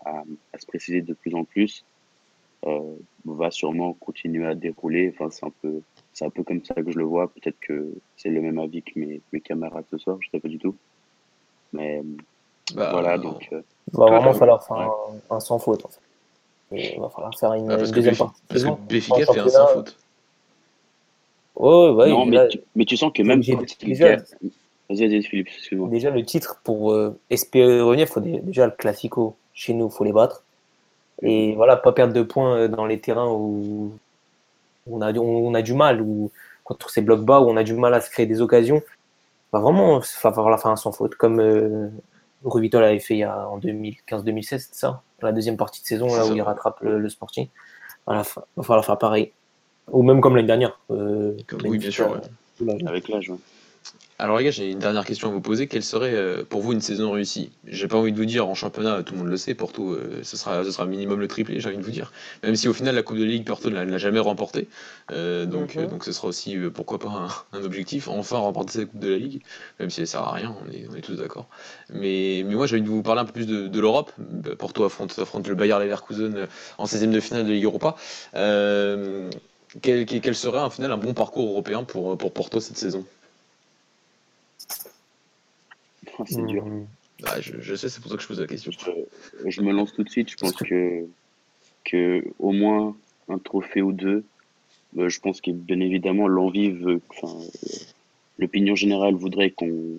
à, 0.06 0.24
à, 0.54 0.58
se 0.58 0.66
préciser 0.66 1.02
de 1.02 1.14
plus 1.14 1.36
en 1.36 1.44
plus, 1.44 1.84
euh, 2.66 2.96
va 3.26 3.52
sûrement 3.52 3.92
continuer 3.92 4.46
à 4.46 4.56
dérouler. 4.56 5.14
Enfin, 5.14 5.30
c'est 5.32 5.46
un 5.46 5.54
peu, 5.62 5.82
c'est 6.18 6.26
un 6.26 6.32
peu 6.32 6.42
comme 6.42 6.66
ça 6.66 6.74
que 6.74 6.92
je 6.92 6.98
le 6.98 7.04
vois. 7.04 7.28
Peut-être 7.28 7.60
que 7.60 7.94
c'est 8.16 8.30
le 8.30 8.42
même 8.42 8.58
avis 8.58 8.82
que 8.82 9.00
mes, 9.00 9.22
mes 9.32 9.40
camarades 9.40 9.86
ce 9.92 10.00
soir, 10.00 10.18
je 10.20 10.30
sais 10.32 10.40
pas 10.40 10.48
du 10.48 10.58
tout. 10.58 10.76
Mais 11.74 12.02
bah, 12.74 12.90
voilà, 12.92 13.20
donc. 13.20 13.48
Euh, 13.52 13.62
il 13.94 14.00
va 14.00 14.06
vraiment 14.08 14.34
falloir 14.34 14.66
faire 14.66 14.78
un, 14.78 14.92
un, 15.30 15.40
sans 15.40 15.60
faute. 15.60 15.86
En 15.86 15.90
fait. 15.90 16.96
Il 16.96 17.00
va 17.00 17.10
falloir 17.10 17.38
faire 17.38 17.54
une, 17.54 17.70
ah, 17.70 17.78
parce 17.78 17.92
deuxième 17.92 18.16
que 18.16 18.20
partie. 18.20 18.42
Parce 18.48 18.64
que 18.64 18.70
Béfica 18.90 19.32
fait 19.32 19.40
un 19.40 19.48
sans 19.48 19.68
faute. 19.68 19.96
Ouais, 21.56 21.90
ouais, 21.90 22.10
non, 22.10 22.26
mais, 22.26 22.36
là, 22.36 22.48
tu, 22.48 22.60
mais, 22.76 22.86
tu, 22.86 22.98
sens 22.98 23.12
que 23.14 23.22
même 23.22 23.44
quand 23.46 23.82
il 23.82 23.88
déjà, 23.88 24.16
Vas-y, 24.16 25.08
vas-y, 25.08 25.22
Philippe, 25.22 25.50
excuse-moi. 25.50 25.90
Déjà, 25.90 26.10
le 26.10 26.26
titre, 26.26 26.60
pour 26.64 26.94
euh, 26.94 27.16
espérer 27.30 27.80
revenir, 27.80 28.08
il 28.08 28.12
faut 28.12 28.22
déjà 28.22 28.66
le 28.66 28.72
classico. 28.72 29.36
Chez 29.54 29.76
nous, 29.76 29.88
il 29.88 29.92
faut 29.92 30.04
les 30.04 30.14
battre. 30.14 30.44
Et 31.22 31.54
voilà, 31.54 31.78
pas 31.78 31.92
perdre 31.92 32.14
de 32.14 32.24
points 32.24 32.58
euh, 32.58 32.68
dans 32.68 32.88
les 32.88 33.00
terrains 33.00 33.32
où 33.32 33.92
on 34.90 35.02
a, 35.02 35.14
on, 35.14 35.54
a 35.54 35.62
du 35.62 35.74
mal, 35.74 36.02
ou 36.02 36.32
contre 36.64 36.90
ces 36.90 37.02
blocs 37.02 37.24
bas, 37.24 37.42
où 37.42 37.50
on 37.50 37.58
a 37.58 37.64
du 37.64 37.74
mal 37.74 37.94
à 37.94 38.02
se 38.02 38.10
créer 38.10 38.26
des 38.26 38.42
occasions. 38.42 38.82
Va 39.54 39.60
vraiment, 39.60 40.00
il 40.00 40.22
va 40.24 40.32
falloir 40.34 40.62
faire 40.62 40.72
un 40.72 40.76
sans 40.76 40.92
faute, 40.92 41.16
comme 41.16 41.40
euh, 41.40 41.90
Rubitol 42.44 42.84
avait 42.84 43.00
fait 43.00 43.16
il 43.16 43.20
y 43.20 43.24
a, 43.24 43.48
en 43.48 43.60
2015-2016, 43.60 44.44
c'est 44.48 44.76
ça 44.76 45.02
La 45.22 45.32
deuxième 45.32 45.58
partie 45.58 45.82
de 45.82 45.88
saison, 45.88 46.08
là 46.08 46.26
où 46.26 46.34
il 46.34 46.42
rattrape 46.42 46.82
le, 46.82 47.00
le 47.00 47.10
Sporting. 47.10 47.48
Voilà, 48.06 48.24
il 48.24 48.44
va 48.58 48.64
falloir 48.64 48.86
faire 48.86 48.98
pareil. 48.98 49.32
Ou 49.92 50.04
même 50.04 50.22
comme 50.22 50.36
l'année 50.36 50.48
dernière. 50.48 50.80
Euh, 50.92 51.38
oui, 51.64 51.78
bien 51.78 51.92
sûr. 51.92 52.20
Ouais. 52.60 52.86
Avec 52.86 53.08
l'âge, 53.08 53.30
ouais. 53.30 53.38
Alors 54.20 54.40
les 54.40 54.46
gars, 54.46 54.50
j'ai 54.52 54.72
une 54.72 54.80
dernière 54.80 55.06
question 55.06 55.30
à 55.30 55.32
vous 55.32 55.42
poser. 55.42 55.68
Quelle 55.68 55.84
serait 55.84 56.16
euh, 56.16 56.44
pour 56.44 56.62
vous 56.62 56.74
une 56.74 56.82
saison 56.82 57.12
réussie? 57.12 57.52
J'ai 57.68 57.88
pas 57.88 57.98
envie 57.98 58.12
de 58.12 58.18
vous 58.18 58.26
dire 58.26 58.48
en 58.48 58.56
championnat, 58.56 59.04
tout 59.04 59.14
le 59.14 59.20
monde 59.20 59.28
le 59.30 59.38
sait, 59.38 59.54
Porto, 59.54 59.92
euh, 59.94 60.22
ce 60.24 60.36
sera 60.38 60.64
ce 60.64 60.72
sera 60.72 60.88
minimum 60.88 61.20
le 61.20 61.28
triplé, 61.28 61.60
j'ai 61.60 61.68
envie 61.70 61.78
de 61.78 61.84
vous 61.84 61.92
dire. 61.92 62.12
Même 62.42 62.56
si 62.56 62.68
au 62.68 62.74
final 62.74 62.96
la 62.96 63.04
Coupe 63.04 63.18
de 63.20 63.24
Ligue, 63.24 63.46
Porto 63.46 63.70
ne 63.70 63.76
l'a 63.80 63.98
jamais 64.00 64.20
remporté, 64.20 64.70
euh, 65.12 65.46
donc 65.46 65.76
Mhm. 65.76 65.86
donc 65.86 66.04
ce 66.04 66.12
sera 66.12 66.28
aussi 66.30 66.58
pourquoi 66.74 66.98
pas 66.98 67.10
un, 67.54 67.60
un 67.60 67.64
objectif, 67.64 68.08
enfin 68.08 68.38
remporter 68.38 68.72
cette 68.80 68.90
Coupe 68.90 69.02
de 69.02 69.10
la 69.10 69.18
Ligue, 69.18 69.44
même 69.80 69.92
si 69.92 70.02
elle 70.02 70.08
sert 70.08 70.22
à 70.22 70.32
rien, 70.34 70.56
on 70.66 70.72
est, 70.72 70.88
on 70.92 70.96
est 70.96 71.02
tous 71.02 71.16
d'accord. 71.16 71.48
Mais 71.94 72.42
mais 72.44 72.56
moi 72.56 72.66
j'ai 72.66 72.76
envie 72.78 72.86
de 72.86 72.90
vous 72.90 73.04
parler 73.04 73.22
un 73.22 73.26
peu 73.26 73.34
plus 73.34 73.46
de, 73.46 73.68
de 73.68 73.80
l'Europe. 73.80 74.12
Porto 74.58 74.84
affronte 74.84 75.18
affronte 75.20 75.48
le 75.48 75.54
Bayer 75.54 75.78
Leverkusen 75.80 76.48
en 76.80 76.86
16e 76.88 77.12
de 77.12 77.20
finale 77.20 77.46
de 77.46 77.52
Ligue 77.52 77.66
Europa. 77.66 77.96
Quel, 79.82 80.36
serait 80.36 80.64
au 80.64 80.70
final 80.70 80.92
un 80.92 80.98
bon 80.98 81.14
parcours 81.14 81.50
européen 81.50 81.84
pour 81.84 82.18
pour 82.18 82.34
Porto 82.34 82.60
cette 82.60 82.78
saison? 82.78 83.06
C'est 86.26 86.46
dur. 86.46 86.66
Mmh. 86.66 86.88
Ah, 87.26 87.42
je, 87.42 87.54
je 87.60 87.76
sais, 87.76 87.90
c'est 87.90 88.00
pour 88.02 88.12
ça 88.12 88.18
que 88.18 88.24
je 88.24 88.28
pose 88.28 88.40
la 88.40 88.48
question. 88.48 88.72
Je, 88.72 89.50
je 89.50 89.62
me 89.62 89.72
lance 89.72 89.92
tout 89.94 90.04
de 90.04 90.10
suite. 90.10 90.30
Je 90.30 90.38
pense 90.38 90.54
que, 90.54 91.06
que 91.84 92.24
au 92.40 92.52
moins 92.52 92.96
un 93.28 93.38
trophée 93.40 93.82
ou 93.82 93.92
deux. 93.92 94.24
Euh, 94.98 95.10
je 95.10 95.20
pense 95.20 95.42
que 95.42 95.52
bien 95.52 95.80
évidemment 95.80 96.28
l'envie 96.28 96.72
veut, 96.72 97.02
enfin, 97.10 97.36
euh, 97.40 97.76
l'opinion 98.38 98.76
générale 98.76 99.16
voudrait 99.16 99.50
qu'on 99.52 99.98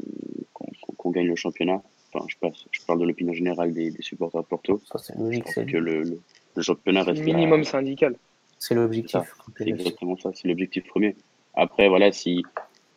qu'on 0.55 0.67
qu'on 0.97 1.11
gagne 1.11 1.27
le 1.27 1.37
championnat. 1.37 1.83
Enfin, 2.13 2.25
je, 2.29 2.37
passe, 2.41 2.65
je 2.71 2.81
parle 2.87 3.01
de 3.01 3.05
l'opinion 3.05 3.35
générale 3.35 3.75
des, 3.75 3.91
des 3.91 4.03
supporters 4.03 4.41
de 4.43 4.47
Porto. 4.47 4.81
Ça, 4.91 4.99
c'est 4.99 5.15
Je 5.15 5.21
logique. 5.23 5.45
pense 5.45 5.55
C'est 5.55 5.67
que 5.67 5.77
le, 5.77 6.03
le, 6.05 6.21
le 6.57 6.63
championnat 6.63 7.03
reste 7.03 7.23
Minimum 7.23 7.65
syndical. 7.65 8.17
c'est 8.59 8.75
l'objectif. 8.75 9.21
C'est 9.59 9.69
exactement 9.69 10.17
ça, 10.17 10.31
c'est 10.35 10.49
l'objectif 10.49 10.85
premier. 10.87 11.17
Après, 11.55 11.89
voilà, 11.89 12.11
si, 12.13 12.43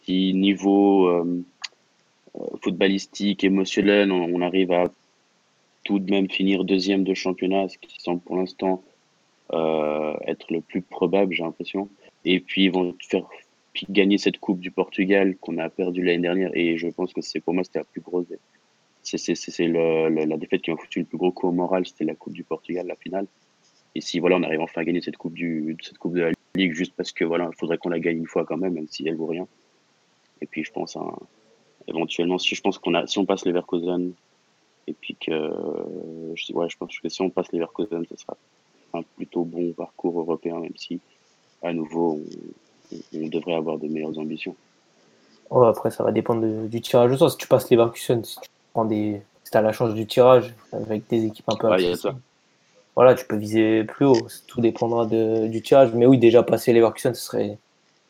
si 0.06 0.34
niveau 0.34 1.08
euh, 1.08 1.44
footballistique, 2.62 3.44
émotionnel, 3.44 4.12
on, 4.12 4.42
arrive 4.42 4.72
à 4.72 4.92
tout 5.84 6.00
de 6.00 6.10
même 6.10 6.30
finir 6.30 6.64
deuxième 6.64 7.04
de 7.04 7.14
championnat, 7.14 7.68
ce 7.70 7.78
qui 7.78 8.00
semble 8.00 8.22
pour 8.22 8.38
l'instant 8.38 8.84
euh, 9.54 10.14
être 10.28 10.52
le 10.52 10.62
plus 10.62 10.82
probable, 10.82 11.34
j'ai 11.34 11.44
l'impression. 11.44 11.90
Et 12.24 12.40
puis 12.40 12.66
ils 12.66 12.72
vont 12.72 12.96
faire 13.02 13.26
gagner 13.90 14.18
cette 14.18 14.38
coupe 14.38 14.60
du 14.60 14.72
Portugal 14.72 15.36
qu'on 15.38 15.58
a 15.58 15.70
perdue 15.70 16.04
l'année 16.04 16.22
dernière. 16.22 16.52
Et 16.54 16.78
je 16.78 16.88
pense 16.88 17.14
que 17.14 17.22
c'est 17.22 17.40
pour 17.40 17.54
moi 17.54 17.64
c'était 17.64 17.80
la 17.80 17.86
plus 17.86 18.02
grosse. 18.02 18.28
C'est 19.04 19.68
la 19.68 20.38
défaite 20.38 20.62
qui 20.62 20.72
m'a 20.72 20.78
foutu 20.78 21.00
le 21.00 21.06
plus 21.06 21.18
gros 21.18 21.32
coup 21.32 21.48
au 21.48 21.52
moral, 21.52 21.86
c'était 21.86 22.06
la 22.06 22.16
coupe 22.16 22.34
du 22.34 22.44
Portugal, 22.44 22.86
la 22.88 22.96
finale. 22.96 23.26
Et 23.96 24.02
si 24.02 24.20
voilà, 24.20 24.38
on 24.38 24.44
arrive 24.44 24.62
enfin 24.62 24.82
à 24.82 24.86
gagner 24.86 25.02
cette 25.02 25.18
coupe 25.18 25.34
du 25.34 25.76
cette 25.82 25.98
coupe 25.98 26.14
de 26.14 26.22
la 26.22 26.32
Ligue 26.56 26.74
juste 26.74 26.94
parce 26.96 27.12
que 27.12 27.26
voilà, 27.26 27.50
il 27.52 27.58
faudrait 27.58 27.78
qu'on 27.78 27.90
la 27.90 28.00
gagne 28.00 28.18
une 28.18 28.28
fois 28.28 28.46
quand 28.46 28.58
même, 28.58 28.74
même 28.74 28.88
si 28.88 29.08
elle 29.08 29.16
vaut 29.16 29.26
rien. 29.26 29.48
Et 30.42 30.46
puis 30.46 30.64
je 30.64 30.72
pense 30.72 30.96
à 30.96 31.04
éventuellement 31.96 32.38
si 32.38 32.56
je 32.56 32.62
pense 32.62 32.78
qu'on 32.78 32.94
a 32.94 33.06
si 33.08 33.20
on 33.20 33.26
passe 33.26 33.46
les 33.46 33.52
Leverkusen 33.52 34.12
et 34.88 34.94
puis 34.94 35.16
que 35.16 35.32
euh, 35.32 36.36
je, 36.36 36.54
ouais, 36.54 36.68
je 36.70 36.78
pense 36.78 36.98
que 37.00 37.10
si 37.10 37.22
on 37.22 37.30
passe 37.30 37.52
les 37.52 37.60
Leverkusen, 37.60 38.04
ce 38.10 38.16
sera 38.18 38.36
un 38.94 39.02
plutôt 39.16 39.44
bon 39.44 39.72
parcours 39.74 40.20
européen, 40.20 40.60
même 40.60 40.76
si 40.76 41.00
à 41.62 41.72
nouveau 41.74 42.20
on, 42.94 42.98
on 43.14 43.28
devrait 43.28 43.54
avoir 43.56 43.78
de 43.78 43.88
meilleures 43.88 44.18
ambitions. 44.18 44.56
Ouais, 45.50 45.68
après, 45.68 45.92
ça 45.92 46.04
va 46.04 46.12
dépendre 46.12 46.42
de- 46.42 46.68
du 46.68 46.82
tirage 46.82 47.12
au 47.12 47.18
sort. 47.18 47.32
Si 47.32 47.38
tu 47.38 47.48
passes 47.48 47.70
les 47.70 47.76
Leverkusen, 47.78 48.24
si 48.24 48.40
tu 48.40 48.50
prends 48.74 48.86
des, 48.86 49.22
si 49.44 49.56
as 49.58 49.62
la 49.62 49.74
chance 49.74 49.94
du 49.94 50.08
tirage 50.08 50.54
avec 50.72 51.08
des 51.10 51.26
équipes 51.26 51.50
un 51.50 51.56
peu 51.56 51.68
Ouais, 51.68 51.96
ça. 51.96 52.16
voilà, 52.96 53.16
tu 53.16 53.26
peux 53.26 53.36
viser 53.36 53.84
plus 53.84 54.06
haut. 54.06 54.28
Tout 54.48 54.62
dépendra 54.62 55.06
de, 55.06 55.48
du 55.48 55.62
tirage. 55.62 55.94
Mais 55.94 56.06
oui, 56.06 56.18
déjà 56.18 56.42
passer 56.42 56.72
les 56.74 56.80
Leverkusen, 56.80 57.14
ce 57.14 57.22
serait, 57.22 57.58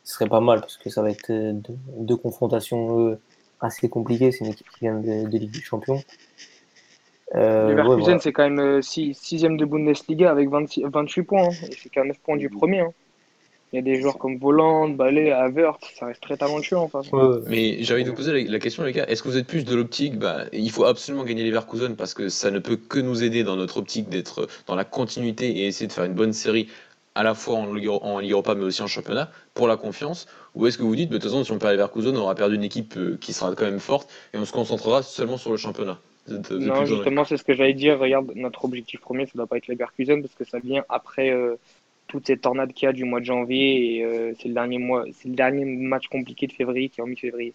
ce 0.04 0.14
serait 0.14 0.30
pas 0.30 0.40
mal 0.40 0.62
parce 0.62 0.78
que 0.78 0.90
ça 0.90 1.02
va 1.02 1.10
être 1.10 1.32
euh, 1.32 1.54
deux, 1.54 1.78
deux 1.98 2.16
confrontations 2.18 3.08
euh, 3.10 3.20
assez 3.62 3.90
compliquées. 3.90 4.32
C'est 4.32 4.46
une 4.46 4.52
équipe 4.52 4.70
qui 4.70 4.82
vient 4.82 5.00
de, 5.00 5.28
de 5.30 5.38
Ligue 5.38 5.52
des 5.52 5.62
Champions. 5.62 6.02
Euh, 7.36 7.82
ouais, 7.82 7.96
Leverkusen, 7.96 7.96
voilà. 7.98 8.20
c'est 8.20 8.34
quand 8.34 8.44
même 8.44 8.60
euh, 8.60 8.82
six- 8.82 9.14
sixième 9.14 9.56
de 9.58 9.66
Bundesliga 9.66 10.32
avec 10.32 10.50
26 10.50 10.84
28 10.84 11.24
points. 11.24 11.48
hein. 11.50 11.68
Et 11.72 11.76
c'est 11.82 11.90
qu'à 11.90 12.04
9 12.04 12.20
points 12.20 12.38
du 12.38 12.50
premier. 12.50 12.82
hein. 12.82 12.94
Il 13.74 13.78
y 13.78 13.80
a 13.80 13.82
des 13.84 14.02
joueurs 14.02 14.18
comme 14.20 14.38
Voland, 14.38 14.90
Ballet, 14.90 15.32
Havertz, 15.32 15.94
ça 15.98 16.08
reste 16.08 16.22
très 16.22 16.38
talentueux 16.38 16.78
en 16.78 16.90
face. 16.90 17.12
Ouais, 17.14 17.22
ouais. 17.24 17.40
Mais 17.48 17.84
j'ai 17.84 17.94
envie 17.94 18.04
de 18.04 18.10
vous 18.10 18.16
poser 18.16 18.32
la, 18.44 18.52
la 18.52 18.60
question, 18.60 18.84
les 18.84 18.92
gars. 18.94 19.06
Est-ce 19.08 19.24
que 19.24 19.28
vous 19.30 19.38
êtes 19.38 19.48
plus 19.48 19.66
de 19.66 19.76
l'optique 19.76 20.18
bah, 20.18 20.46
Il 20.54 20.72
faut 20.72 20.86
absolument 20.86 21.24
gagner 21.26 21.44
les 21.44 21.50
Leverkusen 21.50 21.96
parce 21.96 22.14
que 22.14 22.30
ça 22.30 22.52
ne 22.52 22.60
peut 22.60 22.78
que 22.78 23.00
nous 23.00 23.24
aider 23.24 23.44
dans 23.44 23.56
notre 23.56 23.78
optique 23.78 24.10
d'être 24.10 24.48
dans 24.68 24.76
la 24.76 24.86
continuité 24.86 25.50
et 25.60 25.68
essayer 25.68 25.88
de 25.88 25.94
faire 25.94 26.06
une 26.06 26.14
bonne 26.14 26.34
série 26.34 26.70
à 27.16 27.24
la 27.24 27.34
fois 27.34 27.56
en 27.58 27.74
Ligue 27.74 27.88
Europa 28.32 28.56
mais 28.56 28.64
aussi 28.64 28.82
en 28.82 28.88
championnat 28.88 29.30
pour 29.54 29.68
la 29.68 29.76
confiance 29.78 30.28
Ou 30.56 30.68
est-ce 30.68 30.78
que 30.78 30.84
vous 30.84 30.96
dites, 30.96 31.10
de 31.10 31.16
toute 31.16 31.24
façon, 31.24 31.44
si 31.44 31.52
on 31.52 31.60
perd 31.60 31.72
les 31.72 31.78
Leverkusen, 31.78 32.16
on 32.16 32.22
aura 32.22 32.36
perdu 32.36 32.56
une 32.56 32.64
équipe 32.64 32.96
euh, 32.98 33.18
qui 33.20 33.32
sera 33.32 33.56
quand 33.56 33.66
même 33.66 33.80
forte 33.80 34.12
et 34.34 34.38
on 34.38 34.46
se 34.46 34.52
concentrera 34.52 35.02
seulement 35.02 35.38
sur 35.38 35.52
le 35.52 35.58
championnat 35.58 36.00
Non, 36.28 36.86
justement, 36.86 37.24
c'est 37.24 37.38
ce 37.38 37.44
que 37.44 37.54
j'allais 37.54 37.74
dire. 37.74 38.00
Regarde, 38.00 38.32
notre 38.36 38.66
objectif 38.66 39.00
premier, 39.00 39.26
ça 39.26 39.32
doit 39.36 39.48
pas 39.48 39.58
être 39.58 39.68
les 39.68 39.76
Leverkusen 39.76 40.22
parce 40.22 40.36
que 40.36 40.44
ça 40.44 40.60
vient 40.60 40.84
après 40.90 41.30
euh, 41.32 41.56
toute 42.08 42.28
cette 42.28 42.42
tornade 42.42 42.74
qu'il 42.74 42.86
y 42.86 42.90
a 42.90 42.94
du 42.94 43.06
mois 43.06 43.22
de 43.22 43.26
janvier 43.26 43.96
et 43.96 44.04
euh, 44.04 44.34
c'est 44.40 44.50
le 44.50 44.54
dernier 44.54 44.78
mois, 44.78 45.06
c'est 45.14 45.30
le 45.30 45.36
dernier 45.36 45.64
match 45.64 46.08
compliqué 46.10 46.48
de 46.48 46.52
février 46.52 46.90
qui 46.90 47.00
est 47.00 47.04
en 47.04 47.08
mi-février. 47.08 47.54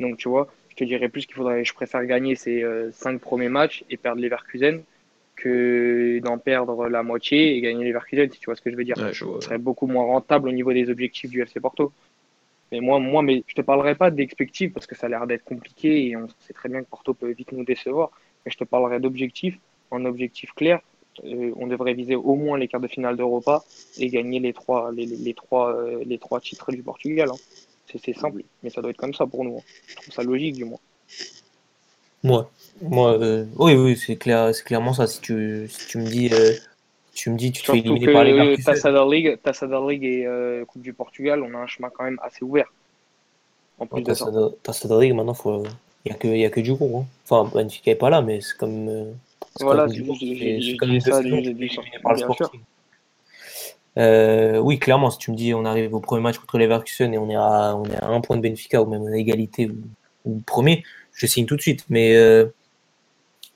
Donc, 0.00 0.16
tu 0.16 0.28
vois, 0.28 0.48
je 0.70 0.76
te 0.76 0.84
dirais 0.84 1.10
plus 1.10 1.26
qu'il 1.26 1.34
faudrait, 1.34 1.64
je 1.64 1.74
préfère 1.74 2.04
gagner 2.06 2.34
ces 2.34 2.62
euh, 2.62 2.90
cinq 2.92 3.20
premiers 3.20 3.50
matchs 3.50 3.84
et 3.90 3.98
perdre 3.98 4.22
les 4.22 4.28
Leverkusen 4.28 4.82
que 5.36 6.18
d'en 6.20 6.38
perdre 6.38 6.88
la 6.88 7.02
moitié 7.02 7.56
et 7.56 7.60
gagner 7.60 7.84
les 7.84 7.90
Leverkusen, 7.90 8.30
si 8.30 8.40
tu 8.40 8.46
vois 8.46 8.56
ce 8.56 8.62
que 8.62 8.70
je 8.70 8.76
veux 8.76 8.84
dire. 8.84 8.96
Ouais, 8.96 9.12
je 9.12 9.24
vois. 9.24 9.40
Ce 9.40 9.46
serait 9.46 9.58
beaucoup 9.58 9.86
moins 9.86 10.04
rentable 10.04 10.48
au 10.48 10.52
niveau 10.52 10.72
des 10.72 10.88
objectifs 10.88 11.30
du 11.30 11.42
FC 11.42 11.60
Porto. 11.60 11.92
Mais 12.70 12.80
moi, 12.80 12.98
moi 12.98 13.22
mais 13.22 13.42
je 13.46 13.54
te 13.54 13.62
parlerai 13.62 13.94
pas 13.94 14.10
d'expectatifs 14.10 14.72
parce 14.72 14.86
que 14.86 14.94
ça 14.94 15.06
a 15.06 15.08
l'air 15.08 15.26
d'être 15.26 15.44
compliqué 15.44 16.08
et 16.08 16.16
on 16.16 16.28
sait 16.40 16.52
très 16.52 16.68
bien 16.68 16.82
que 16.82 16.88
Porto 16.88 17.14
peut 17.14 17.30
vite 17.30 17.52
nous 17.52 17.64
décevoir. 17.64 18.10
Mais 18.44 18.52
je 18.52 18.58
te 18.58 18.64
parlerai 18.64 19.00
d'objectifs. 19.00 19.58
En 19.90 20.04
objectif 20.04 20.52
clair, 20.52 20.80
euh, 21.24 21.52
on 21.56 21.66
devrait 21.66 21.94
viser 21.94 22.14
au 22.14 22.34
moins 22.34 22.58
les 22.58 22.68
quarts 22.68 22.80
de 22.80 22.88
finale 22.88 23.16
d'Europa 23.16 23.64
et 23.96 24.08
gagner 24.08 24.38
les 24.38 24.52
trois, 24.52 24.92
les, 24.92 25.06
les, 25.06 25.32
trois, 25.32 25.74
euh, 25.74 26.02
les 26.04 26.18
trois 26.18 26.40
titres 26.40 26.70
du 26.72 26.82
Portugal. 26.82 27.30
hein. 27.30 27.38
C'est 27.86 28.12
simple, 28.14 28.42
mais 28.62 28.68
ça 28.68 28.82
doit 28.82 28.90
être 28.90 28.98
comme 28.98 29.14
ça 29.14 29.26
pour 29.26 29.44
nous. 29.44 29.56
hein. 29.56 29.62
Je 29.86 29.96
trouve 29.96 30.12
ça 30.12 30.22
logique 30.22 30.56
du 30.56 30.66
moins. 30.66 30.78
Moi, 32.22 32.50
moi 32.82 33.18
euh, 33.18 33.46
oui, 33.56 33.74
oui, 33.74 33.96
c'est 33.96 34.16
clair, 34.16 34.52
clairement 34.64 34.92
ça. 34.92 35.06
Si 35.06 35.22
tu, 35.22 35.66
si 35.68 35.86
tu 35.88 35.98
me 35.98 36.04
dis, 36.04 36.30
tu 37.18 37.30
me 37.30 37.36
dis, 37.36 37.50
tu 37.50 37.62
te 37.62 37.72
fais 37.72 37.78
éliminer 37.78 38.12
par 38.12 38.22
les 38.22 38.32
League, 38.32 39.38
League 39.88 40.04
et 40.04 40.24
euh, 40.24 40.64
Coupe 40.64 40.82
du 40.82 40.92
Portugal, 40.92 41.42
on 41.42 41.52
a 41.52 41.58
un 41.58 41.66
chemin 41.66 41.90
quand 41.90 42.04
même 42.04 42.20
assez 42.22 42.44
ouvert. 42.44 42.72
En 43.80 43.86
plus 43.86 44.02
de 44.02 44.14
ça. 44.14 44.26
Ligue, 45.00 45.14
maintenant, 45.14 45.34
faut, 45.34 45.64
il 46.04 46.12
y 46.12 46.14
a 46.14 46.48
que, 46.48 46.60
a 46.60 46.62
du 46.62 46.74
gros. 46.74 47.00
Hein. 47.00 47.06
Enfin, 47.28 47.50
Benfica 47.52 47.90
est 47.90 47.96
pas 47.96 48.10
là, 48.10 48.22
mais 48.22 48.40
c'est 48.40 48.56
comme. 48.56 48.88
euh, 48.88 49.10
Voilà, 49.58 49.88
c'est 49.88 50.76
comme 50.76 51.00
ça, 51.00 51.20
par 52.02 52.12
le. 52.12 52.18
Sporting. 52.18 52.60
Euh, 53.96 54.58
oui, 54.58 54.78
clairement, 54.78 55.10
si 55.10 55.18
tu 55.18 55.32
me 55.32 55.36
dis 55.36 55.52
on 55.54 55.64
arrive 55.64 55.92
au 55.92 55.98
premier 55.98 56.22
match 56.22 56.38
contre 56.38 56.56
les 56.58 56.66
Leverkusen 56.66 57.12
et 57.12 57.18
on 57.18 57.28
est 57.28 57.34
à, 57.34 57.74
on 57.76 57.84
est 57.84 57.96
à 57.96 58.06
un 58.06 58.20
point 58.20 58.36
de 58.36 58.42
Benfica 58.42 58.80
ou 58.80 58.86
même 58.86 59.04
à 59.08 59.16
égalité 59.16 59.66
ou, 59.66 59.76
ou 60.24 60.40
premier, 60.46 60.84
je 61.14 61.26
signe 61.26 61.46
tout 61.46 61.56
de 61.56 61.60
suite. 61.60 61.84
Mais 61.88 62.14
euh, 62.14 62.46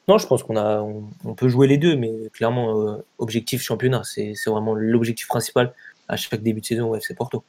non, 0.09 0.19
je 0.19 0.27
pense 0.27 0.43
qu'on 0.43 0.57
a, 0.57 0.81
on, 0.81 1.05
on 1.25 1.35
peut 1.35 1.49
jouer 1.49 1.67
les 1.69 1.79
deux, 1.79 1.97
mais 1.97 2.13
clairement, 2.33 2.81
euh, 2.89 2.97
objectif 3.19 3.63
championnat, 3.63 4.03
c'est 4.05 4.35
c'est 4.35 4.51
vraiment 4.51 4.75
l'objectif 4.75 5.29
principal 5.29 5.73
à 6.09 6.17
chaque 6.17 6.43
début 6.43 6.61
de 6.61 6.67
saison 6.67 6.91
au 6.91 6.97
FC 6.97 7.15
Porto. 7.15 7.43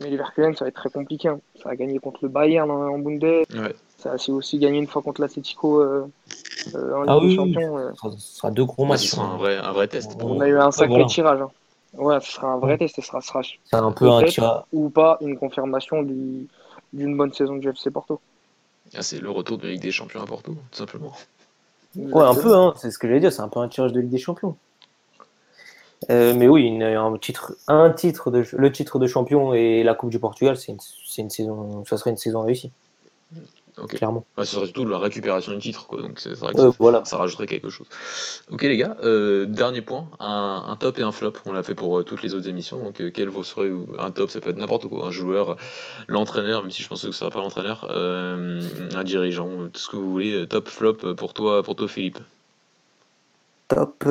Mais 0.00 0.10
Leverkusen, 0.10 0.54
ça 0.54 0.64
va 0.64 0.68
être 0.68 0.76
très 0.76 0.90
compliqué. 0.90 1.28
hein. 1.28 1.40
Ça 1.60 1.70
a 1.70 1.76
gagné 1.76 1.98
contre 1.98 2.20
le 2.22 2.28
Bayern 2.28 2.70
en, 2.70 2.82
en 2.94 2.98
Bundes. 3.00 3.24
Ouais. 3.24 3.74
Ça 3.96 4.12
a 4.12 4.30
aussi 4.30 4.58
gagné 4.58 4.78
une 4.78 4.86
fois 4.86 5.02
contre 5.02 5.20
l'Atletico 5.20 5.80
euh, 5.80 6.06
euh, 6.76 6.94
en 6.94 7.02
Ligue 7.02 7.10
Ah 7.10 7.14
des 7.14 7.20
oui, 7.26 7.26
oui, 7.30 7.34
Champions. 7.36 7.78
euh. 7.78 7.90
Ce 7.94 7.96
sera, 7.98 8.10
ce 8.12 8.36
sera 8.36 8.50
deux 8.52 8.64
gros 8.64 8.84
Ouais, 8.84 8.90
matchs. 8.90 9.06
ce 9.06 9.16
sera 9.16 9.24
hein. 9.26 9.34
un 9.34 9.36
vrai, 9.38 9.56
un 9.56 9.72
vrai 9.72 9.88
test. 9.88 10.16
pour 10.16 10.30
On 10.30 10.40
a 10.40 10.46
eu 10.48 10.56
un 10.56 10.70
sacré 10.70 10.88
voilà. 10.94 11.06
tirage. 11.06 11.40
hein. 11.40 11.50
Ouais, 11.94 12.20
ce 12.20 12.30
sera 12.32 12.52
un 12.52 12.58
vrai 12.58 12.78
test 12.78 12.96
et 12.98 13.02
ce 13.02 13.08
sera, 13.08 13.20
sera 13.22 13.40
C'est 13.42 13.74
un 13.76 13.90
peu 13.90 14.08
un 14.08 14.20
Peut-être. 14.20 14.34
tirage. 14.34 14.62
ou 14.72 14.88
pas 14.90 15.16
une 15.20 15.36
confirmation 15.36 16.02
du- 16.02 16.46
d'une 16.92 17.16
bonne 17.16 17.32
saison 17.32 17.56
du 17.56 17.68
FC 17.68 17.90
Porto. 17.90 18.20
Ah, 18.94 19.02
c'est 19.02 19.18
le 19.18 19.30
retour 19.30 19.58
de 19.58 19.64
la 19.66 19.72
Ligue 19.72 19.82
des 19.82 19.90
Champions 19.90 20.22
à 20.22 20.26
Porto, 20.26 20.52
tout 20.52 20.78
simplement. 20.78 21.12
Ouais, 21.96 22.22
un 22.24 22.34
peu, 22.34 22.54
hein, 22.54 22.74
c'est 22.76 22.90
ce 22.90 22.98
que 22.98 23.08
j'allais 23.08 23.20
dire, 23.20 23.32
c'est 23.32 23.42
un 23.42 23.48
peu 23.48 23.60
un 23.60 23.68
tirage 23.68 23.92
de 23.92 24.00
Ligue 24.00 24.10
des 24.10 24.18
Champions. 24.18 24.56
Euh, 26.10 26.32
mais 26.34 26.46
oui, 26.48 26.62
une- 26.64 26.82
un 26.84 27.16
titre, 27.18 27.54
un 27.66 27.90
titre 27.90 28.30
de, 28.30 28.44
le 28.52 28.72
titre 28.72 28.98
de 29.00 29.06
champion 29.08 29.52
et 29.52 29.82
la 29.82 29.94
Coupe 29.94 30.10
du 30.10 30.20
Portugal, 30.20 30.56
c'est 30.56 30.70
une, 30.72 30.78
c'est 30.80 31.22
une 31.22 31.30
saison, 31.30 31.84
ça 31.86 31.96
serait 31.96 32.10
une 32.10 32.16
saison 32.16 32.42
réussie, 32.42 32.70
Ok. 33.82 33.96
clairement. 33.96 34.24
Ce 34.38 34.44
serait 34.44 34.64
surtout 34.66 34.84
la 34.86 34.98
récupération 34.98 35.52
du 35.52 35.58
titre, 35.58 35.86
quoi. 35.86 36.02
Donc 36.02 36.18
c'est 36.18 36.30
c'est 36.30 36.40
vrai 36.40 36.52
que 36.54 36.60
Euh, 36.60 36.70
ça, 36.70 36.76
voilà. 36.78 37.04
ça 37.04 37.16
rajouterait 37.16 37.46
quelque 37.46 37.70
chose. 37.70 37.86
Ok 38.50 38.62
les 38.62 38.76
gars, 38.76 38.96
euh, 39.04 39.46
dernier 39.46 39.82
point, 39.82 40.06
un, 40.20 40.64
un 40.68 40.76
top 40.76 40.98
et 40.98 41.02
un 41.02 41.12
flop. 41.12 41.32
On 41.46 41.52
l'a 41.52 41.62
fait 41.62 41.74
pour 41.74 41.98
euh, 41.98 42.02
toutes 42.02 42.22
les 42.22 42.34
autres 42.34 42.48
émissions. 42.48 42.78
Donc 42.82 43.02
quel 43.12 43.28
vous 43.28 43.44
serait 43.44 43.70
un 43.98 44.10
top 44.10 44.30
Ça 44.30 44.40
peut 44.40 44.50
être 44.50 44.56
n'importe 44.58 44.86
quoi, 44.88 45.06
un 45.06 45.10
joueur, 45.10 45.56
l'entraîneur, 46.08 46.62
même 46.62 46.70
si 46.70 46.82
je 46.82 46.88
pense 46.88 47.02
que 47.02 47.10
ce 47.12 47.18
sera 47.18 47.30
pas 47.30 47.38
l'entraîneur, 47.40 47.88
un 47.90 49.04
dirigeant, 49.04 49.68
tout 49.72 49.80
ce 49.80 49.88
que 49.88 49.96
vous 49.96 50.10
voulez. 50.10 50.46
Top, 50.48 50.68
flop 50.68 50.94
pour 51.16 51.34
toi, 51.34 51.62
pour 51.62 51.76
toi 51.76 51.88
Philippe. 51.88 52.18
Top 53.68 54.04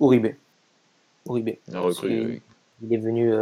Uribe. 0.00 0.34
Uribe. 1.26 1.56
La 1.68 1.80
recrue. 1.80 2.10
Euh, 2.10 2.38
Il 2.82 2.92
est 2.94 2.98
venu, 2.98 3.32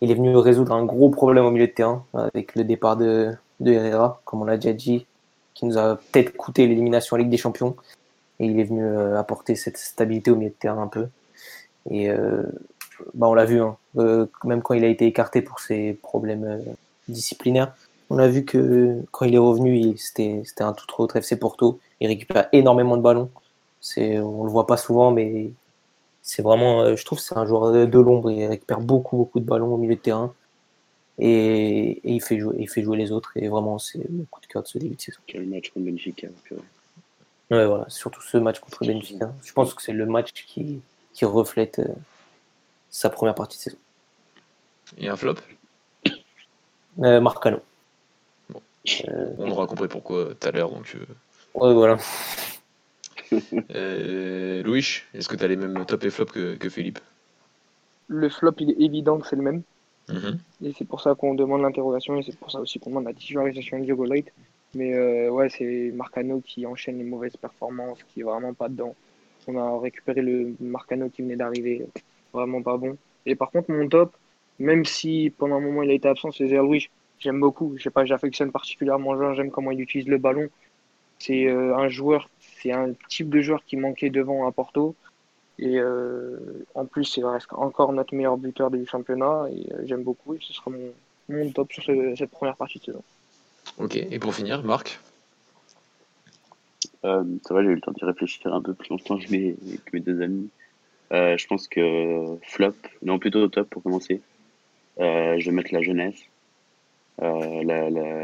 il 0.00 0.10
est 0.10 0.14
venu 0.14 0.36
résoudre 0.36 0.72
un 0.72 0.84
gros 0.84 1.10
problème 1.10 1.44
au 1.44 1.50
milieu 1.50 1.66
de 1.66 1.72
terrain 1.72 2.04
avec 2.12 2.54
le 2.54 2.64
départ 2.64 2.96
de, 2.96 3.32
de 3.62 3.72
Herrera, 3.72 4.20
comme 4.24 4.42
on 4.42 4.44
l'a 4.44 4.56
déjà 4.56 4.72
dit, 4.72 5.06
qui 5.54 5.66
nous 5.66 5.78
a 5.78 5.96
peut-être 5.96 6.36
coûté 6.36 6.66
l'élimination 6.66 7.14
en 7.14 7.18
Ligue 7.18 7.30
des 7.30 7.36
Champions. 7.36 7.76
Et 8.40 8.46
il 8.46 8.58
est 8.58 8.64
venu 8.64 8.84
euh, 8.84 9.18
apporter 9.18 9.54
cette 9.54 9.76
stabilité 9.76 10.30
au 10.30 10.36
milieu 10.36 10.50
de 10.50 10.54
terrain 10.54 10.82
un 10.82 10.88
peu. 10.88 11.08
Et 11.90 12.10
euh, 12.10 12.42
bah, 13.14 13.28
on 13.28 13.34
l'a 13.34 13.44
vu, 13.44 13.60
hein, 13.60 13.76
euh, 13.98 14.26
même 14.44 14.62
quand 14.62 14.74
il 14.74 14.84
a 14.84 14.88
été 14.88 15.06
écarté 15.06 15.42
pour 15.42 15.60
ses 15.60 15.94
problèmes 16.02 16.62
disciplinaires, 17.08 17.72
on 18.10 18.18
a 18.18 18.28
vu 18.28 18.44
que 18.44 19.00
quand 19.10 19.24
il 19.24 19.34
est 19.34 19.38
revenu, 19.38 19.96
c'était 19.96 20.42
un 20.60 20.72
tout 20.72 20.86
autre 20.98 21.16
FC 21.16 21.38
Porto. 21.38 21.78
Il 22.00 22.08
récupère 22.08 22.48
énormément 22.52 22.96
de 22.96 23.02
ballons. 23.02 23.30
On 23.96 24.44
le 24.44 24.50
voit 24.50 24.66
pas 24.66 24.76
souvent, 24.76 25.10
mais 25.10 25.50
c'est 26.22 26.42
vraiment, 26.42 26.94
je 26.94 27.04
trouve, 27.04 27.18
c'est 27.18 27.36
un 27.36 27.46
joueur 27.46 27.72
de, 27.72 27.86
de 27.86 27.98
l'ombre. 27.98 28.30
Il 28.30 28.44
récupère 28.46 28.80
beaucoup, 28.80 29.16
beaucoup 29.16 29.40
de 29.40 29.46
ballons 29.46 29.74
au 29.74 29.78
milieu 29.78 29.94
de 29.94 30.00
terrain 30.00 30.32
et, 31.18 31.90
et 31.90 32.12
il 32.12 32.22
fait 32.22 32.38
jouer, 32.38 32.56
il 32.58 32.68
fait 32.68 32.82
jouer 32.82 32.96
les 32.96 33.12
autres. 33.12 33.32
Et 33.36 33.48
vraiment, 33.48 33.78
c'est 33.78 33.98
le 33.98 34.24
coup 34.30 34.40
de 34.40 34.46
cœur 34.46 34.62
de 34.62 34.68
ce 34.68 34.78
début 34.78 34.96
de 34.96 35.00
saison. 35.00 35.20
Quel 35.26 35.46
match 35.46 35.70
contre 35.70 35.86
Benfica. 35.86 36.28
purée. 36.44 36.60
Ouais, 37.50 37.66
voilà, 37.66 37.84
surtout 37.88 38.22
ce 38.22 38.38
match 38.38 38.60
contre 38.60 38.84
Benfica. 38.86 39.32
Je 39.44 39.52
pense 39.52 39.74
que 39.74 39.82
c'est 39.82 39.92
le 39.92 40.06
match 40.06 40.32
qui, 40.32 40.80
qui 41.12 41.24
reflète 41.24 41.80
euh, 41.80 41.88
sa 42.90 43.10
première 43.10 43.34
partie 43.34 43.58
de 43.58 43.62
saison. 43.62 43.78
Et 44.98 45.08
un 45.08 45.16
flop? 45.16 45.36
Euh, 47.00 47.20
Marcano. 47.20 47.60
Bon. 48.50 48.62
Euh, 49.08 49.34
On 49.38 49.50
aura 49.50 49.66
compris 49.66 49.88
pourquoi 49.88 50.34
tout 50.34 50.48
à 50.48 50.50
l'heure. 50.50 50.70
Donc, 50.70 50.94
euh, 50.96 51.06
ouais, 51.54 51.74
voilà. 51.74 51.98
euh, 53.74 54.62
Louis, 54.62 55.02
est-ce 55.14 55.28
que 55.28 55.36
tu 55.36 55.44
as 55.44 55.48
les 55.48 55.56
mêmes 55.56 55.84
top 55.86 56.04
et 56.04 56.10
flop 56.10 56.26
que, 56.26 56.54
que 56.56 56.68
Philippe? 56.68 56.98
Le 58.08 58.28
flop, 58.28 58.52
il 58.58 58.70
est 58.70 58.80
évident 58.84 59.18
que 59.18 59.26
c'est 59.26 59.36
le 59.36 59.42
même. 59.42 59.62
Mhm. 60.08 60.38
Et 60.64 60.72
c'est 60.76 60.84
pour 60.84 61.00
ça 61.00 61.14
qu'on 61.14 61.34
demande 61.34 61.62
l'interrogation 61.62 62.16
et 62.16 62.22
c'est 62.22 62.36
pour 62.36 62.50
ça 62.50 62.60
aussi 62.60 62.78
qu'on 62.78 62.90
demande 62.90 63.04
la 63.04 63.14
titularisation 63.14 63.78
de 63.78 63.84
Diogo 63.84 64.04
Light. 64.04 64.32
Mais 64.74 64.94
euh, 64.94 65.30
ouais, 65.30 65.48
c'est 65.50 65.90
Marcano 65.94 66.40
qui 66.40 66.66
enchaîne 66.66 66.98
les 66.98 67.04
mauvaises 67.04 67.36
performances, 67.36 68.02
qui 68.04 68.20
est 68.20 68.24
vraiment 68.24 68.54
pas 68.54 68.68
dedans. 68.68 68.94
On 69.46 69.56
a 69.56 69.80
récupéré 69.80 70.22
le 70.22 70.54
Marcano 70.60 71.08
qui 71.10 71.22
venait 71.22 71.36
d'arriver, 71.36 71.86
vraiment 72.32 72.62
pas 72.62 72.76
bon. 72.76 72.96
Et 73.26 73.34
par 73.34 73.50
contre, 73.50 73.70
mon 73.70 73.88
top, 73.88 74.16
même 74.58 74.84
si 74.84 75.32
pendant 75.36 75.56
un 75.56 75.60
moment 75.60 75.82
il 75.82 75.90
a 75.90 75.94
été 75.94 76.08
absent, 76.08 76.32
c'est 76.32 76.48
Zerlouis. 76.48 76.88
J'aime 77.18 77.40
beaucoup. 77.40 77.74
Je 77.76 77.82
sais 77.82 77.90
pas, 77.90 78.04
j'affectionne 78.04 78.50
particulièrement 78.50 79.34
j'aime 79.34 79.50
comment 79.50 79.70
il 79.70 79.80
utilise 79.80 80.08
le 80.08 80.18
ballon. 80.18 80.48
C'est 81.18 81.46
euh, 81.46 81.76
un 81.76 81.88
joueur, 81.88 82.30
c'est 82.40 82.72
un 82.72 82.94
type 83.08 83.30
de 83.30 83.40
joueur 83.40 83.64
qui 83.64 83.76
manquait 83.76 84.10
devant 84.10 84.46
à 84.46 84.52
Porto. 84.52 84.96
Et 85.58 85.78
euh, 85.78 86.64
en 86.74 86.86
plus, 86.86 87.04
c'est 87.04 87.22
reste 87.24 87.52
encore 87.52 87.92
notre 87.92 88.14
meilleur 88.14 88.36
buteur 88.36 88.70
du 88.70 88.84
championnat. 88.86 89.46
Et 89.52 89.72
euh, 89.72 89.82
j'aime 89.84 90.02
beaucoup. 90.02 90.34
Et 90.34 90.38
ce 90.40 90.52
sera 90.52 90.70
mon, 90.70 90.92
mon 91.28 91.50
top 91.50 91.72
sur 91.72 91.82
ce- 91.82 92.14
cette 92.16 92.30
première 92.30 92.56
partie 92.56 92.78
de 92.78 92.84
saison. 92.84 93.02
Ok, 93.78 93.96
et 93.96 94.18
pour 94.18 94.34
finir, 94.34 94.62
Marc? 94.64 94.98
Euh, 97.04 97.24
ça 97.46 97.54
va, 97.54 97.62
j'ai 97.62 97.68
eu 97.70 97.74
le 97.74 97.80
temps 97.80 97.92
d'y 97.92 98.04
réfléchir 98.04 98.52
un 98.54 98.60
peu 98.62 98.74
plus 98.74 98.88
longtemps 98.90 99.18
que 99.18 99.30
mes, 99.30 99.54
que 99.54 99.90
mes 99.92 100.00
deux 100.00 100.20
amis. 100.22 100.48
Euh, 101.12 101.36
je 101.36 101.46
pense 101.46 101.68
que 101.68 102.38
flop, 102.42 102.74
non 103.02 103.18
plutôt 103.18 103.46
top 103.48 103.68
pour 103.70 103.82
commencer. 103.82 104.20
Euh, 105.00 105.38
je 105.38 105.46
vais 105.50 105.54
mettre 105.56 105.72
la 105.74 105.82
jeunesse. 105.82 106.20
Euh, 107.20 107.62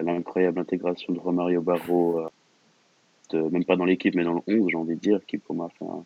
L'incroyable 0.02 0.60
intégration 0.60 1.12
de 1.12 1.18
Romario 1.18 1.60
Barro, 1.60 2.20
euh, 2.20 2.28
de- 3.30 3.42
même 3.50 3.64
pas 3.64 3.76
dans 3.76 3.84
l'équipe, 3.84 4.14
mais 4.14 4.24
dans 4.24 4.34
le 4.34 4.40
11, 4.46 4.70
j'ai 4.70 4.76
envie 4.76 4.94
de 4.94 5.00
dire, 5.00 5.20
qui 5.26 5.38
pour 5.38 5.54
moi 5.54 5.68
fait 5.78 5.84
un, 5.84 6.04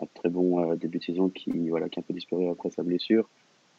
un 0.00 0.06
très 0.14 0.28
bon 0.28 0.72
euh, 0.72 0.76
début 0.76 0.98
de 0.98 1.04
saison, 1.04 1.28
qui, 1.28 1.68
voilà, 1.68 1.88
qui 1.88 1.98
a 1.98 2.00
un 2.00 2.02
peu 2.02 2.14
disparu 2.14 2.48
après 2.48 2.70
sa 2.70 2.82
blessure. 2.82 3.28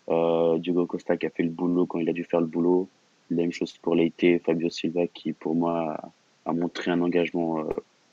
Euh, 0.10 0.58
Diogo 0.60 0.86
Costa 0.86 1.18
qui 1.18 1.26
a 1.26 1.30
fait 1.30 1.44
le 1.44 1.50
boulot 1.50 1.86
quand 1.86 2.00
il 2.00 2.10
a 2.10 2.14
dû 2.14 2.24
faire 2.24 2.42
le 2.42 2.48
boulot. 2.48 2.88
La 3.32 3.38
même 3.38 3.52
chose 3.52 3.76
pour 3.80 3.96
Leite, 3.96 4.44
Fabio 4.44 4.70
Silva 4.70 5.08
qui 5.08 5.34
pour 5.34 5.56
moi 5.56 5.98
a, 6.46 6.54
montré 6.54 6.92
un 6.92 7.02
engagement 7.02 7.60
euh, 7.60 7.64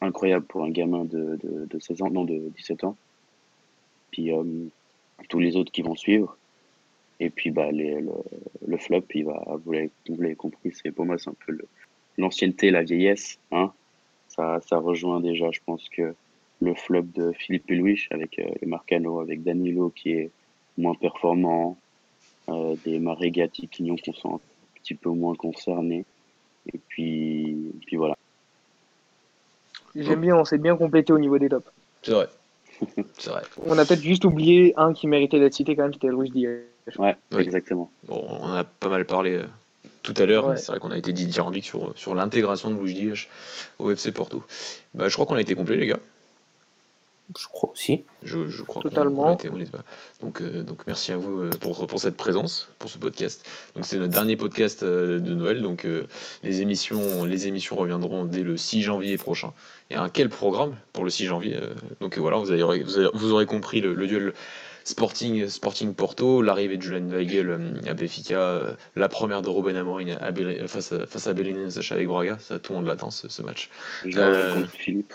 incroyable 0.01 0.47
pour 0.47 0.65
un 0.65 0.71
gamin 0.71 1.05
de, 1.05 1.39
de, 1.43 1.67
de 1.67 1.79
16 1.79 2.03
ans, 2.03 2.11
non 2.11 2.25
de 2.25 2.39
17 2.57 2.85
ans. 2.85 2.97
Puis 4.11 4.33
euh, 4.33 4.43
tous 5.29 5.39
les 5.39 5.57
autres 5.57 5.71
qui 5.71 5.83
vont 5.83 5.95
suivre. 5.95 6.37
Et 7.21 7.29
puis 7.29 7.51
bah, 7.51 7.71
le, 7.71 8.09
le 8.67 8.77
flop, 8.79 9.05
il 9.15 9.27
va, 9.27 9.45
vous 9.65 9.73
l'avez 9.73 10.35
compris, 10.35 10.73
c'est 10.73 10.91
pour 10.91 11.05
moi 11.05 11.19
c'est 11.19 11.31
un 11.31 11.37
peu 11.47 11.57
l'ancienneté, 12.17 12.71
la 12.71 12.83
vieillesse. 12.83 13.39
Hein. 13.53 13.71
Ça, 14.29 14.61
ça 14.67 14.79
rejoint 14.79 15.21
déjà, 15.21 15.51
je 15.51 15.61
pense 15.65 15.89
que 15.91 16.15
le 16.63 16.75
flop 16.75 17.03
de 17.15 17.33
Philippe 17.33 17.71
Louis 17.71 18.01
avec 18.11 18.39
euh, 18.39 18.45
les 18.61 18.67
Marcano, 18.67 19.21
avec 19.21 19.43
Danilo 19.43 19.91
qui 19.95 20.13
est 20.13 20.31
moins 20.79 20.95
performant, 20.95 21.77
euh, 22.49 22.77
des 22.85 22.99
Maregati, 22.99 23.69
Quignon 23.69 23.97
qu'on 23.97 24.13
sent 24.15 24.29
un 24.29 24.41
petit 24.77 24.95
peu 24.95 25.11
moins 25.11 25.35
concernés. 25.35 26.05
Et 26.73 26.79
puis, 26.89 27.51
et 27.51 27.87
puis 27.87 27.97
voilà. 27.97 28.17
J'aime 29.95 30.21
bien, 30.21 30.37
on 30.37 30.45
s'est 30.45 30.59
bien 30.59 30.77
complété 30.77 31.13
au 31.13 31.19
niveau 31.19 31.39
des 31.39 31.49
tops. 31.49 31.69
C'est 32.03 32.13
vrai. 32.13 32.29
C'est 33.19 33.31
vrai. 33.31 33.43
On 33.67 33.77
a 33.79 33.85
peut-être 33.85 34.01
juste 34.03 34.25
oublié 34.25 34.73
un 34.77 34.93
qui 34.93 35.07
méritait 35.07 35.39
d'être 35.39 35.55
cité 35.55 35.77
quand 35.77 35.83
même, 35.83 35.93
c'était 35.93 36.09
Luis 36.09 36.31
Diaz. 36.31 36.63
Ouais, 36.99 37.17
Oui. 37.33 37.43
exactement. 37.43 37.91
Bon, 38.05 38.25
on 38.41 38.49
a 38.49 38.65
pas 38.65 38.89
mal 38.89 39.05
parlé 39.05 39.35
euh, 39.35 39.45
tout 40.03 40.15
à 40.17 40.27
l'heure. 40.27 40.47
Ouais. 40.49 40.57
C'est 40.57 40.73
vrai 40.73 40.81
qu'on 40.81 40.91
a 40.91 40.97
été 40.99 41.13
dithyrambique 41.13 41.65
sur, 41.65 41.97
sur 41.97 42.15
l'intégration 42.15 42.71
de 42.71 42.77
Louis 42.77 42.95
Diaz 42.95 43.27
au 43.79 43.91
FC 43.91 44.13
Porto. 44.13 44.43
Bah, 44.95 45.09
je 45.09 45.15
crois 45.15 45.27
qu'on 45.27 45.37
a 45.37 45.41
été 45.41 45.55
complet, 45.55 45.77
les 45.77 45.87
gars. 45.87 46.01
Je 47.39 47.47
crois 47.47 47.71
aussi. 47.71 48.05
Je, 48.23 48.49
je 48.49 48.63
crois 48.63 48.83
Totalement. 48.83 49.37
on 49.45 49.55
on 49.55 50.25
Donc, 50.27 50.41
euh, 50.41 50.63
donc 50.63 50.87
merci 50.87 51.13
à 51.13 51.17
vous 51.17 51.41
euh, 51.41 51.51
pour, 51.61 51.87
pour 51.87 52.01
cette 52.01 52.17
présence, 52.17 52.69
pour 52.79 52.91
ce 52.91 52.99
podcast. 52.99 53.45
Donc 53.75 53.85
c'est 53.85 53.99
notre 53.99 54.13
dernier 54.13 54.37
podcast 54.37 54.83
euh, 54.83 55.19
de 55.19 55.35
Noël. 55.35 55.63
Donc 55.63 55.85
euh, 55.85 56.07
les 56.43 56.61
émissions, 56.63 57.25
les 57.25 57.47
émissions 57.49 57.77
reviendront 57.77 58.25
dès 58.25 58.43
le 58.43 58.57
6 58.57 58.83
janvier 58.83 59.17
prochain. 59.19 59.53
Et 59.91 59.95
un 59.95 60.09
quel 60.09 60.29
programme 60.29 60.77
pour 60.93 61.05
le 61.05 61.11
6 61.11 61.27
janvier 61.27 61.57
Donc 62.01 62.19
voilà, 62.19 62.37
vous, 62.39 62.51
avez, 62.51 62.63
vous, 62.83 62.99
avez- 62.99 63.11
vous 63.15 63.33
aurez 63.33 63.47
compris 63.47 63.81
le, 63.81 63.95
le 63.95 64.07
duel 64.07 64.33
Sporting, 64.85 65.49
Sporting 65.49 65.95
Porto, 65.95 66.43
l'arrivée 66.43 66.77
de 66.77 66.83
Julian 66.83 67.07
Weigel 67.09 67.81
à 67.87 67.95
Benfica, 67.95 68.41
euh, 68.41 68.73
la 68.97 69.09
première 69.09 69.41
de 69.43 69.49
à 70.21 70.31
Bel- 70.33 70.67
face 70.67 70.93
à, 70.93 71.07
face 71.07 71.27
à 71.27 71.35
Sacha 71.71 71.95
avec 71.95 72.09
Braga. 72.09 72.39
Ça, 72.41 72.59
tout 72.59 72.73
le 72.73 72.79
monde 72.81 72.89
l'attend 72.89 73.11
ce, 73.11 73.29
ce 73.29 73.43
match. 73.43 73.71
Euh, 74.17 74.65
Philippe. 74.67 75.15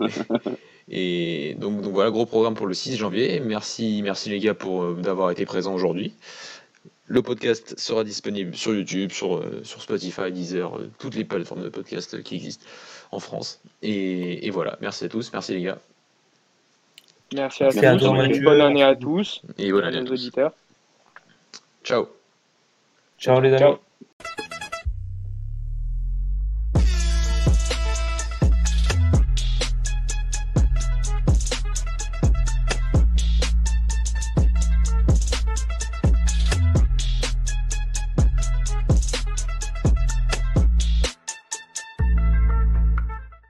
Et 0.90 1.54
donc, 1.58 1.80
donc 1.82 1.92
voilà, 1.92 2.10
gros 2.10 2.26
programme 2.26 2.54
pour 2.54 2.66
le 2.66 2.74
6 2.74 2.96
janvier. 2.96 3.40
Merci, 3.40 4.00
merci 4.02 4.28
les 4.28 4.40
gars 4.40 4.54
pour 4.54 4.82
euh, 4.82 4.94
d'avoir 5.00 5.30
été 5.30 5.46
présents 5.46 5.72
aujourd'hui. 5.74 6.12
Le 7.06 7.22
podcast 7.22 7.78
sera 7.78 8.04
disponible 8.04 8.54
sur 8.56 8.74
YouTube, 8.74 9.12
sur, 9.12 9.36
euh, 9.36 9.60
sur 9.64 9.82
Spotify, 9.82 10.30
Deezer, 10.32 10.76
euh, 10.78 10.90
toutes 10.98 11.14
les 11.14 11.24
plateformes 11.24 11.62
de 11.62 11.68
podcast 11.68 12.22
qui 12.22 12.36
existent 12.36 12.66
en 13.12 13.20
France. 13.20 13.60
Et, 13.82 14.46
et 14.46 14.50
voilà, 14.50 14.78
merci 14.80 15.04
à 15.04 15.08
tous, 15.08 15.32
merci 15.32 15.54
les 15.54 15.62
gars. 15.62 15.78
Merci 17.32 17.62
à 17.62 17.66
Merci 17.66 17.80
tous. 17.80 17.86
à 17.86 17.96
toi, 17.96 18.12
Mathieu. 18.14 18.42
Bonne 18.42 18.60
année 18.60 18.82
à 18.82 18.96
tous. 18.96 19.42
Et 19.58 19.70
bonne 19.70 19.84
année 19.84 19.98
à 19.98 20.04
tous. 20.04 20.12
auditeurs. 20.12 20.52
Ciao. 21.84 22.08
Ciao 23.18 23.40
les 23.40 23.50
amis. 23.50 23.58
Ciao. 23.58 23.78